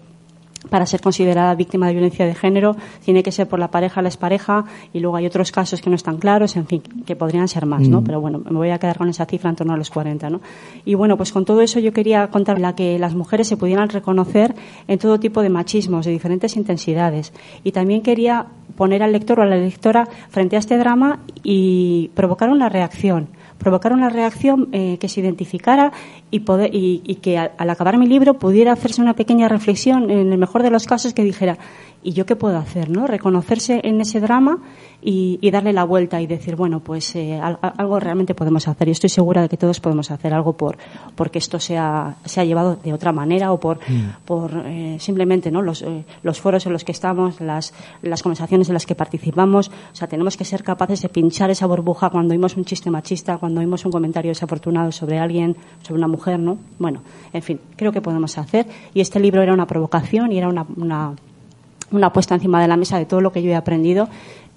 para 0.69 0.85
ser 0.85 1.01
considerada 1.01 1.55
víctima 1.55 1.87
de 1.87 1.93
violencia 1.93 2.25
de 2.25 2.35
género 2.35 2.75
tiene 3.03 3.23
que 3.23 3.31
ser 3.31 3.47
por 3.47 3.59
la 3.59 3.71
pareja, 3.71 4.01
la 4.01 4.09
expareja 4.09 4.65
y 4.93 4.99
luego 4.99 5.15
hay 5.15 5.25
otros 5.25 5.51
casos 5.51 5.81
que 5.81 5.89
no 5.89 5.95
están 5.95 6.17
claros, 6.17 6.55
en 6.57 6.67
fin, 6.67 6.81
que 7.05 7.15
podrían 7.15 7.47
ser 7.47 7.65
más, 7.65 7.87
¿no? 7.87 8.03
Pero 8.03 8.19
bueno, 8.19 8.39
me 8.39 8.57
voy 8.57 8.69
a 8.69 8.77
quedar 8.77 8.97
con 8.97 9.09
esa 9.09 9.25
cifra 9.25 9.49
en 9.49 9.55
torno 9.55 9.73
a 9.73 9.77
los 9.77 9.89
40, 9.89 10.29
¿no? 10.29 10.41
Y 10.85 10.95
bueno, 10.95 11.15
pues 11.17 11.31
con 11.31 11.45
todo 11.45 11.61
eso 11.61 11.79
yo 11.79 11.93
quería 11.93 12.27
contar 12.27 12.59
la 12.59 12.75
que 12.75 12.99
las 12.99 13.15
mujeres 13.15 13.47
se 13.47 13.57
pudieran 13.57 13.89
reconocer 13.89 14.55
en 14.87 14.99
todo 14.99 15.19
tipo 15.19 15.41
de 15.41 15.49
machismos 15.49 16.05
de 16.05 16.11
diferentes 16.11 16.57
intensidades 16.57 17.33
y 17.63 17.71
también 17.71 18.01
quería 18.01 18.47
poner 18.75 19.03
al 19.03 19.11
lector 19.11 19.39
o 19.39 19.43
a 19.43 19.45
la 19.45 19.57
lectora 19.57 20.07
frente 20.29 20.55
a 20.55 20.59
este 20.59 20.77
drama 20.77 21.19
y 21.43 22.11
provocar 22.15 22.49
una 22.49 22.69
reacción 22.69 23.29
provocar 23.59 23.93
una 23.93 24.09
reacción 24.09 24.69
eh, 24.71 24.97
que 24.99 25.07
se 25.07 25.19
identificara 25.19 25.91
y, 26.31 26.41
poder, 26.41 26.73
y, 26.73 27.01
y 27.05 27.15
que 27.15 27.37
al, 27.37 27.51
al 27.57 27.69
acabar 27.69 27.97
mi 27.97 28.07
libro 28.07 28.35
pudiera 28.35 28.71
hacerse 28.73 29.01
una 29.01 29.13
pequeña 29.15 29.47
reflexión, 29.47 30.09
en 30.11 30.31
el 30.31 30.37
mejor 30.37 30.63
de 30.63 30.69
los 30.69 30.85
casos, 30.85 31.13
que 31.13 31.23
dijera, 31.23 31.57
¿y 32.03 32.13
yo 32.13 32.25
qué 32.25 32.35
puedo 32.35 32.57
hacer? 32.57 32.89
¿no? 32.89 33.07
Reconocerse 33.07 33.81
en 33.83 33.99
ese 34.01 34.19
drama 34.21 34.59
y, 35.01 35.37
y 35.41 35.51
darle 35.51 35.73
la 35.73 35.83
vuelta 35.85 36.21
y 36.21 36.27
decir, 36.27 36.55
bueno, 36.55 36.81
pues 36.81 37.15
eh, 37.15 37.35
al- 37.41 37.57
al- 37.61 37.73
algo 37.77 37.99
realmente 37.99 38.35
podemos 38.35 38.67
hacer. 38.67 38.87
Y 38.87 38.91
estoy 38.91 39.09
segura 39.09 39.41
de 39.41 39.49
que 39.49 39.57
todos 39.57 39.79
podemos 39.79 40.11
hacer 40.11 40.33
algo 40.33 40.53
por 40.53 40.77
porque 41.15 41.39
esto 41.39 41.59
sea, 41.59 42.15
se 42.25 42.39
ha 42.41 42.43
llevado 42.45 42.75
de 42.75 42.93
otra 42.93 43.11
manera 43.11 43.51
o 43.51 43.59
por, 43.59 43.79
por 44.25 44.51
eh, 44.65 44.97
simplemente 44.99 45.51
¿no? 45.51 45.61
los, 45.61 45.81
eh, 45.81 46.05
los 46.23 46.39
foros 46.39 46.65
en 46.65 46.73
los 46.73 46.83
que 46.83 46.91
estamos, 46.91 47.41
las, 47.41 47.73
las 48.01 48.21
conversaciones 48.23 48.67
en 48.69 48.73
las 48.73 48.85
que 48.85 48.95
participamos. 48.95 49.69
O 49.69 49.95
sea, 49.95 50.07
tenemos 50.07 50.37
que 50.37 50.45
ser 50.45 50.63
capaces 50.63 51.01
de 51.01 51.09
pinchar 51.09 51.49
esa 51.49 51.65
burbuja 51.65 52.09
cuando 52.09 52.33
oímos 52.33 52.55
un 52.55 52.65
chiste 52.65 52.89
machista, 52.91 53.37
cuando 53.37 53.61
oímos 53.61 53.83
un 53.85 53.91
comentario 53.91 54.31
desafortunado 54.31 54.91
sobre 54.91 55.17
alguien, 55.17 55.57
sobre 55.81 55.97
una 55.99 56.07
mujer, 56.07 56.18
¿no? 56.39 56.57
Bueno, 56.77 57.01
en 57.33 57.41
fin, 57.41 57.59
creo 57.75 57.91
que 57.91 58.01
podemos 58.01 58.37
hacer. 58.37 58.65
Y 58.93 59.01
este 59.01 59.19
libro 59.19 59.41
era 59.41 59.53
una 59.53 59.65
provocación 59.67 60.31
y 60.31 60.37
era 60.37 60.47
una, 60.49 60.65
una 60.75 61.13
una 61.91 62.13
puesta 62.13 62.35
encima 62.35 62.61
de 62.61 62.67
la 62.67 62.77
mesa 62.77 62.99
de 62.99 63.05
todo 63.05 63.19
lo 63.19 63.31
que 63.31 63.41
yo 63.41 63.49
he 63.49 63.55
aprendido, 63.55 64.03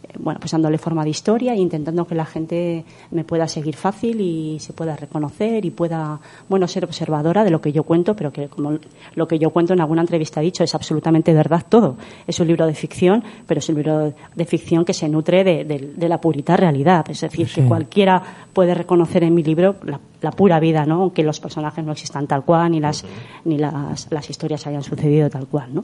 eh, 0.02 0.08
bueno, 0.18 0.38
pues 0.38 0.52
dándole 0.52 0.76
forma 0.76 1.02
de 1.02 1.08
historia 1.08 1.54
e 1.54 1.56
intentando 1.56 2.06
que 2.06 2.14
la 2.14 2.26
gente 2.26 2.84
me 3.10 3.24
pueda 3.24 3.48
seguir 3.48 3.74
fácil 3.74 4.20
y 4.20 4.58
se 4.60 4.74
pueda 4.74 4.96
reconocer 4.96 5.64
y 5.64 5.70
pueda, 5.70 6.20
bueno, 6.50 6.68
ser 6.68 6.84
observadora 6.84 7.42
de 7.42 7.48
lo 7.50 7.62
que 7.62 7.72
yo 7.72 7.84
cuento, 7.84 8.14
pero 8.14 8.30
que 8.34 8.48
como 8.48 8.72
lo 9.14 9.26
que 9.26 9.38
yo 9.38 9.48
cuento 9.48 9.72
en 9.72 9.80
alguna 9.80 10.02
entrevista 10.02 10.42
he 10.42 10.44
dicho 10.44 10.62
es 10.62 10.74
absolutamente 10.74 11.32
verdad 11.32 11.64
todo. 11.66 11.96
Es 12.26 12.38
un 12.38 12.48
libro 12.48 12.66
de 12.66 12.74
ficción, 12.74 13.24
pero 13.46 13.60
es 13.60 13.68
un 13.70 13.76
libro 13.76 14.12
de 14.36 14.44
ficción 14.44 14.84
que 14.84 14.92
se 14.92 15.08
nutre 15.08 15.42
de, 15.42 15.64
de- 15.64 15.92
de 15.96 16.08
la 16.10 16.20
purita 16.20 16.54
realidad. 16.54 17.06
Es 17.08 17.22
decir, 17.22 17.46
que 17.46 17.62
cualquiera 17.68 18.22
puede 18.52 18.74
reconocer 18.74 19.24
en 19.24 19.32
mi 19.34 19.42
libro 19.42 19.76
la, 19.84 19.98
la 20.22 20.30
pura 20.30 20.58
vida, 20.60 20.84
¿no? 20.86 21.02
Aunque 21.02 21.22
los 21.22 21.40
personajes 21.40 21.84
no 21.84 21.92
existan 21.92 22.26
tal 22.26 22.44
cual, 22.44 22.70
ni 22.72 22.80
las, 22.80 23.04
ni 23.44 23.58
las, 23.58 24.06
las 24.10 24.30
historias 24.30 24.66
hayan 24.66 24.82
sucedido 24.82 25.28
tal 25.30 25.46
cual, 25.46 25.74
¿no? 25.74 25.82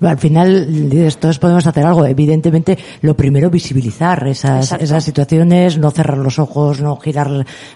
Al 0.00 0.16
final, 0.16 0.88
dices, 0.88 1.16
todos 1.18 1.40
podemos 1.40 1.66
hacer 1.66 1.84
algo. 1.84 2.06
Evidentemente, 2.06 2.78
lo 3.02 3.16
primero, 3.16 3.50
visibilizar 3.50 4.28
esas, 4.28 4.66
Exacto. 4.66 4.84
esas 4.84 5.02
situaciones, 5.02 5.76
no 5.76 5.90
cerrar 5.90 6.18
los 6.18 6.38
ojos, 6.38 6.80
no 6.80 6.94
girar 6.98 7.28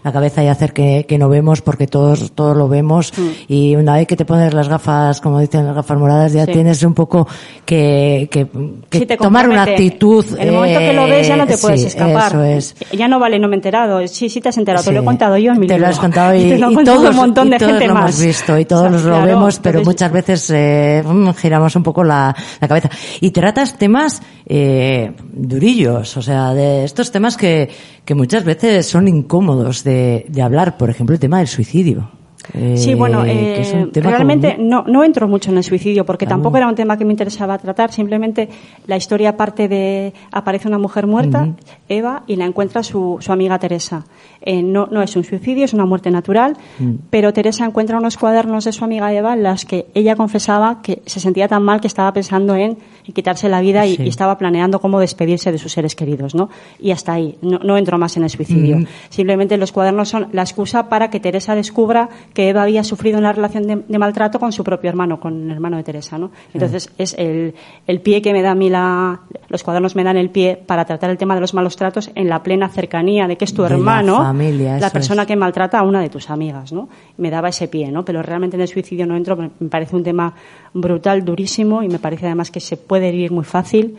la 0.05 0.13
cabeza 0.13 0.45
y 0.45 0.47
hacer 0.47 0.73
que, 0.73 1.05
que 1.09 1.19
no 1.19 1.29
vemos, 1.29 1.63
porque 1.63 1.89
todos, 1.89 2.31
todos 2.31 2.57
lo 2.57 2.69
vemos. 2.69 3.13
Y 3.49 3.75
una 3.75 3.95
vez 3.97 4.07
que 4.07 4.15
te 4.15 4.25
pones 4.25 4.55
las 4.55 4.69
gafas, 4.69 5.21
como 5.21 5.41
dicen 5.41 5.67
las 5.67 5.75
gafas 5.75 5.99
moradas, 5.99 6.33
ya 6.33 6.47
Sí. 6.47 6.53
tienes 6.53 6.81
un 6.85 6.95
poco 6.95 7.27
que, 7.65 8.29
que, 8.31 8.47
que 8.89 8.99
Sí, 9.01 9.07
tomar 9.19 9.49
una 9.49 9.65
actitud. 9.65 10.25
En 10.39 10.47
el 10.49 10.55
momento 10.55 10.79
que 10.79 10.93
lo 10.93 11.07
ves 11.09 11.27
ya 11.27 11.37
no 11.37 11.47
te 11.47 11.55
eh, 11.55 11.59
puedes 11.61 11.81
sí, 11.81 11.87
escapar. 11.89 12.29
Eso 12.29 12.45
es. 12.45 12.77
Ya 12.97 13.09
no 13.09 13.19
vale, 13.19 13.41
no 13.41 13.49
me 13.49 13.57
he 13.57 13.59
enterado. 13.59 14.07
Sí, 14.07 14.29
sí 14.29 14.41
te 14.41 14.49
has 14.49 14.59
enterado. 14.59 14.85
Te 14.85 14.93
lo 14.93 15.01
he 15.01 15.05
contado 15.05 15.37
yo 15.39 15.51
en 15.53 15.59
mi 15.59 15.67
Te 15.67 15.75
libro. 15.75 15.89
lo 15.89 15.93
has 15.93 15.99
contado 16.07 16.35
y, 16.35 16.57
lo 16.59 16.85
todos, 16.85 17.11
un 17.11 17.17
montón 17.17 17.49
y 17.49 17.51
de 17.53 17.59
todos 17.59 17.73
gente 17.73 17.87
lo 17.89 17.95
más. 17.95 18.03
hemos 18.05 18.21
visto 18.27 18.59
y 18.59 18.65
todos 18.65 18.87
O 18.93 18.99
sea, 18.99 19.09
lo 19.09 19.17
claro, 19.17 19.27
vemos, 19.27 19.59
pero 19.61 19.79
entonces- 19.79 19.87
muchas 19.95 20.13
veces 20.13 20.51
eh, 20.51 21.03
mm, 21.07 21.31
giramos 21.31 21.75
un 21.77 21.83
poco 21.83 22.05
la, 22.05 22.35
la 22.61 22.69
cabeza. 22.69 22.91
Y 23.21 23.31
tratas 23.31 23.79
temas 23.79 24.23
eh, 24.47 25.13
durillos, 25.33 26.17
o 26.17 26.23
sea, 26.23 26.53
de 26.55 26.85
estos 26.85 27.11
temas 27.11 27.37
que, 27.37 27.71
que 28.05 28.15
muchas 28.15 28.45
veces 28.45 28.87
son 28.87 29.09
incómodos 29.09 29.85
de, 29.85 30.27
de 30.29 30.43
hablar. 30.43 30.77
Por 30.77 30.91
ejemplo, 30.91 31.15
el 31.15 31.21
tema 31.21 31.39
del 31.39 31.49
suicidio. 31.49 32.11
Eh, 32.55 32.77
Sí, 32.77 32.95
bueno, 32.95 33.25
eh, 33.25 33.63
un 33.75 33.93
tema 33.93 34.11
realmente 34.11 34.57
no, 34.59 34.85
no 34.87 35.05
entro 35.05 35.29
mucho 35.29 35.51
en 35.51 35.59
el 35.59 35.65
suicidio 35.65 36.05
porque 36.05 36.25
Ah. 36.25 36.31
tampoco 36.31 36.57
era 36.57 36.67
un 36.69 36.75
tema 36.75 36.97
que 36.99 37.05
me 37.05 37.13
interesaba 37.13 37.57
tratar. 37.59 37.93
Simplemente 37.93 38.49
la 38.87 38.97
historia 38.97 39.37
parte 39.37 39.69
de 39.69 40.13
aparece 40.33 40.67
una 40.69 40.79
mujer 40.79 41.07
muerta, 41.07 41.49
Eva, 41.89 42.25
y 42.27 42.37
la 42.37 42.45
encuentra 42.47 42.83
su, 42.83 43.19
su 43.21 43.33
amiga 43.33 43.59
Teresa. 43.59 44.05
Eh, 44.41 44.63
no, 44.63 44.89
no 44.91 45.03
es 45.03 45.15
un 45.15 45.23
suicidio, 45.25 45.65
es 45.65 45.73
una 45.73 45.85
muerte 45.87 46.11
natural, 46.11 46.57
Mm. 46.81 46.95
pero 47.11 47.33
Teresa 47.33 47.65
encuentra 47.65 47.99
unos 47.99 48.17
cuadernos 48.17 48.65
de 48.65 48.73
su 48.73 48.85
amiga 48.85 49.13
Eva 49.13 49.35
en 49.35 49.45
las 49.45 49.65
que 49.65 49.87
ella 49.95 50.17
confesaba 50.17 50.83
que 50.83 51.01
se 51.07 51.21
sentía 51.21 51.47
tan 51.47 51.63
mal 51.63 51.81
que 51.81 51.87
estaba 51.87 52.13
pensando 52.13 52.57
en, 52.57 52.77
en 53.07 53.13
quitarse 53.13 53.49
la 53.49 53.61
vida 53.61 53.87
y, 53.87 53.97
Sí. 53.97 54.03
y 54.05 54.09
estaba 54.09 54.39
planeando 54.39 54.81
cómo 54.81 55.01
despedirse 55.01 55.53
de 55.53 55.59
sus 55.59 55.73
seres 55.73 55.95
queridos, 55.95 56.35
¿no? 56.35 56.49
Y 56.81 56.91
hasta 56.93 57.13
ahí. 57.13 57.37
No, 57.43 57.59
no 57.59 57.77
entro 57.77 57.99
más 57.99 58.17
en 58.17 58.23
el 58.25 58.31
suicidio. 58.31 58.79
Mm. 58.79 58.87
Simplemente 59.11 59.57
los 59.57 59.73
cuadernos 59.73 60.09
son 60.09 60.29
la 60.33 60.43
excusa 60.43 60.89
para 60.89 61.11
que 61.11 61.21
Teresa 61.21 61.55
descubra 61.55 62.09
que 62.35 62.49
Eva 62.49 62.63
había 62.63 62.85
sufrido 62.85 63.19
una 63.19 63.33
relación 63.33 63.67
de, 63.67 63.83
de 63.89 63.99
maltrato 63.99 64.39
con 64.39 64.53
su 64.53 64.65
propio 64.65 64.89
hermano, 64.91 65.21
con 65.21 65.45
el 65.45 65.51
hermano 65.51 65.77
de 65.77 65.83
Teresa, 65.83 66.19
¿no? 66.19 66.31
Entonces 66.55 66.91
es 66.99 67.15
el, 67.19 67.55
el 67.87 68.01
pie 68.01 68.23
que 68.23 68.33
me 68.33 68.43
da 68.43 68.53
a 68.53 68.55
mí 68.55 68.71
la, 68.71 69.21
los 69.49 69.63
cuadernos 69.63 69.97
me 69.97 70.05
dan 70.05 70.17
el 70.17 70.31
pie 70.31 70.57
para 70.67 70.85
tratar 70.85 71.11
el 71.11 71.19
tema 71.19 71.35
de 71.35 71.41
los 71.41 71.55
malos 71.55 71.77
tratos 71.77 72.11
en 72.15 72.29
la 72.29 72.43
plena 72.43 72.69
cercanía 72.69 73.27
de 73.27 73.37
que 73.37 73.45
es 73.45 73.55
tu 73.55 73.63
De 73.63 73.71
la 73.71 73.75
hermano, 73.77 74.17
familia, 74.19 74.79
la 74.79 74.91
persona 74.91 75.23
es. 75.23 75.29
que 75.29 75.37
maltrata 75.37 75.79
a 75.79 75.83
una 75.83 76.01
de 76.01 76.09
tus 76.09 76.31
amigas, 76.31 76.73
¿no? 76.73 76.89
Me 77.17 77.31
daba 77.31 77.49
ese 77.49 77.69
pie, 77.69 77.91
¿no? 77.91 78.05
Pero 78.05 78.23
realmente 78.23 78.57
en 78.57 78.63
el 78.63 78.69
suicidio 78.69 79.07
no 79.07 79.17
entro, 79.17 79.37
me 79.37 79.69
parece 79.69 79.97
un 79.97 80.03
tema 80.03 80.35
brutal, 80.75 81.25
durísimo 81.25 81.83
y 81.83 81.89
me 81.89 81.99
parece 81.99 82.27
además 82.27 82.51
que 82.51 82.61
se 82.61 82.77
puede 82.77 83.09
herir 83.09 83.31
muy 83.33 83.45
fácil 83.45 83.97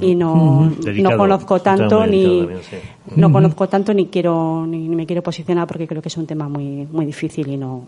y 0.00 0.14
no, 0.14 0.72
Delicado. 0.80 1.12
no 1.16 1.18
conozco 1.22 1.60
tanto 1.60 2.06
ni 2.06 2.22
delicado 2.22 2.38
también, 2.46 2.60
sí. 2.70 2.76
no 3.20 3.30
conozco 3.32 3.68
tanto 3.68 3.92
ni 3.94 4.06
quiero 4.06 4.64
ni, 4.66 4.88
ni 4.88 4.96
me 4.96 5.04
quiero 5.06 5.22
posicionar 5.22 5.66
porque 5.66 5.86
creo 5.86 6.00
que 6.00 6.08
es 6.08 6.16
un 6.16 6.26
tema 6.26 6.48
muy 6.48 6.88
muy 6.90 7.04
difícil 7.06 7.48
y 7.48 7.56
no 7.58 7.82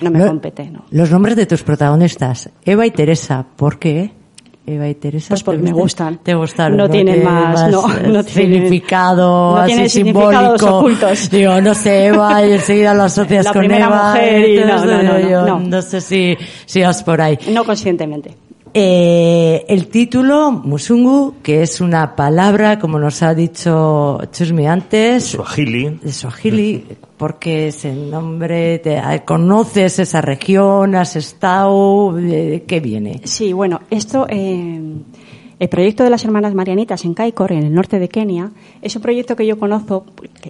no 0.00 0.10
me 0.10 0.20
Lo- 0.20 0.28
compete, 0.28 0.70
¿no. 0.70 0.84
Los 0.92 1.10
nombres 1.10 1.36
de 1.36 1.44
tus 1.46 1.62
protagonistas, 1.62 2.48
Eva 2.64 2.86
y 2.86 2.90
Teresa, 2.92 3.44
¿por 3.56 3.78
qué? 3.78 4.12
Eva 4.66 4.88
y 4.88 4.94
Teresa. 4.94 5.28
Pues 5.30 5.42
porque 5.42 5.58
¿te 5.62 5.64
me 5.64 5.72
gustan? 5.72 6.18
¿Te 6.22 6.34
gustaron? 6.34 6.76
No 6.76 6.88
tienen 6.88 7.16
tienen 7.16 7.32
más, 7.34 7.70
no, 7.70 7.82
no 7.88 8.22
tienen- 8.22 8.24
significado, 8.24 9.50
no 9.52 9.56
así 9.56 9.66
tienen 9.72 9.90
significados 9.90 10.60
simbólico. 10.60 10.78
ocultos. 10.78 11.30
Digo, 11.30 11.60
no 11.60 11.74
sé, 11.74 12.06
Eva, 12.06 12.46
y 12.46 12.52
enseguida 12.52 12.94
lo 12.94 13.02
asocias 13.04 13.46
La 13.46 13.52
con 13.52 13.60
primera 13.60 13.86
Eva. 13.86 14.08
mujer 14.12 14.48
y 14.48 14.58
entonces, 14.58 14.86
no, 14.90 15.02
no, 15.02 15.12
no, 15.12 15.20
yo 15.28 15.46
no, 15.46 15.58
no. 15.60 15.82
sé 15.82 16.00
si, 16.00 16.36
si 16.66 16.82
vas 16.82 17.02
por 17.02 17.20
ahí. 17.20 17.38
No 17.48 17.64
conscientemente. 17.64 18.36
Eh, 18.72 19.64
el 19.68 19.88
título, 19.88 20.52
Musungu, 20.52 21.34
que 21.42 21.62
es 21.62 21.80
una 21.80 22.14
palabra, 22.14 22.78
como 22.78 22.98
nos 23.00 23.22
ha 23.22 23.34
dicho 23.34 24.20
Chusmi 24.30 24.66
antes, 24.68 25.24
Swahili. 25.24 25.98
de 26.00 26.12
Swahili, 26.12 26.84
porque 27.16 27.68
es 27.68 27.84
el 27.84 28.08
nombre, 28.10 28.78
te- 28.78 29.02
conoces 29.24 29.98
esa 29.98 30.20
región, 30.20 30.94
has 30.94 31.16
estado, 31.16 32.12
¿de 32.12 32.62
qué 32.66 32.78
viene? 32.78 33.20
Sí, 33.24 33.52
bueno, 33.52 33.80
esto, 33.90 34.26
eh, 34.28 34.80
el 35.60 35.68
proyecto 35.68 36.04
de 36.04 36.10
las 36.10 36.24
hermanas 36.24 36.54
Marianitas 36.54 37.04
en 37.04 37.12
Caicor, 37.12 37.52
en 37.52 37.64
el 37.64 37.74
norte 37.74 37.98
de 37.98 38.08
Kenia, 38.08 38.50
es 38.80 38.96
un 38.96 39.02
proyecto 39.02 39.36
que 39.36 39.46
yo 39.46 39.58
conozco, 39.58 40.06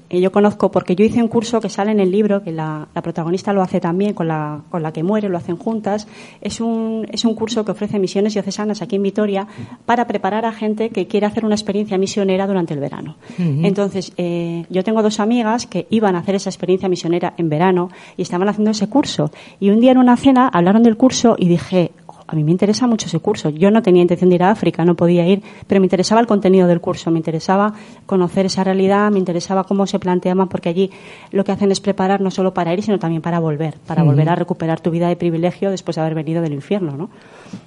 que 0.08 0.20
yo 0.20 0.30
conozco 0.30 0.70
porque 0.70 0.94
yo 0.94 1.04
hice 1.04 1.20
un 1.20 1.26
curso 1.26 1.61
que 1.61 1.68
sale 1.68 1.90
en 1.90 1.98
el 1.98 2.12
libro, 2.12 2.44
que 2.44 2.52
la, 2.52 2.86
la 2.94 3.02
protagonista 3.02 3.52
lo 3.52 3.61
hace 3.61 3.80
también 3.80 4.14
con 4.14 4.28
la, 4.28 4.61
con 4.70 4.84
la 4.84 4.92
que 4.92 5.02
muere, 5.02 5.28
lo 5.28 5.36
hacen 5.36 5.56
juntas. 5.56 6.06
Es 6.40 6.61
un, 6.61 7.08
es 7.11 7.24
un 7.24 7.34
curso 7.34 7.64
que 7.64 7.72
ofrece 7.72 7.98
misiones 7.98 8.34
diocesanas 8.34 8.82
aquí 8.82 8.96
en 8.96 9.02
Vitoria 9.02 9.48
para 9.84 10.06
preparar 10.06 10.46
a 10.46 10.52
gente 10.52 10.90
que 10.90 11.08
quiere 11.08 11.26
hacer 11.26 11.44
una 11.44 11.56
experiencia 11.56 11.98
misionera 11.98 12.46
durante 12.46 12.74
el 12.74 12.78
verano. 12.78 13.16
Entonces, 13.36 14.12
eh, 14.16 14.64
yo 14.70 14.84
tengo 14.84 15.02
dos 15.02 15.18
amigas 15.18 15.66
que 15.66 15.88
iban 15.90 16.14
a 16.14 16.20
hacer 16.20 16.36
esa 16.36 16.50
experiencia 16.50 16.88
misionera 16.88 17.34
en 17.36 17.48
verano 17.48 17.90
y 18.16 18.22
estaban 18.22 18.48
haciendo 18.48 18.70
ese 18.70 18.88
curso. 18.88 19.32
Y 19.58 19.70
un 19.70 19.80
día 19.80 19.90
en 19.90 19.98
una 19.98 20.16
cena 20.16 20.48
hablaron 20.48 20.84
del 20.84 20.96
curso 20.96 21.34
y 21.36 21.48
dije, 21.48 21.90
a 22.32 22.36
mí 22.36 22.44
me 22.44 22.52
interesa 22.52 22.86
mucho 22.86 23.06
ese 23.06 23.18
curso. 23.18 23.50
Yo 23.50 23.70
no 23.72 23.82
tenía 23.82 24.02
intención 24.02 24.30
de 24.30 24.36
ir 24.36 24.42
a 24.44 24.50
África, 24.52 24.84
no 24.84 24.94
podía 24.94 25.26
ir, 25.26 25.42
pero 25.66 25.80
me 25.80 25.86
interesaba 25.86 26.20
el 26.20 26.28
contenido 26.28 26.68
del 26.68 26.80
curso, 26.80 27.10
me 27.10 27.18
interesaba 27.18 27.74
conocer 28.06 28.46
esa 28.46 28.62
realidad, 28.62 29.10
me 29.10 29.18
interesaba 29.18 29.64
cómo 29.64 29.86
se 29.86 29.98
planteaban, 29.98 30.48
porque 30.48 30.68
allí 30.68 30.90
lo 31.32 31.42
que 31.42 31.50
hacen 31.52 31.72
es 31.72 31.80
preparar 31.80 32.20
no 32.20 32.30
solo 32.30 32.54
para 32.54 32.72
ir, 32.72 32.82
sino 32.82 32.98
también 33.00 33.20
para 33.20 33.40
volver, 33.40 33.74
para 33.86 34.02
volver 34.04 34.28
a 34.28 34.36
recuperar 34.36 34.80
tu 34.80 34.90
vida 34.92 35.08
de 35.08 35.16
privilegio 35.16 35.70
después 35.70 35.96
de 35.96 36.02
haber 36.02 36.14
venido 36.14 36.40
del 36.40 36.52
infierno, 36.54 36.96
¿no? 36.96 37.10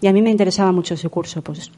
Y 0.01 0.07
a 0.07 0.14
mí 0.14 0.22
me 0.22 0.32
interesaba 0.32 0.72
mucho 0.72 0.93
ese 0.93 1.09
curso, 1.09 1.41
pues 1.41 1.70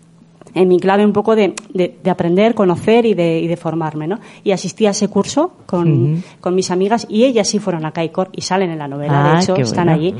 en 0.54 0.68
mi 0.70 0.80
clave 0.80 1.04
un 1.04 1.12
poco 1.12 1.36
de, 1.36 1.54
de- 1.74 1.98
de 2.02 2.10
aprender, 2.10 2.54
conocer 2.56 3.06
y 3.06 3.14
de, 3.14 3.40
y 3.42 3.48
de 3.48 3.58
formarme, 3.58 4.08
¿no? 4.08 4.20
Y 4.44 4.52
asistí 4.52 4.86
a 4.86 4.92
ese 4.92 5.10
curso 5.10 5.52
con, 5.66 6.24
con 6.40 6.56
mis 6.56 6.72
amigas 6.72 7.08
y 7.10 7.26
ellas 7.26 7.48
sí 7.50 7.60
fueron 7.60 7.84
a 7.86 7.92
Caicor 7.92 8.30
y 8.32 8.42
salen 8.42 8.70
en 8.70 8.78
la 8.78 8.88
novela, 8.88 9.22
Ah, 9.32 9.34
de 9.38 9.44
hecho, 9.44 9.54
qué 9.56 9.62
están 9.64 9.90
allí. 9.90 10.14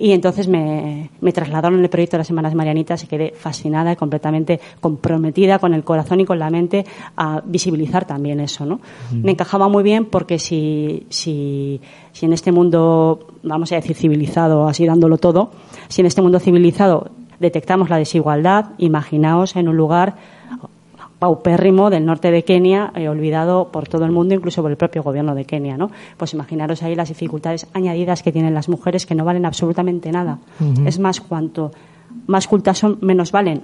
Y 0.00 0.12
entonces 0.12 0.46
me, 0.46 1.10
me 1.20 1.32
trasladaron 1.32 1.82
el 1.82 1.88
proyecto 1.90 2.16
de 2.16 2.18
las 2.18 2.26
Semanas 2.28 2.54
Marianitas 2.54 3.02
y 3.02 3.06
quedé 3.06 3.32
fascinada 3.36 3.92
y 3.92 3.96
completamente 3.96 4.60
comprometida 4.80 5.58
con 5.58 5.74
el 5.74 5.82
corazón 5.82 6.20
y 6.20 6.24
con 6.24 6.38
la 6.38 6.50
mente 6.50 6.86
a 7.16 7.42
visibilizar 7.44 8.04
también 8.04 8.40
eso, 8.40 8.64
¿no? 8.64 8.80
Me 9.12 9.32
encajaba 9.32 9.68
muy 9.68 9.82
bien 9.82 10.04
porque 10.04 10.38
si, 10.38 11.06
si, 11.08 11.80
si 12.12 12.26
en 12.26 12.32
este 12.32 12.52
mundo, 12.52 13.26
vamos 13.42 13.72
a 13.72 13.76
decir 13.76 13.96
civilizado, 13.96 14.68
así 14.68 14.86
dándolo 14.86 15.18
todo, 15.18 15.50
si 15.88 16.00
en 16.02 16.06
este 16.06 16.22
mundo 16.22 16.38
civilizado 16.38 17.10
detectamos 17.40 17.90
la 17.90 17.98
desigualdad, 17.98 18.66
imaginaos 18.78 19.56
en 19.56 19.68
un 19.68 19.76
lugar 19.76 20.16
paupérrimo 21.18 21.90
del 21.90 22.06
norte 22.06 22.30
de 22.30 22.44
Kenia, 22.44 22.92
eh, 22.94 23.08
olvidado 23.08 23.68
por 23.72 23.88
todo 23.88 24.04
el 24.04 24.12
mundo, 24.12 24.34
incluso 24.34 24.62
por 24.62 24.70
el 24.70 24.76
propio 24.76 25.02
gobierno 25.02 25.34
de 25.34 25.44
Kenia, 25.44 25.76
¿no? 25.76 25.90
Pues 26.16 26.32
imaginaros 26.34 26.82
ahí 26.82 26.94
las 26.94 27.08
dificultades 27.08 27.66
añadidas 27.72 28.22
que 28.22 28.32
tienen 28.32 28.54
las 28.54 28.68
mujeres 28.68 29.04
que 29.04 29.14
no 29.14 29.24
valen 29.24 29.44
absolutamente 29.44 30.12
nada. 30.12 30.38
Es 30.84 30.98
más, 30.98 31.20
cuanto 31.20 31.72
más 32.26 32.46
cultas 32.46 32.78
son, 32.78 32.98
menos 33.00 33.32
valen. 33.32 33.62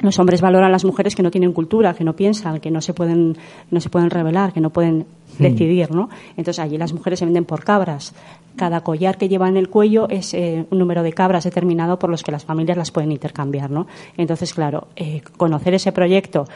los 0.00 0.18
hombres 0.18 0.40
valoran 0.40 0.68
a 0.68 0.72
las 0.72 0.84
mujeres 0.84 1.14
que 1.14 1.22
no 1.22 1.30
tienen 1.30 1.52
cultura, 1.52 1.94
que 1.94 2.04
no 2.04 2.14
piensan, 2.14 2.60
que 2.60 2.70
no 2.70 2.80
se 2.80 2.92
pueden, 2.92 3.36
no 3.70 3.80
se 3.80 3.88
pueden 3.88 4.10
revelar, 4.10 4.52
que 4.52 4.60
no 4.60 4.70
pueden 4.70 5.06
decidir, 5.38 5.92
¿no? 5.92 6.10
Entonces 6.36 6.58
allí 6.58 6.76
las 6.76 6.92
mujeres 6.92 7.20
se 7.20 7.24
venden 7.24 7.44
por 7.44 7.64
cabras. 7.64 8.12
Cada 8.56 8.82
collar 8.82 9.16
que 9.16 9.28
lleva 9.28 9.48
en 9.48 9.56
el 9.56 9.68
cuello 9.68 10.08
es 10.08 10.34
eh, 10.34 10.66
un 10.70 10.78
número 10.78 11.02
de 11.02 11.12
cabras 11.12 11.44
determinado 11.44 11.98
por 11.98 12.10
los 12.10 12.22
que 12.22 12.32
las 12.32 12.44
familias 12.44 12.76
las 12.76 12.90
pueden 12.90 13.12
intercambiar, 13.12 13.70
¿no? 13.70 13.86
Entonces, 14.16 14.52
claro, 14.52 14.88
eh, 14.96 15.22
conocer 15.36 15.74
ese 15.74 15.92
proyecto 15.92 16.46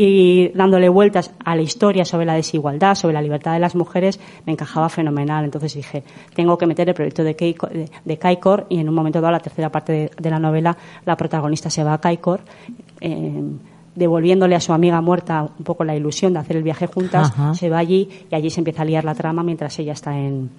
y 0.00 0.48
dándole 0.54 0.88
vueltas 0.88 1.32
a 1.44 1.56
la 1.56 1.62
historia 1.62 2.04
sobre 2.04 2.24
la 2.24 2.34
desigualdad, 2.34 2.94
sobre 2.94 3.14
la 3.14 3.20
libertad 3.20 3.52
de 3.52 3.58
las 3.58 3.74
mujeres, 3.74 4.20
me 4.46 4.52
encajaba 4.52 4.88
fenomenal. 4.88 5.44
Entonces 5.44 5.74
dije, 5.74 6.04
tengo 6.34 6.56
que 6.56 6.66
meter 6.66 6.88
el 6.88 6.94
proyecto 6.94 7.24
de, 7.24 7.34
Keiko, 7.34 7.66
de, 7.66 7.90
de 8.04 8.16
Kaikor 8.16 8.66
y 8.68 8.78
en 8.78 8.88
un 8.88 8.94
momento 8.94 9.20
dado, 9.20 9.32
la 9.32 9.40
tercera 9.40 9.70
parte 9.70 9.92
de, 9.92 10.10
de 10.16 10.30
la 10.30 10.38
novela, 10.38 10.78
la 11.04 11.16
protagonista 11.16 11.68
se 11.68 11.82
va 11.82 11.94
a 11.94 11.98
Kaikor. 12.00 12.40
Eh, 13.00 13.42
devolviéndole 13.96 14.54
a 14.54 14.60
su 14.60 14.72
amiga 14.72 15.00
muerta 15.00 15.42
un 15.42 15.64
poco 15.64 15.82
la 15.82 15.96
ilusión 15.96 16.32
de 16.32 16.38
hacer 16.38 16.56
el 16.56 16.62
viaje 16.62 16.86
juntas, 16.86 17.32
Ajá. 17.32 17.54
se 17.54 17.68
va 17.68 17.78
allí 17.78 18.08
y 18.30 18.34
allí 18.36 18.48
se 18.48 18.60
empieza 18.60 18.82
a 18.82 18.84
liar 18.84 19.04
la 19.04 19.16
trama 19.16 19.42
mientras 19.42 19.76
ella 19.80 19.92
está 19.92 20.16
en, 20.16 20.50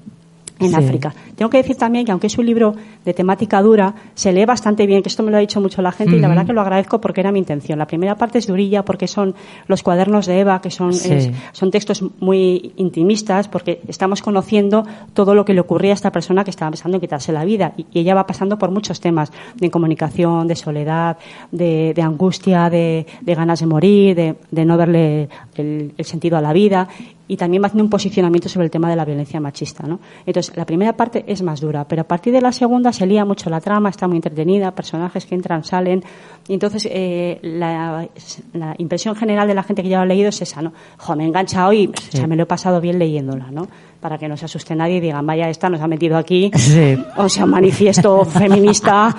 en 0.59 0.69
Sí. 0.69 0.75
África. 0.75 1.13
Tengo 1.35 1.49
que 1.49 1.57
decir 1.57 1.77
también 1.77 2.05
que 2.05 2.11
aunque 2.11 2.27
es 2.27 2.37
un 2.37 2.45
libro 2.45 2.75
de 3.05 3.13
temática 3.13 3.61
dura, 3.61 3.95
se 4.13 4.31
lee 4.33 4.45
bastante 4.45 4.85
bien, 4.85 5.01
que 5.01 5.09
esto 5.09 5.23
me 5.23 5.31
lo 5.31 5.37
ha 5.37 5.39
dicho 5.39 5.61
mucho 5.61 5.81
la 5.81 5.91
gente 5.93 6.15
y 6.15 6.19
la 6.19 6.27
verdad 6.27 6.45
que 6.45 6.53
lo 6.53 6.61
agradezco 6.61 6.99
porque 6.99 7.21
era 7.21 7.31
mi 7.31 7.39
intención. 7.39 7.79
La 7.79 7.87
primera 7.87 8.15
parte 8.15 8.39
es 8.39 8.47
durilla 8.47 8.83
porque 8.83 9.07
son 9.07 9.35
los 9.67 9.83
cuadernos 9.83 10.25
de 10.25 10.39
Eva, 10.39 10.59
que 10.61 10.69
son, 10.69 10.93
Sí. 10.93 11.13
es- 11.13 11.31
son 11.53 11.71
textos 11.71 12.03
muy 12.19 12.73
intimistas 12.75 13.47
porque 13.47 13.79
estamos 13.87 14.21
conociendo 14.21 14.85
todo 15.13 15.33
lo 15.33 15.45
que 15.45 15.53
le 15.53 15.61
ocurría 15.61 15.91
a 15.91 15.95
esta 15.95 16.11
persona 16.11 16.43
que 16.43 16.49
estaba 16.49 16.71
pensando 16.71 16.97
en 16.97 17.01
quitarse 17.01 17.31
la 17.31 17.45
vida 17.45 17.73
y, 17.77 17.85
y 17.93 17.99
ella 17.99 18.13
va 18.15 18.27
pasando 18.27 18.57
por 18.57 18.69
muchos 18.71 18.99
temas 18.99 19.31
de 19.55 19.71
comunicación, 19.71 20.47
de 20.47 20.55
soledad, 20.55 21.17
de, 21.51 21.93
de 21.95 22.01
angustia, 22.01 22.69
de, 22.69 23.05
de 23.21 23.35
ganas 23.35 23.59
de 23.61 23.65
morir, 23.65 24.15
de, 24.15 24.35
de 24.51 24.65
no 24.65 24.75
darle 24.77 25.29
el, 25.55 25.93
el 25.97 26.05
sentido 26.05 26.37
a 26.37 26.41
la 26.41 26.51
vida 26.53 26.87
y 27.29 27.37
también 27.37 27.61
va 27.63 27.67
haciendo 27.67 27.83
un 27.83 27.89
posicionamiento 27.91 28.49
sobre 28.49 28.65
el 28.65 28.71
tema 28.71 28.89
de 28.89 28.95
la 28.95 29.05
violencia 29.05 29.39
machista. 29.39 29.87
¿no? 29.87 29.99
Entonces, 30.25 30.51
la 30.57 30.65
primera 30.65 30.93
parte 30.93 31.23
es 31.27 31.41
más 31.43 31.61
dura, 31.61 31.85
pero 31.87 32.01
a 32.01 32.05
partir 32.05 32.33
de 32.33 32.41
la 32.41 32.51
segunda 32.51 32.91
se 32.91 33.05
lía 33.05 33.23
mucho 33.23 33.49
la 33.51 33.61
trama, 33.61 33.89
está 33.89 34.07
muy 34.07 34.17
entretenida, 34.17 34.71
personajes 34.71 35.25
que 35.27 35.35
entran, 35.35 35.63
salen, 35.63 36.03
y 36.47 36.53
entonces 36.55 36.89
eh, 36.91 37.39
la, 37.43 38.07
la 38.53 38.73
impresión 38.79 39.15
general 39.15 39.47
de 39.47 39.53
la 39.53 39.61
gente 39.63 39.83
que 39.83 39.89
ya 39.89 39.97
lo 39.97 40.03
ha 40.03 40.05
leído 40.07 40.29
es 40.29 40.41
esa, 40.41 40.61
¿no? 40.63 40.73
Jo, 40.97 41.15
me 41.15 41.23
engancha 41.25 41.67
hoy, 41.67 41.87
o 41.95 42.11
sea, 42.17 42.25
me 42.25 42.35
lo 42.35 42.43
he 42.43 42.45
pasado 42.47 42.81
bien 42.81 42.97
leyéndola, 42.97 43.51
¿no? 43.51 43.67
Para 43.99 44.17
que 44.17 44.27
no 44.27 44.35
se 44.35 44.45
asuste 44.45 44.75
nadie 44.75 44.95
y 44.95 44.99
digan, 45.01 45.25
vaya, 45.27 45.49
esta 45.49 45.69
nos 45.69 45.81
ha 45.81 45.87
metido 45.87 46.17
aquí, 46.17 46.49
Sí. 46.55 46.97
o 47.17 47.29
sea, 47.29 47.43
un 47.45 47.51
manifiesto 47.51 48.25
feminista 48.25 49.15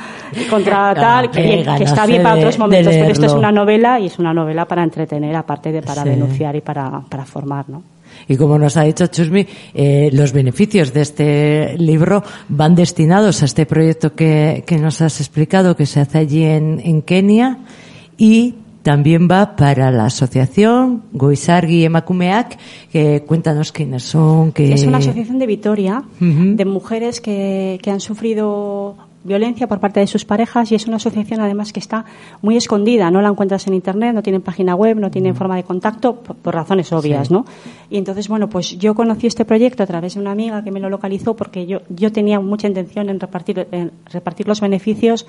contra 0.49 0.91
Ah, 0.91 0.95
tal, 0.95 1.31
que, 1.31 1.61
está 1.81 2.07
bien 2.07 2.23
para 2.25 2.37
otros 2.37 2.59
momentos, 2.59 2.93
pero 2.95 3.13
esto 3.13 3.27
es 3.27 3.33
una 3.35 3.53
novela 3.53 4.01
y 4.01 4.07
es 4.07 4.19
una 4.19 4.35
novela 4.35 4.65
para 4.65 4.83
entretener, 4.83 5.37
aparte 5.37 5.71
de 5.71 5.83
para 5.83 6.03
Sí. 6.03 6.09
denunciar 6.09 6.57
y 6.57 6.61
para, 6.61 7.03
para 7.09 7.25
formar, 7.25 7.69
¿no? 7.69 7.83
Y 8.29 8.37
como 8.37 8.59
nos 8.59 8.77
ha 8.77 8.83
dicho 8.83 9.07
Chusmi, 9.07 9.47
eh, 9.75 10.11
los 10.13 10.33
beneficios 10.33 10.93
de 10.93 11.01
este 11.01 11.79
libro 11.79 12.23
van 12.49 12.75
destinados 12.75 13.43
a 13.43 13.45
este 13.45 13.67
proyecto 13.67 14.15
que, 14.15 14.65
que 14.67 14.79
nos 14.79 15.01
has 15.01 15.21
explicado, 15.21 15.77
que 15.77 15.87
se 15.87 16.01
hace 16.01 16.19
allí 16.19 16.45
en, 16.45 16.81
en 16.85 17.03
Kenia, 17.03 17.59
y 18.17 18.55
también 18.83 19.29
va 19.31 19.57
para 19.57 19.91
la 19.91 20.07
asociación 20.07 21.03
Goizargi 21.13 21.85
Emakumeak, 21.85 22.59
que 22.91 23.23
cuéntanos 23.27 23.73
quiénes 23.73 24.05
son, 24.05 24.53
que... 24.53 24.73
Es 24.73 24.85
una 24.85 24.99
asociación 24.99 25.39
de 25.39 25.47
Vitoria, 25.47 26.03
de 26.19 26.65
mujeres 26.65 27.21
que, 27.21 27.79
que 27.83 27.91
han 27.91 28.01
sufrido 28.01 28.80
violencia 29.23 29.67
por 29.67 29.81
parte 29.81 30.01
de 30.01 30.07
sus 30.07 30.25
parejas 30.25 30.73
y 30.73 30.75
es 30.75 30.87
una 30.87 30.97
asociación 30.97 31.41
además 31.41 31.73
que 31.73 31.81
está 31.81 32.05
muy 32.43 32.57
escondida, 32.57 33.11
no 33.11 33.21
la 33.21 33.29
encuentras 33.29 33.67
en 33.67 33.75
internet, 33.75 34.15
no 34.15 34.23
tienen 34.23 34.43
página 34.43 34.75
web, 34.75 34.99
no 34.99 35.11
tienen 35.11 35.35
forma 35.35 35.57
de 35.57 35.65
contacto 35.65 36.17
por, 36.17 36.37
por 36.37 36.55
razones 36.55 36.93
obvias, 36.93 37.31
¿no? 37.31 37.45
Y 37.91 37.99
entonces, 37.99 38.29
bueno, 38.29 38.49
pues 38.49 38.79
yo 38.79 38.95
conocí 38.95 39.27
este 39.27 39.45
proyecto 39.45 39.83
a 39.83 39.87
través 39.87 40.15
de 40.15 40.21
una 40.21 40.31
amiga 40.31 40.65
que 40.65 40.71
me 40.71 40.81
lo 40.81 40.89
localizó 40.89 41.35
porque 41.35 41.67
yo, 41.67 41.81
yo 41.89 42.13
tenía 42.13 42.41
mucha 42.41 42.69
intención 42.69 43.09
en 43.09 43.21
repartir, 43.21 43.67
en 43.73 43.93
repartir 44.07 44.49
los 44.49 44.61
beneficios 44.61 45.27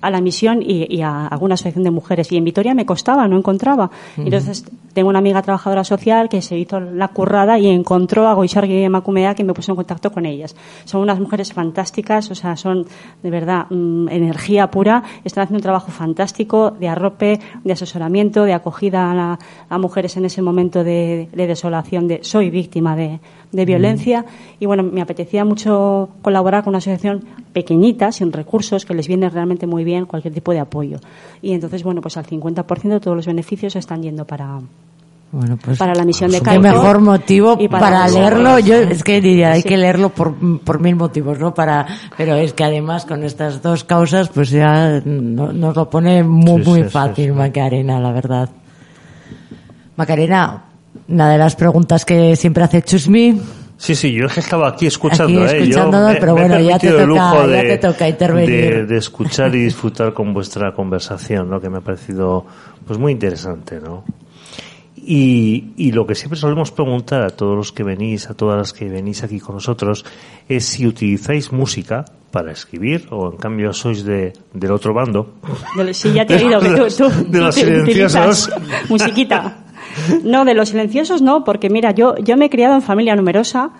a 0.00 0.10
la 0.10 0.20
misión 0.20 0.60
y, 0.62 0.86
y 0.94 1.02
a 1.02 1.26
alguna 1.26 1.54
asociación 1.54 1.84
de 1.84 1.90
mujeres. 1.90 2.30
Y 2.32 2.36
en 2.36 2.44
Vitoria 2.44 2.74
me 2.74 2.84
costaba, 2.86 3.26
no 3.28 3.36
encontraba. 3.38 3.90
Entonces, 4.16 4.64
tengo 4.92 5.08
una 5.08 5.18
amiga 5.18 5.40
trabajadora 5.42 5.82
social 5.82 6.28
que 6.28 6.40
se 6.42 6.56
hizo 6.58 6.78
la 6.78 7.08
currada 7.08 7.58
y 7.58 7.68
encontró 7.68 8.28
a 8.28 8.34
Goisargi 8.34 8.74
y 8.74 8.82
Emakumea 8.84 9.34
que 9.34 9.42
me 9.44 9.54
puso 9.54 9.72
en 9.72 9.76
contacto 9.76 10.12
con 10.12 10.24
ellas. 10.26 10.54
Son 10.84 11.00
unas 11.00 11.18
mujeres 11.18 11.52
fantásticas, 11.52 12.30
o 12.30 12.34
sea, 12.34 12.56
son 12.56 12.86
de 13.22 13.30
verdad 13.30 13.66
mm, 13.70 14.08
energía 14.10 14.70
pura. 14.70 15.02
Están 15.24 15.44
haciendo 15.44 15.58
un 15.58 15.62
trabajo 15.62 15.90
fantástico 15.90 16.70
de 16.70 16.88
arrope, 16.88 17.40
de 17.64 17.72
asesoramiento, 17.72 18.44
de 18.44 18.52
acogida 18.52 19.10
a, 19.10 19.14
la- 19.14 19.38
a 19.68 19.78
mujeres 19.78 20.16
en 20.16 20.26
ese 20.26 20.42
momento 20.42 20.84
de, 20.84 21.28
de 21.32 21.46
desolación, 21.46 22.06
de 22.06 22.20
soy 22.22 22.50
víctima 22.50 22.94
de, 22.94 23.20
de 23.54 23.64
violencia. 23.64 24.24
Y 24.60 24.66
bueno, 24.66 24.82
me 24.82 25.00
apetecía 25.00 25.44
mucho 25.44 26.10
colaborar 26.22 26.64
con 26.64 26.72
una 26.72 26.78
asociación 26.78 27.24
pequeñita, 27.52 28.12
sin 28.12 28.32
recursos, 28.32 28.84
que 28.84 28.94
les 28.94 29.08
viene 29.08 29.30
realmente 29.30 29.66
muy 29.66 29.84
bien 29.84 30.06
cualquier 30.06 30.34
tipo 30.34 30.52
de 30.52 30.60
apoyo. 30.60 30.98
Y 31.40 31.52
entonces, 31.52 31.82
bueno, 31.82 32.00
pues 32.00 32.16
al 32.16 32.26
50% 32.26 32.82
de 32.88 33.00
todos 33.00 33.16
los 33.16 33.26
beneficios 33.26 33.76
están 33.76 34.02
yendo 34.02 34.24
para, 34.24 34.58
Bueno, 35.32 35.56
pues, 35.64 35.78
para 35.78 35.94
la 35.94 36.04
misión 36.04 36.30
de 36.30 36.38
Qué 36.38 36.44
Caico 36.44 36.62
mejor 36.62 37.00
motivo 37.00 37.56
y 37.60 37.68
para, 37.68 37.86
para- 37.86 38.08
leerlo. 38.08 38.58
Yo 38.58 38.74
es 38.76 39.02
que 39.02 39.20
diría, 39.20 39.52
hay 39.52 39.62
Sí. 39.62 39.68
que 39.68 39.76
leerlo 39.76 40.10
por, 40.10 40.34
por 40.60 40.80
mil 40.80 40.96
motivos, 40.96 41.38
¿no? 41.38 41.54
Para, 41.54 41.86
pero 42.16 42.34
es 42.34 42.52
que 42.52 42.64
además 42.64 43.04
con 43.06 43.22
estas 43.24 43.62
dos 43.62 43.84
causas, 43.84 44.28
pues 44.30 44.50
ya 44.50 45.00
no- 45.04 45.52
nos 45.52 45.74
lo 45.76 45.88
pone 45.90 46.22
muy, 46.24 46.62
Sí, 46.62 46.70
muy 46.70 46.78
sí, 46.80 46.84
sí, 46.86 46.90
fácil, 46.90 47.24
sí. 47.26 47.30
Macarena, 47.32 47.98
la 48.00 48.12
verdad. 48.12 48.48
Macarena, 49.96 50.64
una 51.08 51.30
de 51.30 51.38
las 51.38 51.56
preguntas 51.56 52.04
que 52.04 52.36
siempre 52.36 52.64
hace 52.64 52.82
Chusmi, 52.82 53.40
Sí, 53.76 53.96
sí, 53.96 54.12
yo 54.12 54.26
es 54.26 54.32
que 54.34 54.40
estaba 54.40 54.68
aquí 54.68 54.86
escuchando, 54.86 55.42
Aquí 55.42 55.52
¿eh? 55.56 55.58
Yo 55.58 55.62
escuchándonos, 55.64 56.12
me- 56.14 56.20
pero 56.20 56.34
me 56.36 56.40
bueno, 56.42 56.60
ya 56.60 56.78
te 56.78 56.90
toca- 56.90 57.04
lujo 57.04 57.40
ya 57.40 57.46
de, 57.48 57.62
te 57.64 57.78
toca 57.78 58.08
intervenir. 58.08 58.74
De, 58.74 58.86
de 58.86 58.96
escuchar 58.96 59.54
y 59.54 59.64
disfrutar 59.64 60.14
con 60.14 60.32
vuestra 60.32 60.72
conversación, 60.72 61.50
¿no? 61.50 61.60
Que 61.60 61.68
me 61.68 61.78
ha 61.78 61.80
parecido, 61.80 62.46
pues, 62.86 62.98
muy 63.00 63.10
interesante, 63.12 63.80
¿no? 63.80 64.04
Y, 64.96 65.72
y 65.76 65.92
lo 65.92 66.06
que 66.06 66.14
siempre 66.14 66.38
solemos 66.38 66.70
preguntar 66.70 67.22
a 67.22 67.30
todos 67.30 67.56
los 67.56 67.72
que 67.72 67.82
venís, 67.82 68.30
a 68.30 68.34
todas 68.34 68.56
las 68.56 68.72
que 68.72 68.88
venís 68.88 69.22
aquí 69.22 69.40
con 69.40 69.56
nosotros, 69.56 70.04
es 70.48 70.64
si 70.64 70.86
utilizáis 70.86 71.52
música 71.52 72.04
para 72.30 72.52
escribir 72.52 73.06
o 73.10 73.30
en 73.32 73.36
cambio 73.36 73.72
sois 73.72 74.04
de, 74.04 74.32
del 74.54 74.70
otro 74.72 74.94
bando. 74.94 75.34
De 75.76 75.92
sí, 75.92 76.12
ya 76.12 76.24
te 76.24 76.36
he 76.36 76.44
oído 76.44 76.60
que 76.60 76.68
tú, 76.76 76.86
tú- 76.96 77.26
De 77.28 77.40
los 77.40 77.54
silenciosos. 77.54 78.50
musiquita. 78.88 79.58
No, 80.22 80.44
de 80.44 80.54
los 80.54 80.70
silenciosos 80.70 81.22
no, 81.22 81.44
porque 81.44 81.70
mira, 81.70 81.92
yo, 81.92 82.16
yo 82.16 82.36
me 82.36 82.46
he 82.46 82.50
criado 82.50 82.74
en 82.74 82.82
familia 82.82 83.16
numerosa 83.16 83.70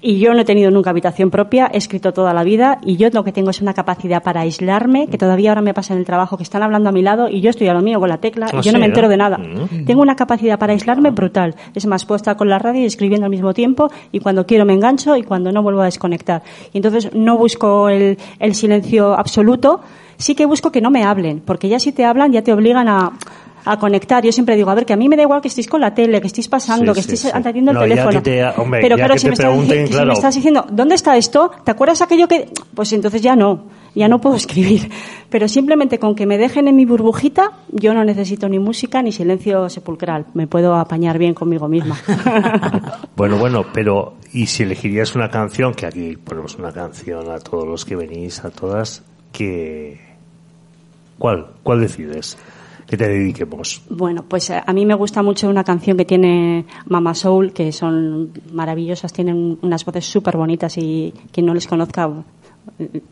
y 0.00 0.18
yo 0.18 0.34
no 0.34 0.40
he 0.40 0.44
tenido 0.44 0.70
nunca 0.70 0.90
habitación 0.90 1.30
propia, 1.30 1.70
he 1.72 1.78
escrito 1.78 2.12
toda 2.12 2.34
la 2.34 2.44
vida 2.44 2.78
y 2.84 2.96
yo 2.96 3.08
lo 3.10 3.24
que 3.24 3.32
tengo 3.32 3.48
es 3.48 3.62
una 3.62 3.72
capacidad 3.72 4.22
para 4.22 4.42
aislarme, 4.42 5.06
que 5.06 5.16
todavía 5.16 5.50
ahora 5.50 5.62
me 5.62 5.72
pasa 5.72 5.94
en 5.94 6.00
el 6.00 6.04
trabajo, 6.04 6.36
que 6.36 6.42
están 6.42 6.62
hablando 6.62 6.90
a 6.90 6.92
mi 6.92 7.00
lado 7.00 7.30
y 7.30 7.40
yo 7.40 7.48
estoy 7.48 7.68
a 7.68 7.74
lo 7.74 7.80
mío 7.80 7.98
con 8.00 8.10
la 8.10 8.18
tecla 8.18 8.48
y 8.52 8.56
Ah, 8.56 8.60
yo 8.60 8.72
no 8.72 8.78
me 8.78 8.84
entero 8.84 9.06
¿no? 9.06 9.10
de 9.10 9.16
nada. 9.16 9.38
Mm. 9.38 9.86
Tengo 9.86 10.02
una 10.02 10.14
capacidad 10.14 10.58
para 10.58 10.74
aislarme 10.74 11.10
brutal. 11.10 11.54
Es 11.74 11.86
más, 11.86 12.04
puedo 12.04 12.16
estar 12.16 12.36
con 12.36 12.50
la 12.50 12.58
radio 12.58 12.82
y 12.82 12.84
escribiendo 12.84 13.24
al 13.24 13.30
mismo 13.30 13.54
tiempo 13.54 13.90
y 14.12 14.20
cuando 14.20 14.44
quiero 14.44 14.66
me 14.66 14.74
engancho 14.74 15.16
y 15.16 15.22
cuando 15.22 15.52
no 15.52 15.62
vuelvo 15.62 15.80
a 15.80 15.86
desconectar. 15.86 16.42
Y 16.74 16.78
entonces 16.78 17.14
no 17.14 17.38
busco 17.38 17.88
el, 17.88 18.18
el 18.40 18.54
silencio 18.54 19.14
absoluto, 19.14 19.80
sí 20.18 20.34
que 20.34 20.44
busco 20.44 20.70
que 20.70 20.82
no 20.82 20.90
me 20.90 21.02
hablen, 21.04 21.40
porque 21.40 21.70
ya 21.70 21.78
si 21.78 21.92
te 21.92 22.04
hablan 22.04 22.30
ya 22.30 22.42
te 22.42 22.52
obligan 22.52 22.88
a, 22.88 23.12
a 23.64 23.78
conectar. 23.78 24.22
Yo 24.24 24.32
siempre 24.32 24.56
digo, 24.56 24.70
a 24.70 24.74
ver, 24.74 24.84
que 24.86 24.92
a 24.92 24.96
mí 24.96 25.08
me 25.08 25.16
da 25.16 25.22
igual 25.22 25.40
que 25.40 25.48
estéis 25.48 25.68
con 25.68 25.80
la 25.80 25.94
tele, 25.94 26.20
que 26.20 26.26
estéis 26.26 26.48
pasando, 26.48 26.92
Sí, 26.92 26.94
que 26.94 27.00
estéis 27.00 27.20
sí. 27.20 27.28
atendiendo 27.32 27.70
el 27.72 27.76
No, 27.76 27.82
teléfono. 27.82 28.10
que 28.10 28.20
te- 28.20 28.44
hombre, 28.60 28.80
Pero 28.82 28.96
claro, 28.96 29.18
si, 29.18 29.28
estás, 29.28 29.56
me 29.56 30.12
estás 30.12 30.34
diciendo, 30.34 30.66
¿dónde 30.70 30.94
está 30.94 31.16
esto? 31.16 31.50
¿Te 31.64 31.70
acuerdas 31.70 32.02
aquello 32.02 32.28
que...? 32.28 32.48
Pues 32.74 32.92
entonces 32.92 33.22
ya 33.22 33.36
no, 33.36 33.64
ya 33.94 34.08
no 34.08 34.20
puedo 34.20 34.36
escribir. 34.44 34.90
Pero 35.30 35.48
simplemente 35.48 35.98
con 35.98 36.14
que 36.14 36.26
me 36.26 36.38
dejen 36.38 36.68
en 36.68 36.76
mi 36.76 36.84
burbujita, 36.84 37.52
yo 37.72 37.94
no 37.94 38.04
necesito 38.04 38.48
ni 38.48 38.58
música 38.58 39.02
ni 39.02 39.12
silencio 39.12 39.68
sepulcral. 39.68 40.26
Me 40.34 40.46
puedo 40.46 40.74
apañar 40.76 41.18
bien 41.18 41.34
conmigo 41.34 41.68
misma. 41.68 41.96
Bueno, 43.16 43.38
bueno, 43.38 43.64
pero 43.72 44.14
¿y 44.32 44.46
si 44.46 44.64
elegirías 44.64 45.14
una 45.14 45.30
canción, 45.30 45.72
que 45.74 45.86
aquí 45.86 46.16
ponemos 46.16 46.56
una 46.56 46.72
canción 46.72 47.30
a 47.30 47.38
todos 47.38 47.64
los 47.66 47.84
que 47.84 47.94
venís, 47.96 48.44
a 48.44 48.50
todas, 48.50 49.02
que... 49.32 50.00
¿Cuál? 51.18 51.46
¿Cuál 51.62 51.80
decides? 51.80 52.36
Que 52.86 52.96
te 52.96 53.08
dediquemos. 53.08 53.82
Bueno, 53.88 54.24
pues 54.28 54.50
eh, 54.50 54.62
a 54.64 54.72
mí 54.72 54.84
me 54.84 54.94
gusta 54.94 55.22
mucho 55.22 55.48
una 55.48 55.64
canción 55.64 55.96
que 55.96 56.04
tiene 56.04 56.66
Mama 56.86 57.14
Soul, 57.14 57.52
que 57.52 57.72
son 57.72 58.32
maravillosas, 58.52 59.12
tienen 59.12 59.58
unas 59.62 59.84
voces 59.84 60.04
súper 60.04 60.36
bonitas 60.36 60.76
y 60.78 61.12
quien 61.32 61.46
no 61.46 61.54
les 61.54 61.66
conozca 61.66 62.10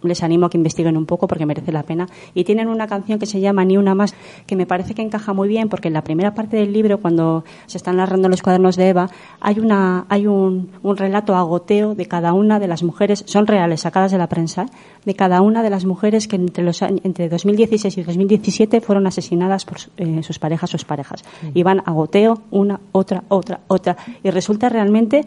les 0.03 0.23
animo 0.23 0.47
a 0.47 0.51
que 0.51 0.57
investiguen 0.57 0.97
un 0.97 1.07
poco 1.07 1.29
porque 1.29 1.47
merece 1.47 1.73
la 1.73 1.83
pena. 1.83 2.07
Y 2.35 2.45
tienen 2.45 2.69
una 2.69 2.87
canción 2.87 3.19
que 3.19 3.27
se 3.27 3.41
llama 3.41 3.65
Ni 3.65 3.77
una 3.77 3.95
más, 3.95 4.15
que 4.47 4.57
me 4.57 4.67
parece 4.67 4.95
que 4.95 5.03
encaja 5.03 5.33
muy 5.33 5.49
bien 5.49 5.69
porque 5.69 5.89
en 5.89 5.95
la 5.95 6.03
primera 6.03 6.35
parte 6.35 6.57
del 6.57 6.73
libro, 6.73 6.99
cuando 6.99 7.45
se 7.67 7.79
están 7.79 7.97
narrando 7.97 8.29
los 8.29 8.43
cuadernos 8.43 8.77
de 8.77 8.89
Eva, 8.89 9.11
hay, 9.41 9.61
una, 9.61 10.07
hay 10.09 10.27
un, 10.27 10.71
un 10.83 10.97
relato 10.97 11.37
agoteo 11.37 11.95
de 11.95 12.07
cada 12.07 12.33
una 12.33 12.59
de 12.59 12.69
las 12.69 12.83
mujeres, 12.83 13.25
son 13.27 13.47
reales, 13.47 13.83
sacadas 13.83 14.11
de 14.11 14.19
la 14.19 14.29
prensa, 14.29 14.67
de 15.05 15.15
cada 15.15 15.41
una 15.43 15.63
de 15.63 15.71
las 15.71 15.85
mujeres 15.85 16.29
que 16.29 16.37
entre, 16.37 16.65
los, 16.65 16.83
entre 16.83 17.29
2016 17.29 17.99
y 17.99 18.03
2017 18.03 18.81
fueron 18.81 19.07
asesinadas 19.07 19.65
por 19.65 19.79
eh, 19.97 20.23
sus 20.23 20.39
parejas 20.39 20.71
sus 20.71 20.85
parejas. 20.85 21.25
Y 21.55 21.63
van 21.63 21.83
a 21.85 21.93
goteo, 21.93 22.43
una, 22.51 22.81
otra, 22.93 23.25
otra, 23.29 23.61
otra. 23.69 23.97
Y 24.23 24.31
resulta 24.31 24.69
realmente 24.69 25.25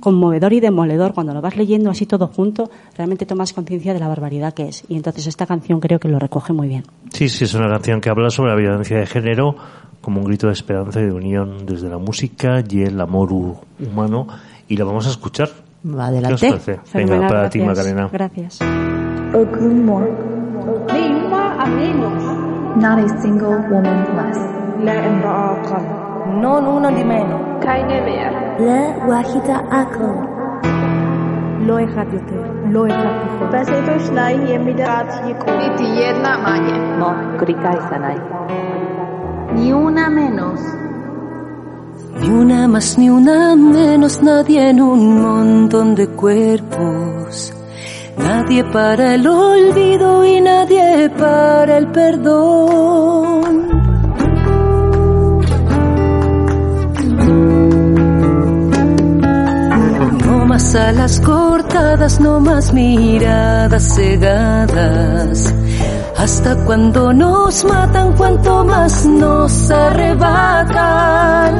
conmovedor 0.00 0.52
y 0.52 0.60
demoledor. 0.60 1.14
Cuando 1.14 1.32
lo 1.34 1.40
vas 1.40 1.56
leyendo 1.56 1.90
así 1.90 2.06
todo 2.06 2.26
junto, 2.28 2.70
realmente 2.96 3.26
tomas 3.26 3.52
conciencia 3.52 3.92
de 3.94 4.00
la 4.00 4.08
barbaridad 4.08 4.52
que 4.54 4.68
es. 4.68 4.84
Y 4.88 4.96
entonces 4.96 5.26
esta 5.26 5.46
canción 5.46 5.78
creo 5.80 5.98
que 6.00 6.08
lo 6.08 6.18
recoge 6.18 6.52
muy 6.52 6.68
bien. 6.68 6.84
Sí, 7.12 7.28
sí, 7.28 7.44
es 7.44 7.54
una 7.54 7.68
canción 7.68 8.00
que 8.00 8.10
habla 8.10 8.30
sobre 8.30 8.50
la 8.50 8.56
violencia 8.56 8.98
de 8.98 9.06
género 9.06 9.54
como 10.00 10.20
un 10.20 10.26
grito 10.26 10.46
de 10.46 10.54
esperanza 10.54 11.00
y 11.00 11.04
de 11.04 11.12
unión 11.12 11.66
desde 11.66 11.88
la 11.88 11.98
música 11.98 12.62
y 12.68 12.82
el 12.82 13.00
amor 13.00 13.28
hu- 13.30 13.58
humano. 13.86 14.26
Y 14.68 14.76
la 14.76 14.84
vamos 14.84 15.06
a 15.06 15.10
escuchar. 15.10 15.48
Va, 15.48 15.52
¿Qué 15.82 15.92
os 15.92 15.98
adelante. 16.00 16.48
parece? 16.48 16.80
Venga, 16.94 17.28
para 17.28 17.50
ti, 17.50 17.58
gracias. 17.58 17.86
Macarena. 17.86 18.08
Gracias. 18.12 18.58
Not 22.76 22.98
a 22.98 23.08
single 23.20 23.56
woman 23.68 24.16
less 24.16 25.99
non 26.44 26.66
una 26.66 26.90
di 26.90 27.04
meno. 27.04 27.36
Keine 27.60 28.00
mehr. 28.08 28.30
Le 28.58 28.80
wahida 29.08 29.56
akro. 29.82 30.14
לא 31.60 31.84
אחד 31.84 32.06
יותר, 32.12 32.42
לא 32.70 32.86
אחד 32.86 33.12
פחות. 33.22 33.50
בספר 33.50 33.98
שניים 33.98 34.46
יהיה 34.46 34.58
מידת 34.58 35.14
יקום. 35.30 35.60
Ni 39.54 39.72
una 39.72 40.08
menos. 40.08 40.60
Ni 42.20 42.30
una 42.30 42.68
más, 42.68 42.96
ni 42.98 43.10
una 43.10 43.56
menos, 43.56 44.22
nadie 44.22 44.70
en 44.70 44.80
un 44.80 45.20
montón 45.22 45.94
de 45.96 46.06
cuerpos. 46.08 47.52
Nadie 48.16 48.62
para 48.64 49.14
el 49.16 49.26
olvido 49.26 50.24
y 50.24 50.40
nadie 50.40 51.10
para 51.18 51.78
el 51.78 51.86
perdón. 51.88 53.39
Más 60.60 60.74
alas 60.74 61.20
cortadas, 61.20 62.20
no 62.20 62.38
más 62.38 62.74
miradas 62.74 63.94
cegadas. 63.94 65.54
Hasta 66.18 66.54
cuando 66.66 67.14
nos 67.14 67.64
matan, 67.64 68.12
cuanto 68.12 68.64
más 68.66 69.06
nos 69.06 69.70
arrebatan. 69.70 71.54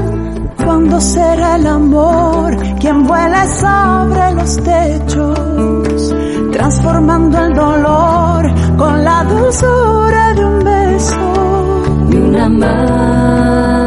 ¿Cuándo 0.62 1.00
será 1.00 1.56
el 1.56 1.66
amor 1.66 2.54
quien 2.78 3.06
vuela 3.06 3.46
sobre 3.46 4.34
los 4.34 4.56
techos, 4.58 6.14
transformando 6.52 7.38
el 7.46 7.54
dolor 7.54 8.52
con 8.76 9.02
la 9.02 9.24
dulzura 9.24 10.34
de 10.34 10.44
un 10.44 10.58
beso? 10.62 11.82
Ni 12.10 12.16
una 12.18 12.48
más, 12.50 13.79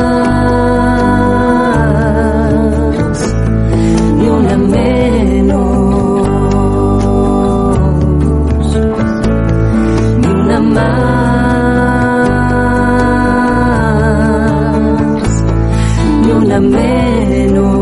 ni 16.22 16.32
una 16.32 16.60
menos. 16.60 17.74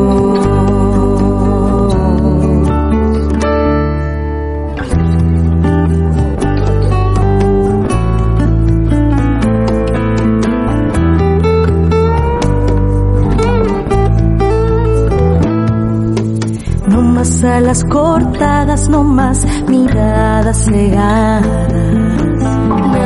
No 16.88 17.02
más 17.02 17.44
alas 17.44 17.84
cortadas, 17.86 18.90
no 18.90 19.04
más 19.04 19.46
miradas 19.68 20.66
cegadas. 20.66 22.31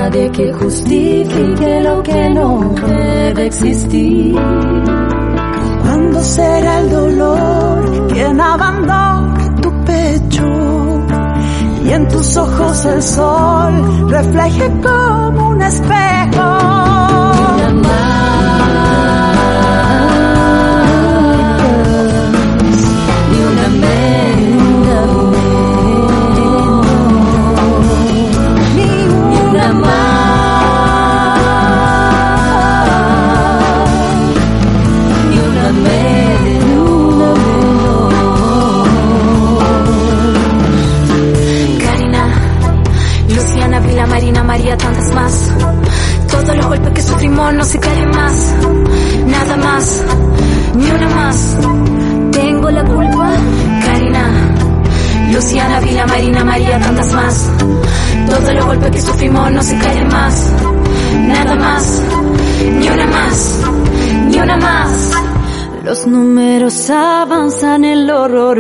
Nadie 0.06 0.30
que 0.30 0.53
justifique 0.53 1.82
lo 1.82 2.03
que 2.03 2.30
no 2.30 2.76
debe 2.86 3.47
existir. 3.47 4.36
¿Cuándo 5.82 6.22
será 6.22 6.82
el 6.82 6.89
dolor 6.91 8.08
quien 8.10 8.39
abandone 8.39 9.49
tu 9.64 9.72
pecho? 9.84 10.45
Y 11.86 11.91
en 11.91 12.08
tus 12.08 12.38
ojos 12.38 12.86
el 12.86 13.01
sol 13.01 14.08
refleje 14.08 14.72
como 14.84 15.49
un 15.49 15.62
espejo. 15.64 16.55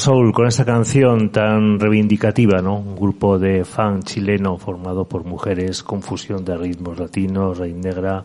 Soul 0.07 0.33
con 0.33 0.47
esta 0.47 0.65
canción 0.65 1.31
tan 1.31 1.81
reivindicativa, 1.81 2.63
¿no? 2.63 2.77
Un 2.77 2.95
grupo 2.95 3.41
de 3.41 3.65
fan 3.65 4.05
chileno 4.05 4.57
formado 4.57 5.05
por 5.05 5.25
mujeres 5.25 5.83
con 5.83 6.01
fusión 6.01 6.45
de 6.45 6.57
ritmos 6.57 6.97
latinos, 6.97 7.59
raíz 7.59 7.75
negra, 7.75 8.23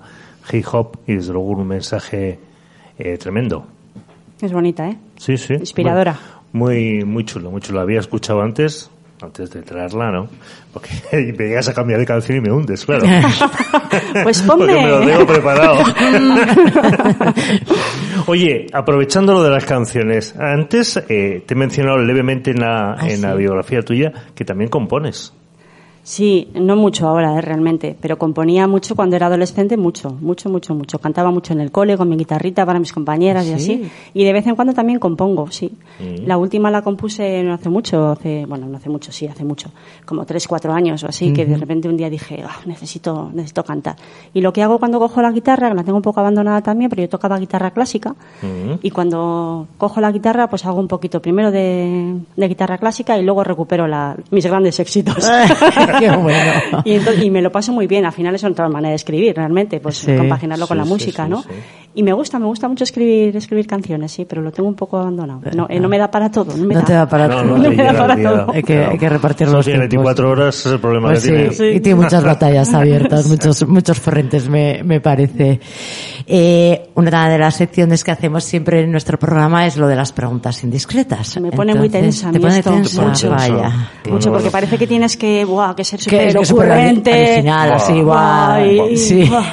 hip 0.53 0.63
hop 0.71 0.97
y 1.07 1.15
desde 1.15 1.34
luego 1.34 1.47
un 1.47 1.67
mensaje 1.67 2.38
eh, 2.99 3.17
tremendo. 3.17 3.65
Es 4.39 4.53
bonita, 4.53 4.88
¿eh? 4.89 4.97
Sí, 5.17 5.38
sí. 5.38 5.55
Inspiradora. 5.55 6.15
Muy, 6.53 7.03
muy 7.03 7.25
chulo, 7.25 7.49
muy 7.49 7.61
chulo. 7.61 7.77
La 7.77 7.82
había 7.82 7.99
escuchado 7.99 8.43
antes, 8.43 8.91
antes 9.19 9.49
de 9.49 9.63
traerla, 9.63 10.11
¿no? 10.11 10.27
Porque 10.71 10.91
me 11.36 11.47
llegas 11.47 11.67
a 11.67 11.73
cambiar 11.73 11.99
de 11.99 12.05
canción 12.05 12.38
y 12.38 12.41
me 12.41 12.51
hundes, 12.51 12.86
claro. 12.86 13.07
Pues 14.23 14.41
Porque 14.47 14.71
me 14.71 14.88
lo 14.88 14.99
ponme. 14.99 15.11
tengo 15.11 15.25
preparado. 15.25 15.84
Oye, 18.32 18.67
aprovechando 18.71 19.34
lo 19.34 19.43
de 19.43 19.49
las 19.49 19.65
canciones, 19.65 20.34
antes 20.39 20.95
eh, 21.09 21.43
te 21.45 21.53
he 21.53 21.57
mencionado 21.57 21.97
levemente 21.97 22.51
en 22.51 22.61
la, 22.61 22.93
Ah, 22.93 23.09
en 23.09 23.21
la 23.21 23.36
biografía 23.36 23.82
tuya 23.82 24.13
que 24.34 24.45
también 24.45 24.69
compones. 24.69 25.34
Sí, 26.04 26.49
no 26.56 26.76
mucho 26.76 27.08
ahora, 27.08 27.38
eh, 27.38 27.41
realmente, 27.41 27.95
pero 28.02 28.18
componía 28.18 28.66
mucho 28.68 28.95
cuando 28.95 29.16
era 29.16 29.28
adolescente, 29.28 29.78
mucho, 29.78 30.10
mucho, 30.20 30.49
mucho, 30.49 30.74
mucho. 30.74 30.97
Cantaba 30.99 31.30
mucho 31.30 31.54
en 31.54 31.62
el 31.62 31.72
cole 31.72 31.95
con 31.95 32.10
mi 32.10 32.18
guitarrita 32.18 32.66
para 32.66 32.80
mis 32.80 32.91
compañeras 32.91 33.45
y 33.45 33.49
Sí. 33.49 33.54
así. 33.54 33.91
Y 34.16 34.24
de 34.24 34.34
vez 34.34 34.47
en 34.47 34.56
cuando 34.56 34.74
también 34.74 34.97
compongo, 34.99 35.52
sí. 35.52 35.72
Mm. 35.99 36.26
La 36.28 36.38
última 36.38 36.72
la 36.72 36.82
compuse 36.82 37.43
no 37.43 37.54
hace 37.54 37.70
mucho, 37.70 38.10
hace, 38.10 38.45
bueno, 38.47 38.66
no 38.68 38.78
hace 38.78 38.89
mucho, 38.89 39.12
sí, 39.12 39.28
hace 39.28 39.43
mucho, 39.43 39.70
como 40.06 40.26
tres, 40.26 40.47
cuatro 40.47 40.74
años 40.74 41.04
o 41.04 41.08
así, 41.08 41.32
que 41.34 41.45
de 41.45 41.56
repente 41.58 41.88
un 41.88 41.97
día 41.97 42.10
dije, 42.10 42.43
"Ah, 42.45 42.60
necesito, 42.66 43.30
necesito 43.34 43.64
cantar. 43.64 43.95
Y 44.34 44.41
lo 44.41 44.52
que 44.52 44.64
hago 44.64 44.80
cuando 44.80 44.97
cojo 44.99 45.22
la 45.22 45.32
guitarra, 45.32 45.70
que 45.70 45.76
la 45.76 45.84
tengo 45.84 45.97
un 45.97 46.02
poco 46.04 46.20
abandonada 46.20 46.62
también, 46.62 46.89
pero 46.89 47.04
yo 47.04 47.10
tocaba 47.10 47.38
guitarra 47.38 47.72
clásica, 47.72 48.16
Mm. 48.41 48.80
y 48.82 48.89
cuando 48.89 49.68
cojo 49.78 50.02
la 50.02 50.12
guitarra, 50.12 50.49
pues 50.49 50.66
hago 50.66 50.80
un 50.80 50.88
poquito 50.88 51.22
primero 51.22 51.52
de, 51.52 52.18
de 52.36 52.47
guitarra 52.47 52.80
clásica 52.80 53.18
y 53.20 53.24
luego 53.24 53.43
recupero 53.43 53.88
la, 53.88 54.16
mis 54.32 54.45
grandes 54.47 54.80
éxitos. 54.80 55.30
Qué 56.00 56.10
bueno. 56.12 56.52
y, 56.86 56.92
entonces- 56.94 57.24
y 57.24 57.30
me 57.30 57.42
lo 57.42 57.52
paso 57.52 57.72
muy 57.74 57.88
bien. 57.88 58.06
Al 58.06 58.14
final 58.14 58.36
es 58.36 58.44
otra 58.44 58.68
manera 58.70 58.89
de 58.89 58.96
escribir, 58.96 59.36
realmente, 59.36 59.80
pues 59.80 59.98
Sí. 59.98 60.16
compaginarlo 60.16 60.68
con 60.68 60.76
Sí, 60.76 60.80
la 60.80 60.84
sí, 60.86 60.89
música, 60.92 61.24
sí, 61.26 61.30
¿no? 61.30 61.42
sí. 61.44 61.50
Y 61.94 62.04
me 62.04 62.14
gusta, 62.14 62.39
me 62.39 62.46
gusta 62.46 62.70
mucho 62.70 62.86
escribir, 62.86 63.36
escribir 63.36 63.68
canciones, 63.68 64.14
sí, 64.14 64.24
pero 64.26 64.42
lo 64.42 64.52
tengo 64.54 64.70
un 64.70 64.76
poco 64.76 64.98
abandonado. 64.98 65.42
No, 65.54 65.68
eh, 65.70 65.78
no 65.78 65.89
me 65.89 65.98
da 65.98 66.10
para 66.10 66.32
todo, 66.32 66.56
no 66.56 66.64
me 66.66 66.74
No 66.74 66.80
da. 66.80 66.86
te 66.86 66.94
da 66.94 67.10
para 67.10 67.28
No, 67.28 67.34
todo. 67.42 67.58
no, 67.58 67.70
me 67.70 67.76
te 67.76 67.84
da 67.84 67.94
para 67.98 68.16
todo. 68.16 68.52
Hay 68.54 68.64
que, 68.64 68.80
hay 68.86 68.98
que 68.98 69.10
repartir 69.10 69.50
los 69.50 69.66
tiene 69.66 69.89
tiempos. 69.89 70.16
24 70.16 70.30
horas, 70.30 70.66
es 70.66 70.72
el 70.72 70.80
problema 70.80 71.10
Pues 71.10 71.20
que 71.24 71.26
sí, 71.28 71.32
tiene. 71.36 71.52
Sí. 71.74 71.78
y 71.78 71.80
tiene 71.82 72.02
muchas 72.02 72.24
batallas 72.32 72.74
abiertas, 72.74 73.28
muchos, 73.28 73.68
muchos 73.68 74.00
frentes, 74.00 74.48
me, 74.48 74.82
me 74.86 75.02
parece. 75.02 75.60
Eh, 76.28 76.89
una 76.96 77.28
de 77.30 77.38
las 77.38 77.56
secciones 77.56 78.04
que 78.06 78.12
hacemos 78.12 78.44
siempre 78.46 78.82
en 78.82 78.92
nuestro 78.92 79.20
programa 79.20 79.66
es 79.66 79.76
lo 79.76 79.88
de 79.88 79.96
las 79.98 80.14
preguntas 80.14 80.64
indiscretas. 80.64 81.42
Me 81.42 81.52
pone 81.52 81.76
muy 81.76 81.88
Entonces, 81.88 82.22
tensa 82.22 82.30
a 82.30 82.32
Te 82.32 82.39
pone 82.39 82.64
tensa, 82.64 83.02
Mucho. 83.02 83.30
vaya. 83.32 83.89
Bueno, 84.04 84.18
Mucho, 84.18 84.32
porque 84.32 84.50
parece 84.50 84.78
que 84.78 84.88
tienes 84.88 85.18
que, 85.18 85.44
buah, 85.44 85.76
que 85.82 85.97
ser 85.97 85.99
Que 85.99 86.45
súper 86.45 86.67
ocurrente. 86.71 87.11
original, 87.34 87.71
así, 87.73 88.01
guau. 88.01 88.89
y, 88.89 88.97
Sí. 88.97 89.23
buah, 89.25 89.43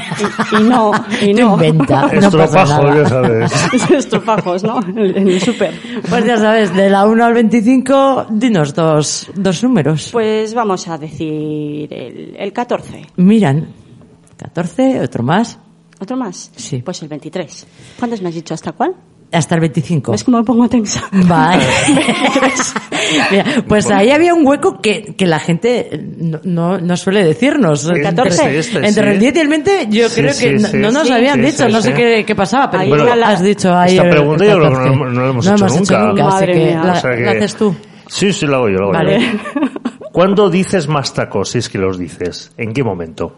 y- 0.52 0.56
y 0.56 0.62
no, 0.68 0.92
y 1.22 1.34
no. 1.34 1.54
inventa, 1.54 2.02
no 2.20 2.30
pasa 2.30 2.62
Estropajo, 2.62 2.82
nada. 2.82 3.02
ya 3.02 3.08
sabes. 3.08 3.90
Estropajos, 3.90 4.62
¿no? 4.64 4.80
En 4.80 4.98
en 5.16 5.28
el 5.28 5.40
súper. 5.40 5.74
Pues 6.08 6.24
ya 6.24 6.36
sabes, 6.36 6.74
de 6.74 6.90
la 6.90 7.06
1 7.06 7.24
al 7.24 7.34
25, 7.34 8.26
dinos 8.30 8.74
dos, 8.74 9.28
dos 9.34 9.62
números. 9.62 10.10
Pues 10.12 10.54
vamos 10.54 10.86
a 10.88 10.98
decir 10.98 11.92
el, 11.92 12.36
el 12.38 12.52
14. 12.52 13.02
Miran, 13.16 13.68
14, 14.36 15.00
otro 15.00 15.22
más, 15.22 15.58
¿Otro 16.00 16.16
más? 16.16 16.52
Sí. 16.54 16.80
Pues 16.80 17.02
el 17.02 17.08
23. 17.08 17.66
¿Cuántos 17.98 18.22
me 18.22 18.28
has 18.28 18.34
dicho? 18.36 18.54
¿Hasta 18.54 18.70
cuál? 18.70 18.94
Hasta 19.32 19.54
el 19.54 19.60
25. 19.62 20.12
¿Ves 20.12 20.24
cómo 20.24 20.38
me 20.38 20.44
pongo 20.44 20.68
tensa? 20.68 21.02
Vale. 21.12 21.62
Mira, 23.30 23.44
pues 23.66 23.90
ahí 23.90 24.10
había 24.10 24.34
un 24.34 24.46
hueco 24.46 24.80
que, 24.80 25.14
que 25.16 25.26
la 25.26 25.38
gente 25.38 26.04
no, 26.18 26.40
no, 26.44 26.78
no 26.78 26.96
suele 26.96 27.24
decirnos. 27.24 27.84
Este, 27.84 28.02
14. 28.02 28.58
este, 28.58 28.76
Entre 28.86 28.92
sí. 28.92 29.08
el 29.10 29.18
10 29.18 29.36
y 29.36 29.40
el 29.40 29.48
20 29.48 29.86
yo 29.90 30.08
Sí, 30.08 30.20
creo 30.20 30.32
sí, 30.32 30.44
que 30.44 30.52
no- 30.54 30.68
sí, 30.68 30.76
no 30.76 30.90
nos 30.90 31.10
habían 31.10 31.36
sí, 31.36 31.40
dicho, 31.46 31.66
sí, 31.66 31.72
no 31.72 31.80
sé 31.80 31.88
sí. 31.90 31.94
qué, 31.94 32.24
qué 32.26 32.34
pasaba, 32.34 32.70
pero 32.70 32.86
bueno, 32.86 33.14
la- 33.16 33.28
has 33.28 33.42
dicho 33.42 33.74
ahí 33.76 33.92
Esta 33.96 34.04
el- 34.04 34.10
pregunta 34.10 34.44
el 34.44 34.50
yo 34.50 34.56
creo 34.58 34.68
que 34.70 34.74
14. 34.76 34.96
no, 34.96 35.04
no 35.10 35.20
la 35.22 35.30
hemos 35.30 35.46
No 35.46 35.52
hecho 35.54 35.64
hemos 35.66 35.76
hecho 35.80 35.98
nunca. 35.98 36.06
nunca, 36.08 36.22
así 36.28 36.34
Madre 36.34 36.52
que 36.52 36.64
mía. 36.64 36.82
la, 36.84 36.92
O 36.92 36.96
sea 37.00 37.16
que- 37.16 37.22
la 37.24 37.30
haces 37.32 37.54
tú. 37.56 37.76
Sí, 38.08 38.32
sí, 38.32 38.46
lo 38.46 38.56
hago 38.56 38.68
yo, 38.68 38.78
lo 38.78 38.84
hago 38.84 38.92
Vale. 38.94 39.20
yo. 39.20 39.60
¿Cuándo 40.12 40.50
dices 40.50 40.88
más 40.88 41.12
tacos, 41.14 41.50
si 41.50 41.58
es 41.58 41.68
que 41.68 41.78
los 41.78 41.98
dices? 41.98 42.50
¿En 42.56 42.72
qué 42.72 42.82
momento? 42.82 43.36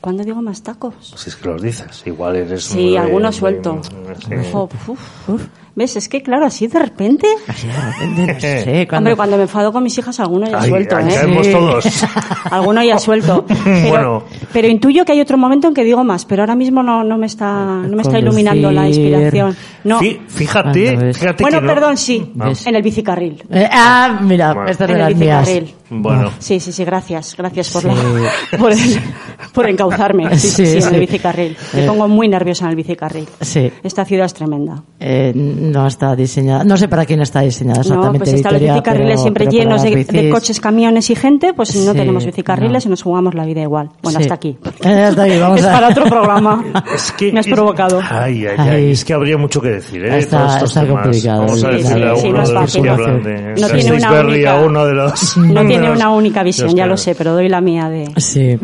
¿Cuándo 0.00 0.24
digo 0.24 0.40
más 0.40 0.62
tacos? 0.62 0.94
Si 1.16 1.28
es 1.28 1.36
que 1.36 1.48
los 1.48 1.60
dices. 1.60 2.02
Igual 2.06 2.36
eres... 2.36 2.64
Sí, 2.64 2.78
muy- 2.78 2.96
algunos 2.96 3.34
muy- 3.34 3.38
suelto. 3.38 3.80
sí. 4.26 4.34
Ojo, 4.52 4.68
uf, 4.88 5.28
uf. 5.28 5.42
¿Ves? 5.72 5.94
Es 5.96 6.08
que 6.08 6.20
claro, 6.20 6.46
así 6.46 6.66
de 6.66 6.78
repente. 6.80 7.28
Así 7.46 7.68
de 7.68 7.72
repente, 7.74 8.34
no 8.34 8.40
sé, 8.40 8.86
cuando- 8.88 8.96
Hombre, 9.10 9.16
cuando 9.16 9.36
me 9.36 9.42
enfado 9.44 9.72
con 9.72 9.82
mis 9.84 9.96
hijas, 9.98 10.18
alguno 10.18 10.48
ya 10.48 10.60
Ahí- 10.60 10.68
suelto, 10.68 10.96
ahí 10.96 11.08
¿eh? 11.08 11.14
caemos 11.14 11.46
Sí. 11.46 11.52
todos. 11.52 12.04
Alguno 12.50 12.82
ya 12.82 12.98
suelto. 12.98 13.44
Pero, 13.64 13.88
Bueno. 13.88 14.22
pero 14.52 14.66
intuyo 14.68 15.04
que 15.04 15.12
hay 15.12 15.20
otro 15.20 15.38
momento 15.38 15.68
en 15.68 15.74
que 15.74 15.84
digo 15.84 16.02
más, 16.02 16.24
pero 16.24 16.42
ahora 16.42 16.56
mismo 16.56 16.82
no, 16.82 17.04
no 17.04 17.16
me 17.16 17.26
está, 17.26 17.46
no 17.64 17.94
me 17.96 18.02
está 18.02 18.18
iluminando 18.18 18.72
la 18.72 18.88
inspiración. 18.88 19.54
No. 19.84 20.00
Fí- 20.00 20.18
Fíjate, 20.26 21.12
fíjate 21.14 21.42
Bueno, 21.44 21.60
que 21.60 21.66
no- 21.66 21.72
perdón, 21.74 21.96
sí, 21.96 22.32
¿Ves? 22.34 22.66
en 22.66 22.74
el 22.74 22.82
bicicarril. 22.82 23.44
Eh, 23.50 23.68
ah, 23.70 24.18
mira, 24.22 24.52
Bueno. 24.54 24.68
esta 24.70 24.84
es 24.84 24.90
En 24.90 24.96
de 24.96 25.02
el 25.02 25.08
las 25.10 25.18
mías. 25.18 25.50
Bueno, 25.90 26.30
Sí, 26.38 26.58
sí, 26.60 26.72
sí, 26.72 26.84
gracias. 26.84 27.34
Gracias 27.36 27.70
por, 27.70 27.82
Sí. 27.82 27.88
la, 27.88 28.58
por, 28.58 28.72
el- 28.72 29.00
por 29.52 29.68
encauzarme. 29.68 30.28
Sí, 30.36 30.48
Sí, 30.48 30.66
sí, 30.66 30.76
en 30.76 30.82
sí. 30.82 30.94
el 30.94 31.00
bicicarril. 31.00 31.56
Me 31.74 31.84
Eh. 31.84 31.86
pongo 31.86 32.08
muy 32.08 32.28
nerviosa 32.28 32.64
en 32.64 32.70
el 32.70 32.76
bicicarril. 32.76 33.26
Sí. 33.40 33.70
Esta 33.82 34.04
ciudad 34.04 34.26
es 34.26 34.34
tremenda. 34.34 34.82
Eh, 34.98 35.32
no 35.34 35.86
está 35.86 36.14
diseñada, 36.16 36.64
no 36.64 36.76
sé 36.76 36.88
para 36.88 37.04
quién 37.06 37.20
está 37.20 37.40
diseñada 37.40 37.78
No, 37.78 37.82
exactamente. 37.82 38.18
pues 38.18 38.32
están 38.34 38.52
los 38.54 38.62
bicicarriles 38.62 39.08
pero- 39.10 39.22
siempre 39.22 39.44
pero 39.46 39.56
llenos 39.56 39.82
de, 39.82 40.04
de 40.04 40.30
coches, 40.30 40.60
camiones 40.60 41.08
y 41.10 41.14
gente, 41.14 41.52
pues 41.54 41.74
no 41.76 41.92
tenemos 41.94 42.24
bicicarriles 42.26 42.84
no. 42.84 42.88
y 42.88 42.90
nos 42.90 43.02
jugamos 43.02 43.34
la 43.34 43.44
vida 43.44 43.62
igual. 43.62 43.90
Bueno, 44.02 44.18
Sí. 44.18 44.24
hasta 44.24 44.34
aquí. 44.34 44.58
Eh, 44.84 44.88
hasta 45.02 45.22
aquí, 45.24 45.38
vamos 45.38 45.60
es 45.60 45.66
a- 45.66 45.72
para 45.72 45.88
otro 45.88 46.04
programa. 46.04 46.64
es 46.94 47.12
que... 47.12 47.32
Me 47.32 47.40
has 47.40 47.46
es- 47.46 47.52
provocado. 47.52 48.00
Ay, 48.08 48.46
ay, 48.46 48.56
ay. 48.58 48.90
Es 48.92 49.04
que 49.04 49.12
habría 49.14 49.36
mucho 49.38 49.60
que 49.60 49.68
decir, 49.70 50.04
¿eh? 50.04 50.18
Está- 50.18 50.38
Todos 50.38 50.54
estos 50.54 50.68
está 50.70 50.80
temas. 50.84 51.02
complicado, 51.02 51.40
Vamos 51.42 51.64
a 51.64 51.70
sí, 51.70 51.76
decirle 51.76 52.16
sí, 52.16 52.26
a 52.26 52.28
uno 52.30 52.36
no 52.36 52.42
es 52.42 52.48
de 52.48 52.54
los 52.54 52.62
fácil. 52.62 52.82
que 52.82 52.88
No 52.88 52.94
hablan 52.94 53.22
tiene- 53.22 53.40
de 53.42 53.60
no 53.60 53.68
tiene 53.68 53.92
una 53.92 54.10
única-. 54.20 54.60
No 55.36 55.66
tiene 55.66 55.90
una 55.90 56.10
única 56.10 56.42
visión, 56.42 56.74
ya 56.74 56.86
lo 56.86 56.96
sé, 56.96 57.14
pero 57.14 57.32
doy 57.32 57.48
la 57.48 57.60
mía 57.60 57.88
de... 57.88 58.10
Sí. 58.16 58.56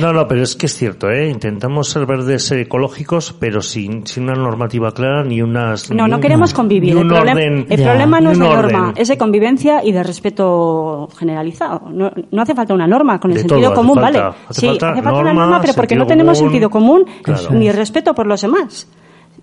No, 0.00 0.12
no, 0.12 0.23
pero 0.28 0.42
es 0.42 0.56
que 0.56 0.66
es 0.66 0.74
cierto, 0.74 1.10
¿eh? 1.10 1.28
Intentamos 1.28 1.88
ser 1.88 2.06
verdes 2.06 2.50
ecológicos, 2.52 3.34
pero 3.38 3.62
sin, 3.62 4.06
sin 4.06 4.24
una 4.24 4.34
normativa 4.34 4.92
clara 4.92 5.24
ni 5.24 5.40
unas... 5.42 5.90
No, 5.90 6.06
no 6.08 6.20
queremos 6.20 6.52
convivir. 6.52 6.96
El, 6.96 7.04
problem- 7.08 7.32
orden... 7.32 7.66
el 7.70 7.78
Ya. 7.80 7.86
problema 7.90 8.20
no 8.20 8.30
es 8.32 8.38
la 8.38 8.48
orden. 8.50 8.72
norma, 8.72 8.94
es 8.96 9.08
de 9.08 9.18
convivencia 9.18 9.84
y 9.84 9.92
de 9.92 10.02
respeto 10.02 11.08
generalizado. 11.18 11.88
No, 11.90 12.10
no 12.30 12.42
hace 12.42 12.54
falta 12.54 12.74
una 12.74 12.86
norma, 12.86 13.18
con 13.20 13.30
el 13.30 13.36
De 13.36 13.40
sentido 13.42 13.70
todo 13.70 13.74
común, 13.74 13.94
falta. 14.00 14.20
vale. 14.22 14.34
Hace 14.48 14.60
sí, 14.60 14.66
falta 14.68 14.90
hace 14.90 15.02
falta 15.02 15.18
una 15.20 15.32
norma, 15.34 15.60
pero 15.60 15.74
porque 15.74 15.96
no 15.96 16.06
tenemos 16.06 16.38
común. 16.38 16.50
sentido 16.52 16.70
común 16.70 17.04
Claro. 17.22 17.50
ni 17.52 17.70
respeto 17.70 18.14
por 18.14 18.26
los 18.26 18.40
demás. 18.42 18.88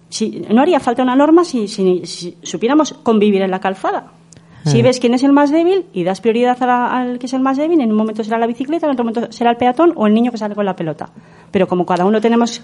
Si, 0.10 0.46
no 0.52 0.62
haría 0.62 0.80
falta 0.80 1.04
una 1.04 1.16
norma 1.16 1.44
si, 1.46 1.68
si- 1.68 2.06
si 2.06 2.38
supiéramos 2.44 2.94
convivir 3.04 3.42
en 3.42 3.52
la 3.52 3.60
calzada. 3.60 4.12
Si 4.66 4.80
Ah. 4.80 4.84
ves 4.84 5.00
quién 5.00 5.14
es 5.14 5.24
el 5.24 5.32
más 5.32 5.52
débil 5.52 5.86
y 5.94 6.04
das 6.04 6.22
prioridad 6.22 6.62
a 6.62 6.66
la- 6.68 6.98
al 7.02 7.20
que 7.20 7.26
es 7.26 7.34
el 7.34 7.42
más 7.42 7.58
débil, 7.58 7.82
en 7.82 7.92
un 7.92 7.98
momento 7.98 8.24
será 8.24 8.38
la 8.38 8.46
bicicleta, 8.48 8.86
en 8.86 8.92
otro 8.94 9.04
momento 9.04 9.32
será 9.32 9.50
el 9.52 9.58
peatón 9.58 9.94
o 9.96 10.06
el 10.08 10.14
niño 10.14 10.32
que 10.32 10.38
sale 10.38 10.54
con 10.56 10.66
la 10.66 10.76
pelota. 10.76 11.10
Pero 11.52 11.68
como 11.68 11.86
cada 11.86 12.06
uno 12.06 12.22
tenemos 12.22 12.62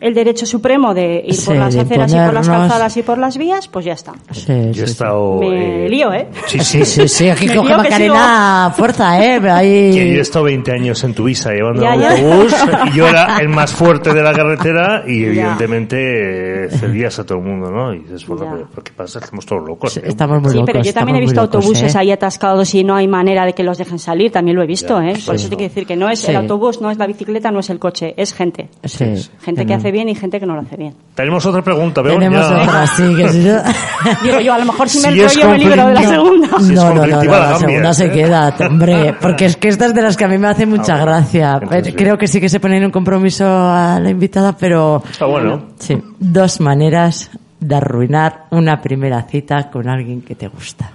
el 0.00 0.14
derecho 0.14 0.46
supremo 0.46 0.94
de 0.94 1.22
ir 1.26 1.34
Sí, 1.34 1.46
por 1.46 1.56
las 1.56 1.76
aceras 1.76 2.12
y 2.12 2.16
por 2.16 2.34
las 2.34 2.48
calzadas 2.48 2.96
y 2.96 3.02
por 3.02 3.18
las 3.18 3.36
vías, 3.38 3.68
pues 3.68 3.84
ya 3.84 3.92
está. 3.94 4.12
Sí, 4.30 4.46
Yo 4.48 4.54
he 4.54 4.72
sí, 4.72 4.74
sí. 4.74 4.82
estado... 4.84 5.38
Me 5.38 5.86
eh, 5.86 5.88
lío, 5.88 6.12
¿eh? 6.12 6.28
Sí, 6.46 6.58
Sí, 6.60 6.84
sí, 6.84 7.08
sí, 7.08 7.28
aquí 7.28 7.46
Me 7.48 7.56
coge 7.56 7.76
Macarena 7.76 8.72
fuerza, 8.76 9.24
¿eh? 9.24 9.40
Ahí... 9.50 9.90
Que 9.92 10.12
yo 10.12 10.18
he 10.18 10.20
estado 10.20 10.44
20 10.46 10.72
años 10.72 11.02
en 11.04 11.14
tu 11.14 11.24
visa 11.24 11.50
llevando 11.52 11.82
Ya, 11.82 11.92
autobús 11.92 12.54
y 12.92 12.96
yo 12.96 13.08
era 13.08 13.38
el 13.40 13.48
más 13.48 13.72
fuerte 13.72 14.12
de 14.12 14.22
la 14.22 14.32
carretera 14.32 15.04
y 15.06 15.20
Ya. 15.22 15.26
evidentemente 15.28 16.66
eh, 16.66 16.68
cedías 16.70 17.18
a 17.18 17.24
todo 17.24 17.38
el 17.38 17.44
mundo, 17.44 17.70
¿no? 17.70 17.94
Y 17.94 18.00
dices, 18.00 18.26
bueno, 18.26 18.68
¿qué 18.82 18.92
pasa? 18.92 19.18
Estamos 19.18 19.46
todos 19.46 19.66
locos. 19.66 19.92
Sí, 19.92 20.00
¿eh? 20.00 20.04
Estamos 20.06 20.40
muy 20.42 20.50
Sí, 20.50 20.56
locos. 20.56 20.72
pero 20.72 20.84
yo 20.84 20.92
también 20.92 21.16
he 21.16 21.20
visto 21.20 21.40
locos, 21.40 21.56
autobuses 21.56 21.94
¿eh? 21.94 21.98
ahí 21.98 22.10
atascados 22.10 22.74
y 22.74 22.84
no 22.84 22.96
hay 22.96 23.08
manera 23.08 23.44
de 23.46 23.52
que 23.54 23.62
los 23.62 23.78
dejen 23.78 23.98
salir, 23.98 24.30
también 24.32 24.56
lo 24.56 24.62
he 24.62 24.66
visto, 24.66 25.00
Ya, 25.00 25.08
¿eh? 25.10 25.12
Por 25.14 25.36
sí, 25.38 25.42
eso 25.46 25.48
te 25.50 25.56
quiero 25.56 25.68
decir 25.70 25.86
que 25.86 25.96
no 25.96 26.08
es 26.10 26.20
Sí. 26.20 26.30
el 26.30 26.36
autobús, 26.36 26.80
no 26.80 26.90
es 26.90 26.98
la 26.98 27.06
bicicleta, 27.06 27.50
no 27.50 27.60
es 27.60 27.70
el 27.70 27.78
coche, 27.78 28.14
es 28.16 28.32
gente. 28.34 28.68
Sí. 28.84 29.04
Gente 29.42 29.66
que 29.66 29.74
hace 29.74 29.85
bien 29.92 30.08
y 30.08 30.14
gente 30.14 30.38
que 30.40 30.46
no 30.46 30.54
lo 30.54 30.60
hace 30.62 30.76
bien. 30.76 30.94
Tenemos 31.14 31.44
otra 31.46 31.62
pregunta, 31.62 32.02
veo. 32.02 32.14
Tenemos 32.14 32.48
ya. 32.48 32.62
otra, 32.62 32.86
sí, 32.86 33.14
que 33.14 33.28
si 33.28 33.38
no... 33.40 33.58
Digo 34.22 34.40
yo, 34.40 34.52
a 34.54 34.58
lo 34.58 34.64
mejor 34.66 34.88
si 34.88 34.98
me 35.00 35.12
Si 35.12 35.20
enrollo 35.20 35.50
me 35.50 35.58
libero 35.58 35.86
de 35.88 35.94
la 35.94 36.02
segunda. 36.02 36.48
Si 36.60 36.72
no, 36.74 36.94
no, 36.94 37.06
no, 37.06 37.22
la 37.24 37.24
la 37.24 37.58
segunda 37.58 37.94
se 37.94 38.06
¿eh? 38.06 38.10
queda, 38.12 38.54
hombre, 38.68 39.14
porque 39.20 39.46
es 39.46 39.56
que 39.56 39.68
esta 39.68 39.86
es 39.86 39.94
de 39.94 40.02
las 40.02 40.16
que 40.16 40.24
a 40.24 40.28
mí 40.28 40.38
me 40.38 40.48
hace 40.48 40.66
mucha 40.66 40.94
Ah, 40.94 41.04
bueno. 41.04 41.06
gracia. 41.06 41.58
Entonces, 41.62 41.94
Creo 41.96 42.16
que 42.18 42.26
sí 42.28 42.40
que 42.40 42.48
se 42.48 42.60
pone 42.60 42.76
en 42.78 42.84
un 42.84 42.90
compromiso 42.90 43.44
a 43.46 43.98
la 44.00 44.10
invitada, 44.10 44.56
pero 44.56 45.02
Está 45.10 45.26
bueno. 45.26 45.66
sí, 45.78 45.96
dos 46.18 46.60
maneras 46.60 47.30
de 47.60 47.74
arruinar 47.74 48.44
una 48.50 48.80
primera 48.80 49.22
cita 49.22 49.70
con 49.70 49.88
alguien 49.88 50.22
que 50.22 50.34
te 50.34 50.48
gusta. 50.48 50.90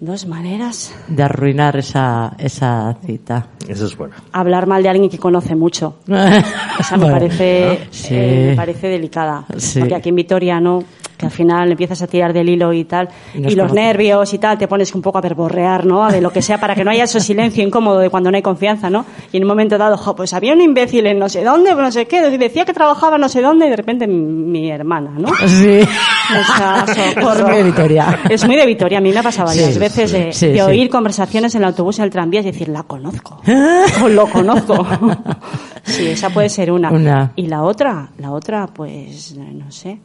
Dos 0.00 0.26
maneras. 0.26 0.92
De 1.08 1.22
arruinar 1.22 1.76
esa, 1.76 2.34
esa 2.38 2.96
cita. 3.06 3.46
Esa 3.66 3.86
es 3.86 3.96
buena. 3.96 4.16
Hablar 4.32 4.66
mal 4.66 4.82
de 4.82 4.90
alguien 4.90 5.08
que 5.08 5.18
conoce 5.18 5.54
mucho. 5.56 5.96
Esa 6.06 6.96
me 6.96 7.04
Bueno, 7.04 7.14
parece, 7.18 7.88
sí. 7.90 8.08
eh, 8.14 8.46
me 8.50 8.56
parece 8.56 8.88
delicada. 8.88 9.44
Sí. 9.56 9.78
Porque 9.80 9.94
aquí 9.94 10.10
en 10.10 10.16
Vitoria 10.16 10.60
no. 10.60 10.84
Que 11.16 11.26
al 11.26 11.32
final 11.32 11.70
empiezas 11.70 12.02
a 12.02 12.06
tirar 12.06 12.32
del 12.32 12.48
hilo 12.48 12.72
y 12.72 12.84
tal, 12.84 13.08
Y 13.34 13.54
los 13.54 13.72
nervios 13.72 14.32
y 14.34 14.38
tal, 14.38 14.58
te 14.58 14.68
pones 14.68 14.94
un 14.94 15.02
poco 15.02 15.18
a 15.18 15.20
verborrear, 15.20 15.86
¿no? 15.86 16.08
De 16.10 16.20
lo 16.20 16.30
que 16.30 16.42
sea, 16.42 16.58
para 16.58 16.74
que 16.74 16.84
no 16.84 16.90
haya 16.90 17.04
ese 17.04 17.20
silencio 17.20 17.62
incómodo 17.64 17.98
de 17.98 18.10
cuando 18.10 18.30
no 18.30 18.36
hay 18.36 18.42
confianza, 18.42 18.90
¿no? 18.90 19.04
Y 19.32 19.38
en 19.38 19.44
un 19.44 19.48
momento 19.48 19.78
dado, 19.78 19.96
jo, 19.96 20.14
pues 20.14 20.32
había 20.32 20.52
un 20.52 20.60
imbécil 20.60 21.06
en 21.06 21.18
no 21.18 21.28
sé 21.28 21.42
dónde, 21.44 21.74
no 21.74 21.90
sé 21.90 22.06
qué, 22.06 22.20
decía 22.30 22.64
que 22.64 22.72
trabajaba 22.72 23.18
no 23.18 23.28
sé 23.28 23.40
dónde, 23.42 23.66
y 23.66 23.70
de 23.70 23.76
repente 23.76 24.06
mi, 24.06 24.16
mi 24.16 24.70
hermana, 24.70 25.12
¿no? 25.16 25.28
Sí. 25.46 25.80
O 25.80 26.56
sea, 26.56 26.84
socorro. 27.14 27.38
Es 27.38 27.44
muy 27.44 27.56
de 27.56 27.62
Vitoria. 27.62 28.18
Es 28.28 28.44
muy 28.46 28.56
de 28.56 28.66
Vitoria. 28.66 28.98
A 28.98 29.00
mí 29.00 29.12
me 29.12 29.18
ha 29.18 29.22
pasado 29.22 29.46
varias 29.48 29.72
Sí, 29.72 29.78
veces 29.78 30.12
de, 30.12 30.32
sí, 30.32 30.48
de 30.48 30.54
sí. 30.54 30.60
oír 30.60 30.90
conversaciones 30.90 31.54
en 31.54 31.62
el 31.62 31.68
autobús, 31.68 31.98
en 31.98 32.04
el 32.04 32.10
tranvía 32.10 32.40
y 32.40 32.44
decir, 32.44 32.68
la 32.68 32.82
conozco. 32.82 33.40
o 34.04 34.08
lo 34.08 34.26
conozco. 34.26 34.86
sí, 35.84 36.08
esa 36.08 36.30
puede 36.30 36.48
ser 36.48 36.72
una. 36.72 36.90
Una. 36.90 37.32
Y 37.36 37.46
la 37.46 37.62
otra, 37.62 38.10
la 38.18 38.32
otra, 38.32 38.66
pues, 38.66 39.36
no 39.36 39.70
sé. 39.70 39.98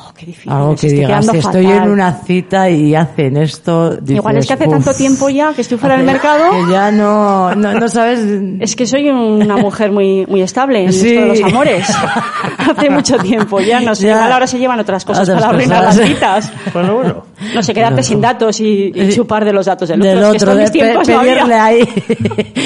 Oh, 0.00 0.12
qué 0.16 0.26
difícil. 0.26 0.52
Algo 0.52 0.74
es, 0.74 0.80
que 0.80 0.86
estoy 0.86 1.00
digas, 1.00 1.30
que 1.30 1.38
estoy 1.38 1.66
en 1.66 1.90
una 1.90 2.12
cita 2.12 2.70
y 2.70 2.94
hacen 2.94 3.36
esto. 3.36 3.96
Igual 4.06 4.36
es 4.36 4.46
que 4.46 4.52
hace 4.54 4.64
dices, 4.66 4.84
tanto 4.84 4.96
tiempo 4.96 5.28
ya 5.28 5.52
que 5.52 5.62
estoy 5.62 5.76
fuera 5.76 5.96
del 5.96 6.06
mercado. 6.06 6.50
Que 6.52 6.72
ya 6.72 6.90
no, 6.92 7.54
no, 7.54 7.72
no 7.74 7.88
sabes. 7.88 8.20
Es 8.60 8.76
que 8.76 8.86
soy 8.86 9.08
una 9.10 9.56
mujer 9.56 9.90
muy, 9.90 10.24
muy 10.26 10.42
estable 10.42 10.84
en 10.84 10.92
Sí. 10.92 11.08
esto 11.08 11.20
de 11.22 11.26
los 11.26 11.42
amores. 11.42 11.88
Hace 12.58 12.90
mucho 12.90 13.16
tiempo 13.18 13.60
ya, 13.60 13.80
no 13.80 13.94
sé. 13.94 14.06
Ya. 14.06 14.14
Igual 14.16 14.32
ahora 14.32 14.46
se 14.46 14.58
llevan 14.58 14.78
otras 14.80 15.04
cosas 15.04 15.22
Otras 15.28 15.40
para 15.42 15.52
arruinar 15.54 15.84
las 15.84 15.96
citas. 16.00 16.52
Bueno, 16.72 16.94
bueno. 16.96 17.24
No 17.54 17.62
sé, 17.62 17.72
quedarte 17.72 18.02
sin 18.02 18.20
datos 18.20 18.60
y, 18.60 18.92
y 18.94 19.08
chupar 19.12 19.44
de 19.44 19.52
los 19.52 19.66
datos 19.66 19.88
del, 19.88 20.00
Del 20.00 20.18
otro. 20.22 20.32
Es 20.32 20.42
que 20.42 20.44
otro, 20.50 20.54
de 20.56 20.64
pe- 20.64 20.70
tiempos 20.70 21.08
no 21.08 21.20
pedirle 21.20 21.54
ahí. 21.54 21.80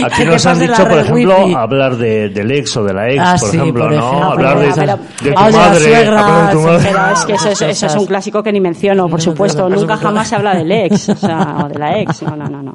Aquí 0.05 0.25
nos 0.25 0.45
han 0.47 0.59
dicho, 0.59 0.89
por 0.89 0.99
ejemplo, 0.99 1.45
wifi. 1.45 1.55
hablar 1.55 1.97
de, 1.97 2.29
del 2.31 2.51
ex 2.51 2.77
o 2.77 2.85
de 2.85 2.93
la 2.95 3.09
ex, 3.11 3.21
Ah, 3.23 3.37
por 3.39 3.49
sí, 3.51 3.57
ejemplo, 3.57 3.85
por 3.85 3.93
¿no? 3.93 3.99
ejemplo. 4.09 4.29
hablar 4.29 4.59
de, 4.59 4.65
de 4.67 4.73
tu 4.73 5.29
de 5.29 5.35
madre. 5.37 6.91
Es 7.23 7.27
que 7.27 7.33
eso 7.35 7.49
es, 7.51 7.63
eso 7.63 7.87
es 7.87 7.97
un 7.97 8.07
clásico 8.07 8.43
que 8.43 8.53
ni 8.53 8.61
menciono, 8.61 9.09
por 9.09 9.21
supuesto. 9.21 9.69
Nunca 9.69 9.97
jamás 9.97 10.29
se 10.29 10.37
habla 10.37 10.55
del 10.55 10.71
ex, 10.73 11.09
o 11.09 11.17
sea, 11.17 11.59
o 11.65 11.69
de 11.69 11.79
la 11.79 11.99
ex. 12.01 12.23
No, 12.23 12.37
no, 12.37 12.49
no, 12.49 12.63
no. 12.63 12.73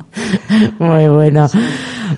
Muy 0.79 1.07
bueno. 1.07 1.47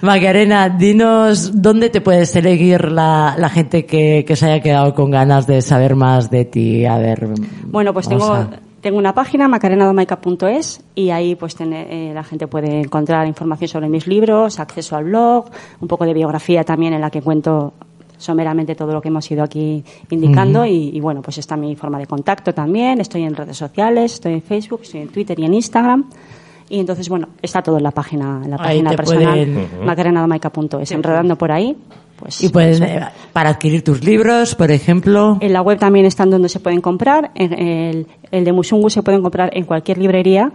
Macarena, 0.02 0.70
dinos 0.70 1.52
dónde 1.62 1.90
te 1.90 2.02
puede 2.02 2.26
seguir 2.26 2.92
la, 2.92 3.36
la 3.38 3.50
gente 3.50 3.86
que, 3.86 4.24
que 4.28 4.36
se 4.36 4.46
haya 4.46 4.62
quedado 4.62 4.94
con 4.94 5.12
ganas 5.12 5.48
de 5.48 5.62
saber 5.62 5.96
más 5.96 6.30
de 6.30 6.46
ti. 6.46 6.86
A 6.86 6.98
ver. 6.98 7.28
Bueno, 7.66 7.94
pues 7.94 8.08
tengo, 8.08 8.32
a- 8.34 8.50
tengo 8.82 8.98
una 8.98 9.14
página, 9.14 9.48
macarenadomaica.es, 9.48 10.82
y 10.96 11.10
ahí 11.10 11.36
pues 11.36 11.56
tener- 11.56 11.88
eh, 11.90 12.12
la 12.14 12.24
gente 12.24 12.48
puede 12.48 12.80
encontrar 12.82 13.28
información 13.28 13.68
sobre 13.68 13.90
mis 13.90 14.08
libros, 14.08 14.60
acceso 14.60 14.96
al 14.96 15.06
blog, 15.06 15.46
un 15.82 15.88
poco 15.88 16.06
de 16.06 16.14
biografía 16.14 16.64
también 16.64 16.94
en 16.94 17.02
la 17.02 17.10
que 17.10 17.22
cuento 17.22 17.74
someramente 18.20 18.76
todo 18.76 18.94
lo 18.94 19.02
que 19.02 19.08
hemos 19.08 19.30
ido 19.32 19.42
aquí 19.44 19.84
indicando 20.12 20.64
y, 20.66 20.92
y, 20.94 21.00
bueno, 21.00 21.24
pues 21.24 21.40
está 21.40 21.58
mi 21.58 21.76
forma 21.76 21.98
de 21.98 22.06
contacto 22.06 22.54
también, 22.54 23.02
estoy 23.02 23.24
en 23.24 23.34
redes 23.36 23.58
sociales, 23.58 24.14
estoy 24.14 24.34
en 24.34 24.42
Facebook, 24.44 24.82
estoy 24.84 25.02
en 25.02 25.08
Twitter 25.08 25.40
y 25.40 25.46
en 25.46 25.54
Instagram. 25.56 26.06
Y 26.70 26.80
entonces, 26.80 27.10
bueno, 27.10 27.30
está 27.42 27.64
todo 27.64 27.78
en 27.78 27.84
la 27.84 27.90
página, 27.90 28.42
en 28.44 28.52
la 28.52 28.58
Ahí 28.58 28.84
página 28.84 28.92
personal, 28.92 29.34
pueden- 29.34 29.68
macarenadomaica.es, 29.86 30.92
enredando 30.92 31.36
por 31.36 31.52
ahí. 31.52 31.76
Pues, 32.20 32.44
Y 32.44 32.50
puedes, 32.50 32.82
eh, 32.82 33.00
para 33.34 33.50
adquirir 33.52 33.84
tus 33.84 34.04
libros, 34.04 34.54
por 34.54 34.70
ejemplo. 34.72 35.38
en 35.40 35.54
la 35.54 35.62
web 35.62 35.80
también 35.80 36.06
están 36.06 36.30
donde 36.30 36.50
se 36.50 36.60
pueden 36.60 36.82
comprar. 36.82 37.32
En 37.34 37.54
el, 37.54 38.08
el 38.30 38.44
de 38.44 38.52
Musungu 38.52 38.90
se 38.90 39.02
pueden 39.02 39.22
comprar 39.24 39.50
en 39.54 39.64
cualquier 39.64 39.98
librería. 39.98 40.52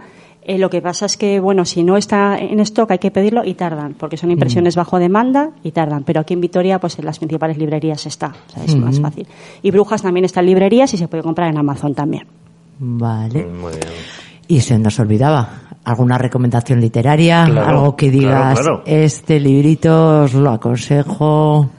Eh, 0.47 0.59
lo 0.59 0.69
que 0.69 0.79
pasa 0.79 1.07
es 1.07 1.17
que, 1.17 1.39
bueno, 1.39 1.65
si 1.65 1.83
no 1.83 1.97
está 1.97 2.37
en 2.37 2.59
stock 2.59 2.91
hay 2.91 2.99
que 2.99 3.09
pedirlo 3.09 3.43
y 3.43 3.55
tardan, 3.55 3.95
porque 3.95 4.15
son 4.15 4.29
impresiones 4.29 4.75
bajo 4.75 4.99
demanda 4.99 5.49
y 5.63 5.71
tardan. 5.71 6.03
Pero 6.03 6.19
aquí 6.19 6.35
en 6.35 6.41
Vitoria, 6.41 6.77
pues 6.79 6.99
en 6.99 7.05
las 7.05 7.17
principales 7.17 7.57
librerías 7.57 8.05
está, 8.05 8.27
o 8.47 8.51
sea, 8.51 8.63
es 8.63 8.75
más 8.75 8.99
fácil. 8.99 9.25
Y 9.63 9.71
Brujas 9.71 10.03
también 10.03 10.23
está 10.23 10.41
en 10.41 10.45
librerías 10.45 10.93
y 10.93 10.97
se 10.97 11.07
puede 11.07 11.23
comprar 11.23 11.49
en 11.49 11.57
Amazon 11.57 11.95
también. 11.95 12.27
Vale. 12.77 13.43
Muy 13.45 13.71
bien. 13.71 13.87
Y 14.47 14.59
se 14.59 14.77
nos 14.77 14.99
olvidaba, 14.99 15.49
¿alguna 15.83 16.19
recomendación 16.19 16.79
literaria? 16.79 17.45
Claro, 17.45 17.67
algo 17.67 17.95
que 17.95 18.11
digas, 18.11 18.59
claro, 18.59 18.83
claro. 18.83 18.83
este 18.85 19.39
librito 19.39 20.25
os 20.25 20.35
lo 20.35 20.51
aconsejo. 20.51 21.71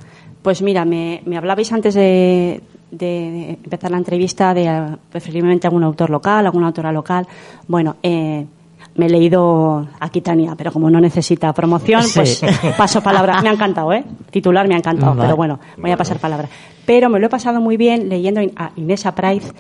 Pues 0.43 0.61
mira, 0.63 0.85
me, 0.85 1.23
me 1.25 1.37
hablabais 1.37 1.73
antes 1.73 1.95
de, 1.95 2.61
de 2.91 3.51
empezar 3.51 3.93
la 3.93 3.99
entrevista 3.99 4.53
de 4.55 4.67
eh, 4.67 4.97
preferiblemente 5.11 5.69
algún 5.69 5.85
autor 5.85 6.11
local, 6.11 6.47
alguna 6.47 6.67
autora 6.67 6.91
local. 6.91 7.29
Bueno, 7.69 7.97
eh, 8.03 8.45
me 8.97 9.07
he 9.07 9.09
leído 9.11 9.87
Aquitania, 10.01 10.55
pero 10.57 10.73
como 10.73 10.91
no 10.91 11.01
necesita 11.01 11.53
promoción, 11.53 12.03
Sí. 12.03 12.13
pues 12.15 12.43
paso 12.79 13.03
palabra. 13.03 13.41
Me 13.43 13.49
ha 13.49 13.53
encantado, 13.53 13.93
¿eh? 13.93 14.05
Titular 14.31 14.67
me 14.69 14.75
ha 14.75 14.79
encantado, 14.79 15.13
Vale. 15.15 15.23
pero 15.27 15.37
bueno, 15.37 15.59
voy 15.79 15.91
a 15.91 15.97
pasar 15.97 16.19
palabra. 16.19 16.49
Pero 16.87 17.09
me 17.11 17.19
lo 17.19 17.27
he 17.27 17.29
pasado 17.29 17.61
muy 17.61 17.77
bien 17.77 18.09
leyendo 18.09 18.41
a 18.57 18.71
Inés 18.77 19.05
Price, 19.17 19.53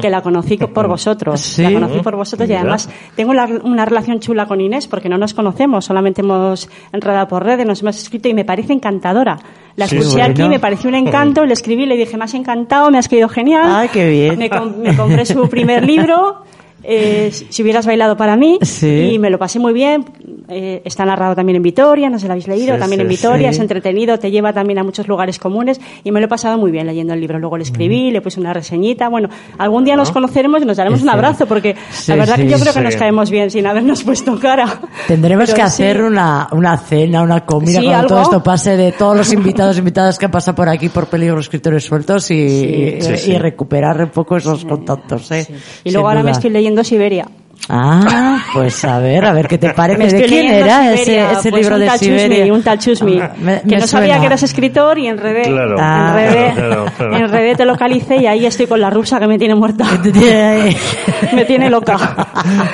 que 0.00 0.08
la 0.08 0.22
conocí 0.22 0.56
por 0.56 0.88
vosotros. 0.88 1.38
Sí. 1.38 1.62
La 1.62 1.72
conocí 1.74 1.98
por 2.00 2.16
vosotros 2.16 2.48
y 2.48 2.54
además 2.54 2.88
tengo 3.14 3.34
la- 3.34 3.44
una 3.64 3.84
relación 3.84 4.18
chula 4.18 4.46
con 4.46 4.62
Inés 4.62 4.86
porque 4.86 5.10
no 5.10 5.18
nos 5.18 5.34
conocemos, 5.34 5.84
solamente 5.84 6.22
hemos 6.22 6.70
enredado 6.90 7.28
por 7.28 7.44
redes, 7.44 7.66
nos 7.66 7.82
hemos 7.82 7.98
escrito 8.02 8.28
y 8.30 8.34
me 8.34 8.46
parece 8.46 8.72
encantadora. 8.72 9.38
La 9.76 9.84
escuché 9.84 10.22
aquí, 10.22 10.42
me 10.48 10.58
pareció 10.58 10.88
un 10.88 10.94
encanto, 10.96 11.44
le 11.44 11.52
escribí, 11.52 11.84
le 11.84 11.96
dije, 11.98 12.16
me 12.16 12.24
has 12.24 12.32
encantado, 12.34 12.90
me 12.90 12.96
has 12.96 13.08
querido 13.08 13.28
genial. 13.28 13.64
Ay, 13.66 13.88
qué 13.92 14.08
bien. 14.08 14.38
Me, 14.38 14.48
com- 14.48 14.72
me 14.78 14.96
compré 14.96 15.26
su 15.26 15.48
primer 15.50 15.84
libro, 15.84 16.38
eh, 16.82 17.30
si 17.32 17.62
hubieras 17.62 17.86
bailado 17.86 18.16
para 18.16 18.36
mí, 18.36 18.58
Sí. 18.62 19.10
y 19.14 19.18
me 19.18 19.30
lo 19.30 19.38
pasé 19.38 19.58
muy 19.58 19.72
bien. 19.72 20.04
Eh, 20.48 20.82
está 20.84 21.04
narrado 21.04 21.34
también 21.36 21.56
en 21.56 21.62
Vitoria, 21.62 22.10
no 22.10 22.18
si 22.18 22.26
lo 22.26 22.32
habéis 22.32 22.48
leído, 22.48 22.74
Sí, 22.74 22.80
también 22.80 22.98
sí, 23.00 23.02
en 23.02 23.08
Vitoria, 23.08 23.48
sí. 23.50 23.56
es 23.56 23.60
entretenido, 23.60 24.18
te 24.18 24.30
lleva 24.30 24.52
también 24.52 24.78
a 24.78 24.84
muchos 24.84 25.06
lugares 25.06 25.38
comunes, 25.38 25.80
y 26.02 26.10
me 26.10 26.18
lo 26.20 26.26
he 26.26 26.28
pasado 26.28 26.58
muy 26.58 26.70
bien 26.72 26.86
leyendo 26.86 27.14
el 27.14 27.20
libro. 27.20 27.38
Luego 27.38 27.56
le 27.56 27.62
escribí, 27.62 28.10
le 28.10 28.20
puse 28.20 28.40
una 28.40 28.52
reseñita. 28.52 29.08
Bueno, 29.08 29.28
algún 29.58 29.84
día 29.84 29.94
nos 29.96 30.10
conoceremos 30.10 30.62
y 30.62 30.64
nos 30.64 30.76
daremos 30.76 31.00
Sí. 31.00 31.04
un 31.04 31.10
abrazo, 31.10 31.46
porque 31.46 31.76
Sí, 31.92 32.10
la 32.12 32.16
verdad 32.16 32.36
sí, 32.36 32.42
que 32.42 32.48
yo 32.48 32.58
creo 32.58 32.72
que 32.74 32.80
nos 32.80 32.96
caemos 32.96 33.30
bien 33.30 33.50
sin 33.50 33.66
habernos 33.66 34.02
puesto 34.04 34.38
cara. 34.40 34.80
Tendremos 35.06 35.44
Pero 35.46 35.56
que 35.56 35.62
sí. 35.62 35.66
hacer 35.66 36.02
una, 36.02 36.48
una 36.52 36.76
cena, 36.78 37.22
una 37.22 37.44
comida 37.46 37.80
Sí, 37.80 37.86
cuando 37.86 38.08
todo 38.08 38.18
algo. 38.18 38.30
esto 38.30 38.42
pase 38.42 38.76
de 38.76 38.92
todos 38.92 39.16
los 39.16 39.32
invitados 39.32 39.76
e 39.76 39.78
invitadas 39.80 40.18
que 40.18 40.24
han 40.24 40.30
pasado 40.32 40.56
por 40.56 40.68
aquí 40.68 40.88
por 40.88 41.06
Peligro 41.06 41.38
Escritores 41.40 41.84
Sueltos 41.84 42.30
y, 42.30 42.34
y- 42.34 43.02
Sí, 43.02 43.16
sí. 43.16 43.32
y 43.32 43.38
recuperar 43.38 44.00
un 44.02 44.10
poco 44.10 44.36
esos 44.36 44.64
contactos. 44.64 45.30
¿eh? 45.32 45.46
Y 45.84 45.90
luego 45.92 46.08
ahora 46.08 46.22
me 46.22 46.30
estoy 46.32 46.50
leyendo 46.50 46.69
Siberia. 46.84 47.26
Ah, 47.72 48.38
pues 48.52 48.84
a 48.84 48.98
ver, 48.98 49.24
a 49.24 49.32
ver 49.32 49.46
qué 49.46 49.56
te 49.58 49.70
parece. 49.74 50.16
¿De 50.16 50.24
quién 50.24 50.46
leyendo 50.48 50.66
era 50.66 50.96
Siberia, 50.96 51.30
ese, 51.30 51.32
ese 51.38 51.50
pues 51.50 51.62
libro 51.62 51.74
un 51.76 51.80
de 51.82 51.86
tal 51.86 51.98
Siberia? 52.00 52.36
Chusmi, 52.38 52.50
un 52.50 52.62
tal 52.64 52.78
Chusmi, 52.78 53.20
Ah, 53.20 53.32
me- 53.40 53.60
que 53.60 53.66
me 53.66 53.76
no 53.78 53.86
sabía 53.86 54.06
suena. 54.08 54.20
que 54.20 54.26
eras 54.26 54.42
escritor 54.42 54.98
y 54.98 55.06
enredé, 55.06 55.42
Claro. 55.42 55.76
Ah. 55.78 56.16
enredé, 56.18 56.52
Claro, 56.54 56.86
claro. 56.96 57.16
enredé, 57.16 57.54
te 57.54 57.64
localicé 57.66 58.16
y 58.16 58.26
ahí 58.26 58.46
estoy 58.46 58.66
con 58.66 58.80
la 58.80 58.90
rusa 58.90 59.20
que 59.20 59.28
me 59.28 59.38
tiene 59.38 59.54
muerta. 59.54 59.84
me 61.32 61.44
tiene 61.44 61.70
loca. 61.70 61.96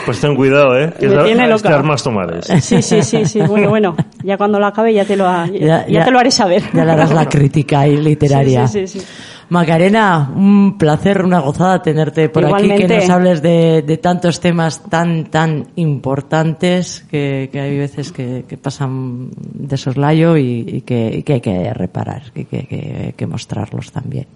Pues 0.06 0.20
ten 0.20 0.34
cuidado, 0.34 0.78
¿eh? 0.78 0.92
Que 0.98 1.08
Me 1.08 1.16
es- 1.16 1.24
tiene 1.24 1.42
es 1.44 1.50
loca. 1.50 1.68
de 1.68 1.74
armas 1.74 2.02
tomares. 2.02 2.46
Sí, 2.62 2.80
sí, 2.80 3.02
sí, 3.02 3.24
sí. 3.26 3.40
Bueno, 3.40 3.68
bueno, 3.68 3.96
ya 4.22 4.36
cuando 4.38 4.58
lo 4.58 4.66
acabe 4.66 4.94
ya 4.94 5.04
te 5.04 5.16
lo, 5.16 5.26
ha- 5.28 5.46
ya, 5.46 5.86
ya 5.86 6.04
te 6.04 6.10
lo 6.10 6.18
haré 6.18 6.30
saber. 6.30 6.62
Ya 6.72 6.84
le 6.84 6.92
harás 6.92 7.10
la 7.12 7.28
crítica 7.28 7.80
ahí 7.80 7.96
literaria. 7.98 8.66
Sí, 8.66 8.86
sí, 8.86 9.00
sí, 9.00 9.00
sí. 9.00 9.06
Macarena, 9.48 10.30
un 10.34 10.76
placer, 10.76 11.22
una 11.24 11.40
gozada 11.40 11.80
tenerte 11.82 12.28
por 12.28 12.44
aquí, 12.44 12.68
que 12.68 12.88
nos 12.88 13.10
hables 13.10 13.42
de, 13.42 13.82
de 13.82 13.96
tantos 13.98 14.40
temas 14.40 14.82
tan, 14.90 15.26
tan 15.26 15.68
importantes 15.76 17.06
que, 17.10 17.48
que 17.52 17.60
hay 17.60 17.78
veces 17.78 18.10
que, 18.12 18.44
que 18.48 18.56
pasan 18.56 19.30
de 19.36 19.76
soslayo 19.76 20.36
y, 20.36 20.64
y 20.66 20.80
que, 20.82 21.18
y 21.18 21.22
que 21.22 21.34
hay 21.34 21.40
que 21.40 21.72
reparar, 21.74 22.22
y 22.34 22.44
que, 22.44 22.66
que 22.66 23.02
hay 23.06 23.12
que 23.12 23.26
mostrarlos 23.26 23.92
también. 23.92 24.26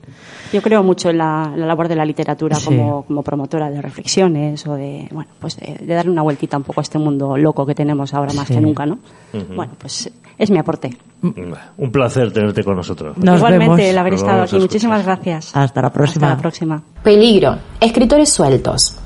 Yo 0.53 0.63
creo 0.63 0.83
mucho 0.83 1.11
en 1.11 1.19
la, 1.19 1.53
labor 1.57 1.89
de 1.89 1.97
la 1.97 2.05
literatura 2.05 2.57
Sí. 2.57 2.65
como, 2.67 3.03
como 3.05 3.23
promotora 3.23 3.71
de 3.71 3.81
reflexiones 3.81 4.67
o 4.67 4.75
de, 4.75 5.09
bueno, 5.13 5.31
pues 5.41 5.57
de, 5.57 5.77
de 5.85 5.95
darle 5.95 6.11
una 6.11 6.23
vueltita 6.23 6.57
un 6.57 6.63
poco 6.65 6.81
a 6.81 6.83
este 6.83 6.99
mundo 6.99 7.37
loco 7.37 7.65
que 7.67 7.75
tenemos 7.75 8.13
ahora 8.15 8.33
más 8.33 8.47
Sí. 8.49 8.55
que 8.55 8.61
nunca, 8.61 8.85
¿no? 8.87 8.99
Bueno, 9.55 9.73
pues 9.79 10.11
es 10.39 10.51
mi 10.51 10.59
aporte. 10.59 10.97
Un 11.23 11.93
placer 11.93 12.33
tenerte 12.33 12.65
con 12.65 12.77
nosotros. 12.77 13.17
Nos 13.19 13.37
Igualmente, 13.37 13.65
vemos. 13.65 13.81
el 13.81 13.99
haber 13.99 14.13
Nos 14.13 14.23
estado 14.23 14.43
aquí. 14.43 14.59
Muchísimas 14.59 15.05
gracias. 15.05 15.57
Hasta 15.57 15.83
la 15.83 15.93
próxima. 15.93 16.27
Hasta 16.27 16.37
la 16.37 16.41
próxima. 16.43 16.83
Peligro. 17.03 17.59
Escritores 17.81 18.31
sueltos. 18.31 18.97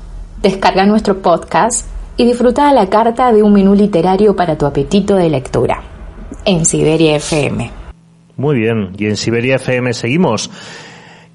Descarga 0.41 0.85
nuestro 0.85 1.21
podcast 1.21 1.85
y 2.17 2.25
disfruta 2.25 2.69
a 2.69 2.73
la 2.73 2.87
carta 2.89 3.31
de 3.33 3.43
un 3.43 3.53
menú 3.53 3.73
literario 3.75 4.35
para 4.35 4.57
tu 4.57 4.65
apetito 4.65 5.15
de 5.15 5.29
lectura. 5.29 5.81
En 6.45 6.65
Siberia 6.65 7.15
FM. 7.17 7.71
Muy 8.37 8.55
bien. 8.57 8.91
Y 8.97 9.05
en 9.07 9.17
Siberia 9.17 9.55
FM 9.55 9.93
seguimos. 9.93 10.49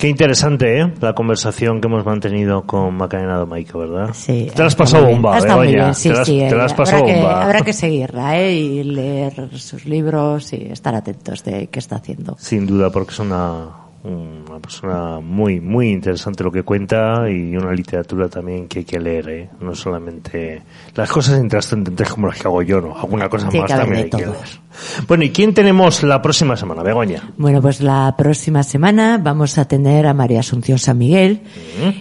Qué 0.00 0.08
interesante, 0.08 0.80
¿eh? 0.80 0.90
La 1.02 1.12
conversación 1.12 1.78
que 1.78 1.86
hemos 1.86 2.06
mantenido 2.06 2.62
con 2.62 2.94
Macarena 2.96 3.36
Domaico, 3.36 3.80
¿verdad? 3.80 4.14
Sí, 4.14 4.50
Te 4.54 4.62
la 4.62 4.68
has 4.68 4.74
pasado 4.74 5.04
bomba, 5.04 5.38
bien, 5.60 5.94
sí, 5.94 6.08
te 6.08 6.24
sí, 6.24 6.38
te 6.38 6.56
la 6.56 6.64
has 6.64 6.72
habrá 6.72 6.84
pasado 6.84 7.04
que, 7.04 7.14
bomba. 7.16 7.44
habrá 7.44 7.60
que 7.60 7.74
seguirla 7.74 8.38
¿eh? 8.40 8.54
y 8.54 8.82
leer 8.82 9.50
sus 9.58 9.84
libros 9.84 10.54
y 10.54 10.68
estar 10.72 10.94
atentos 10.94 11.44
de 11.44 11.66
qué 11.66 11.78
está 11.78 11.96
haciendo. 11.96 12.34
Sin 12.38 12.66
duda, 12.66 12.88
porque 12.88 13.10
es 13.12 13.18
una, 13.18 13.66
Una 14.02 14.58
persona 14.60 15.20
muy, 15.20 15.60
muy 15.60 15.90
interesante 15.90 16.42
lo 16.42 16.50
que 16.50 16.62
cuenta 16.62 17.28
y 17.28 17.54
una 17.54 17.72
literatura 17.72 18.28
también 18.28 18.66
que 18.66 18.78
hay 18.78 18.84
que 18.86 18.98
leer, 18.98 19.28
¿eh? 19.28 19.50
No 19.60 19.74
solamente 19.74 20.62
las 20.94 21.10
cosas 21.10 21.38
intrascendentes 21.38 22.08
como 22.08 22.28
las 22.28 22.38
que 22.38 22.48
hago 22.48 22.62
yo, 22.62 22.80
¿no? 22.80 22.96
Alguna 22.96 23.28
cosa 23.28 23.50
más 23.50 23.68
también 23.68 24.04
hay 24.04 24.10
que 24.10 24.16
leer. 24.16 24.60
Bueno, 25.06 25.24
¿y 25.24 25.30
quién 25.30 25.52
tenemos 25.52 26.02
la 26.02 26.22
próxima 26.22 26.56
semana, 26.56 26.82
Begoña? 26.82 27.30
Bueno, 27.36 27.60
pues 27.60 27.80
la 27.80 28.14
próxima 28.16 28.62
semana 28.62 29.18
vamos 29.18 29.58
a 29.58 29.66
tener 29.66 30.06
a 30.06 30.14
María 30.14 30.40
Asunción 30.40 30.78
San 30.78 30.96
Miguel. 30.96 31.40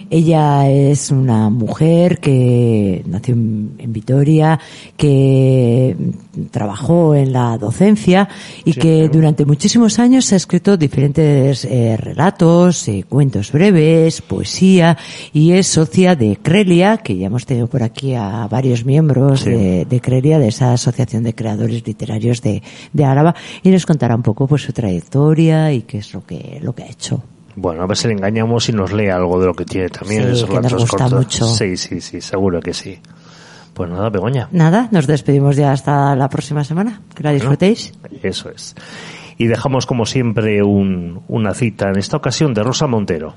Ella 0.08 0.70
es 0.70 1.10
una 1.10 1.50
mujer 1.50 2.18
que 2.18 3.02
nació 3.06 3.34
en, 3.34 3.74
en 3.78 3.92
Vitoria, 3.92 4.58
que 4.96 5.96
trabajó 6.50 7.14
en 7.14 7.32
la 7.32 7.58
docencia 7.58 8.28
y 8.64 8.72
que 8.72 9.08
durante 9.08 9.44
muchísimos 9.44 9.98
años 9.98 10.32
ha 10.32 10.36
escrito 10.36 10.76
diferentes 10.76 11.64
eh, 11.64 11.89
relatos, 11.96 12.86
eh, 12.88 13.04
cuentos 13.08 13.50
breves, 13.52 14.22
poesía 14.22 14.96
y 15.32 15.52
es 15.52 15.66
socia 15.66 16.14
de 16.14 16.38
Crelia, 16.42 16.98
que 16.98 17.16
ya 17.16 17.26
hemos 17.26 17.46
tenido 17.46 17.66
por 17.66 17.82
aquí 17.82 18.14
a 18.14 18.46
varios 18.48 18.84
miembros 18.84 19.40
Sí. 19.40 19.50
de, 19.50 19.84
de 19.84 20.00
Crelia, 20.00 20.38
de 20.38 20.48
esa 20.48 20.72
asociación 20.72 21.22
de 21.22 21.34
creadores 21.34 21.86
literarios 21.86 22.42
de, 22.42 22.62
de 22.92 23.04
Álava 23.04 23.34
y 23.62 23.70
nos 23.70 23.86
contará 23.86 24.14
un 24.14 24.22
poco 24.22 24.46
pues 24.46 24.62
su 24.62 24.72
trayectoria 24.72 25.72
y 25.72 25.82
qué 25.82 25.98
es 25.98 26.12
lo 26.14 26.24
que, 26.24 26.58
lo 26.62 26.74
que 26.74 26.82
ha 26.84 26.88
hecho. 26.88 27.22
Bueno, 27.56 27.82
a 27.82 27.86
ver 27.86 27.96
si 27.96 28.06
le 28.06 28.14
engañamos 28.14 28.68
y 28.68 28.72
nos 28.72 28.92
lee 28.92 29.08
algo 29.08 29.40
de 29.40 29.46
lo 29.46 29.54
que 29.54 29.64
tiene 29.64 29.88
también. 29.88 30.22
Sí, 30.24 30.28
esos 30.32 30.48
que 30.48 30.60
nos 30.60 30.74
gusta 30.74 30.96
cortos. 30.96 31.12
mucho. 31.18 31.46
Sí, 31.46 31.76
sí, 31.76 32.00
sí, 32.00 32.20
seguro 32.20 32.60
que 32.60 32.72
sí. 32.72 32.98
Pues 33.74 33.88
nada, 33.90 34.08
Begoña. 34.10 34.48
Nada, 34.52 34.88
nos 34.92 35.06
despedimos 35.06 35.56
ya 35.56 35.72
hasta 35.72 36.14
la 36.14 36.28
próxima 36.28 36.64
semana. 36.64 37.00
Que 37.14 37.22
la 37.22 37.32
disfrutéis. 37.32 37.92
Eso 38.22 38.50
es. 38.50 38.74
Y 39.40 39.46
dejamos 39.46 39.86
como 39.86 40.04
siempre 40.04 40.62
un- 40.62 41.22
una 41.26 41.54
cita, 41.54 41.88
en 41.88 41.96
esta 41.96 42.18
ocasión 42.18 42.52
de 42.52 42.62
Rosa 42.62 42.86
Montero, 42.86 43.34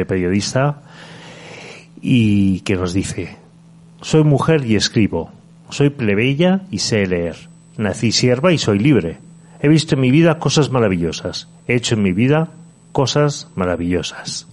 y 0.00 0.04
periodista, 0.06 0.80
y 2.00 2.60
que 2.60 2.74
nos 2.76 2.94
dice, 2.94 3.36
soy 4.00 4.24
mujer 4.24 4.64
y 4.64 4.76
escribo, 4.76 5.30
soy 5.68 5.90
plebeya 5.90 6.62
y 6.70 6.78
sé 6.78 7.06
leer, 7.06 7.36
nací 7.76 8.12
sierva 8.12 8.50
y 8.52 8.56
soy 8.56 8.78
libre, 8.78 9.18
he 9.60 9.68
visto 9.68 9.94
en 9.94 10.00
mi 10.00 10.10
vida 10.10 10.38
cosas 10.38 10.70
maravillosas, 10.70 11.48
he 11.66 11.74
hecho 11.74 11.94
en 11.96 12.02
mi 12.02 12.12
vida 12.12 12.48
cosas 12.92 13.48
maravillosas. 13.56 14.46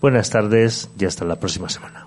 Buenas 0.00 0.30
tardes 0.30 0.90
y 0.98 1.04
hasta 1.04 1.26
la 1.26 1.36
próxima 1.36 1.68
semana. 1.68 2.03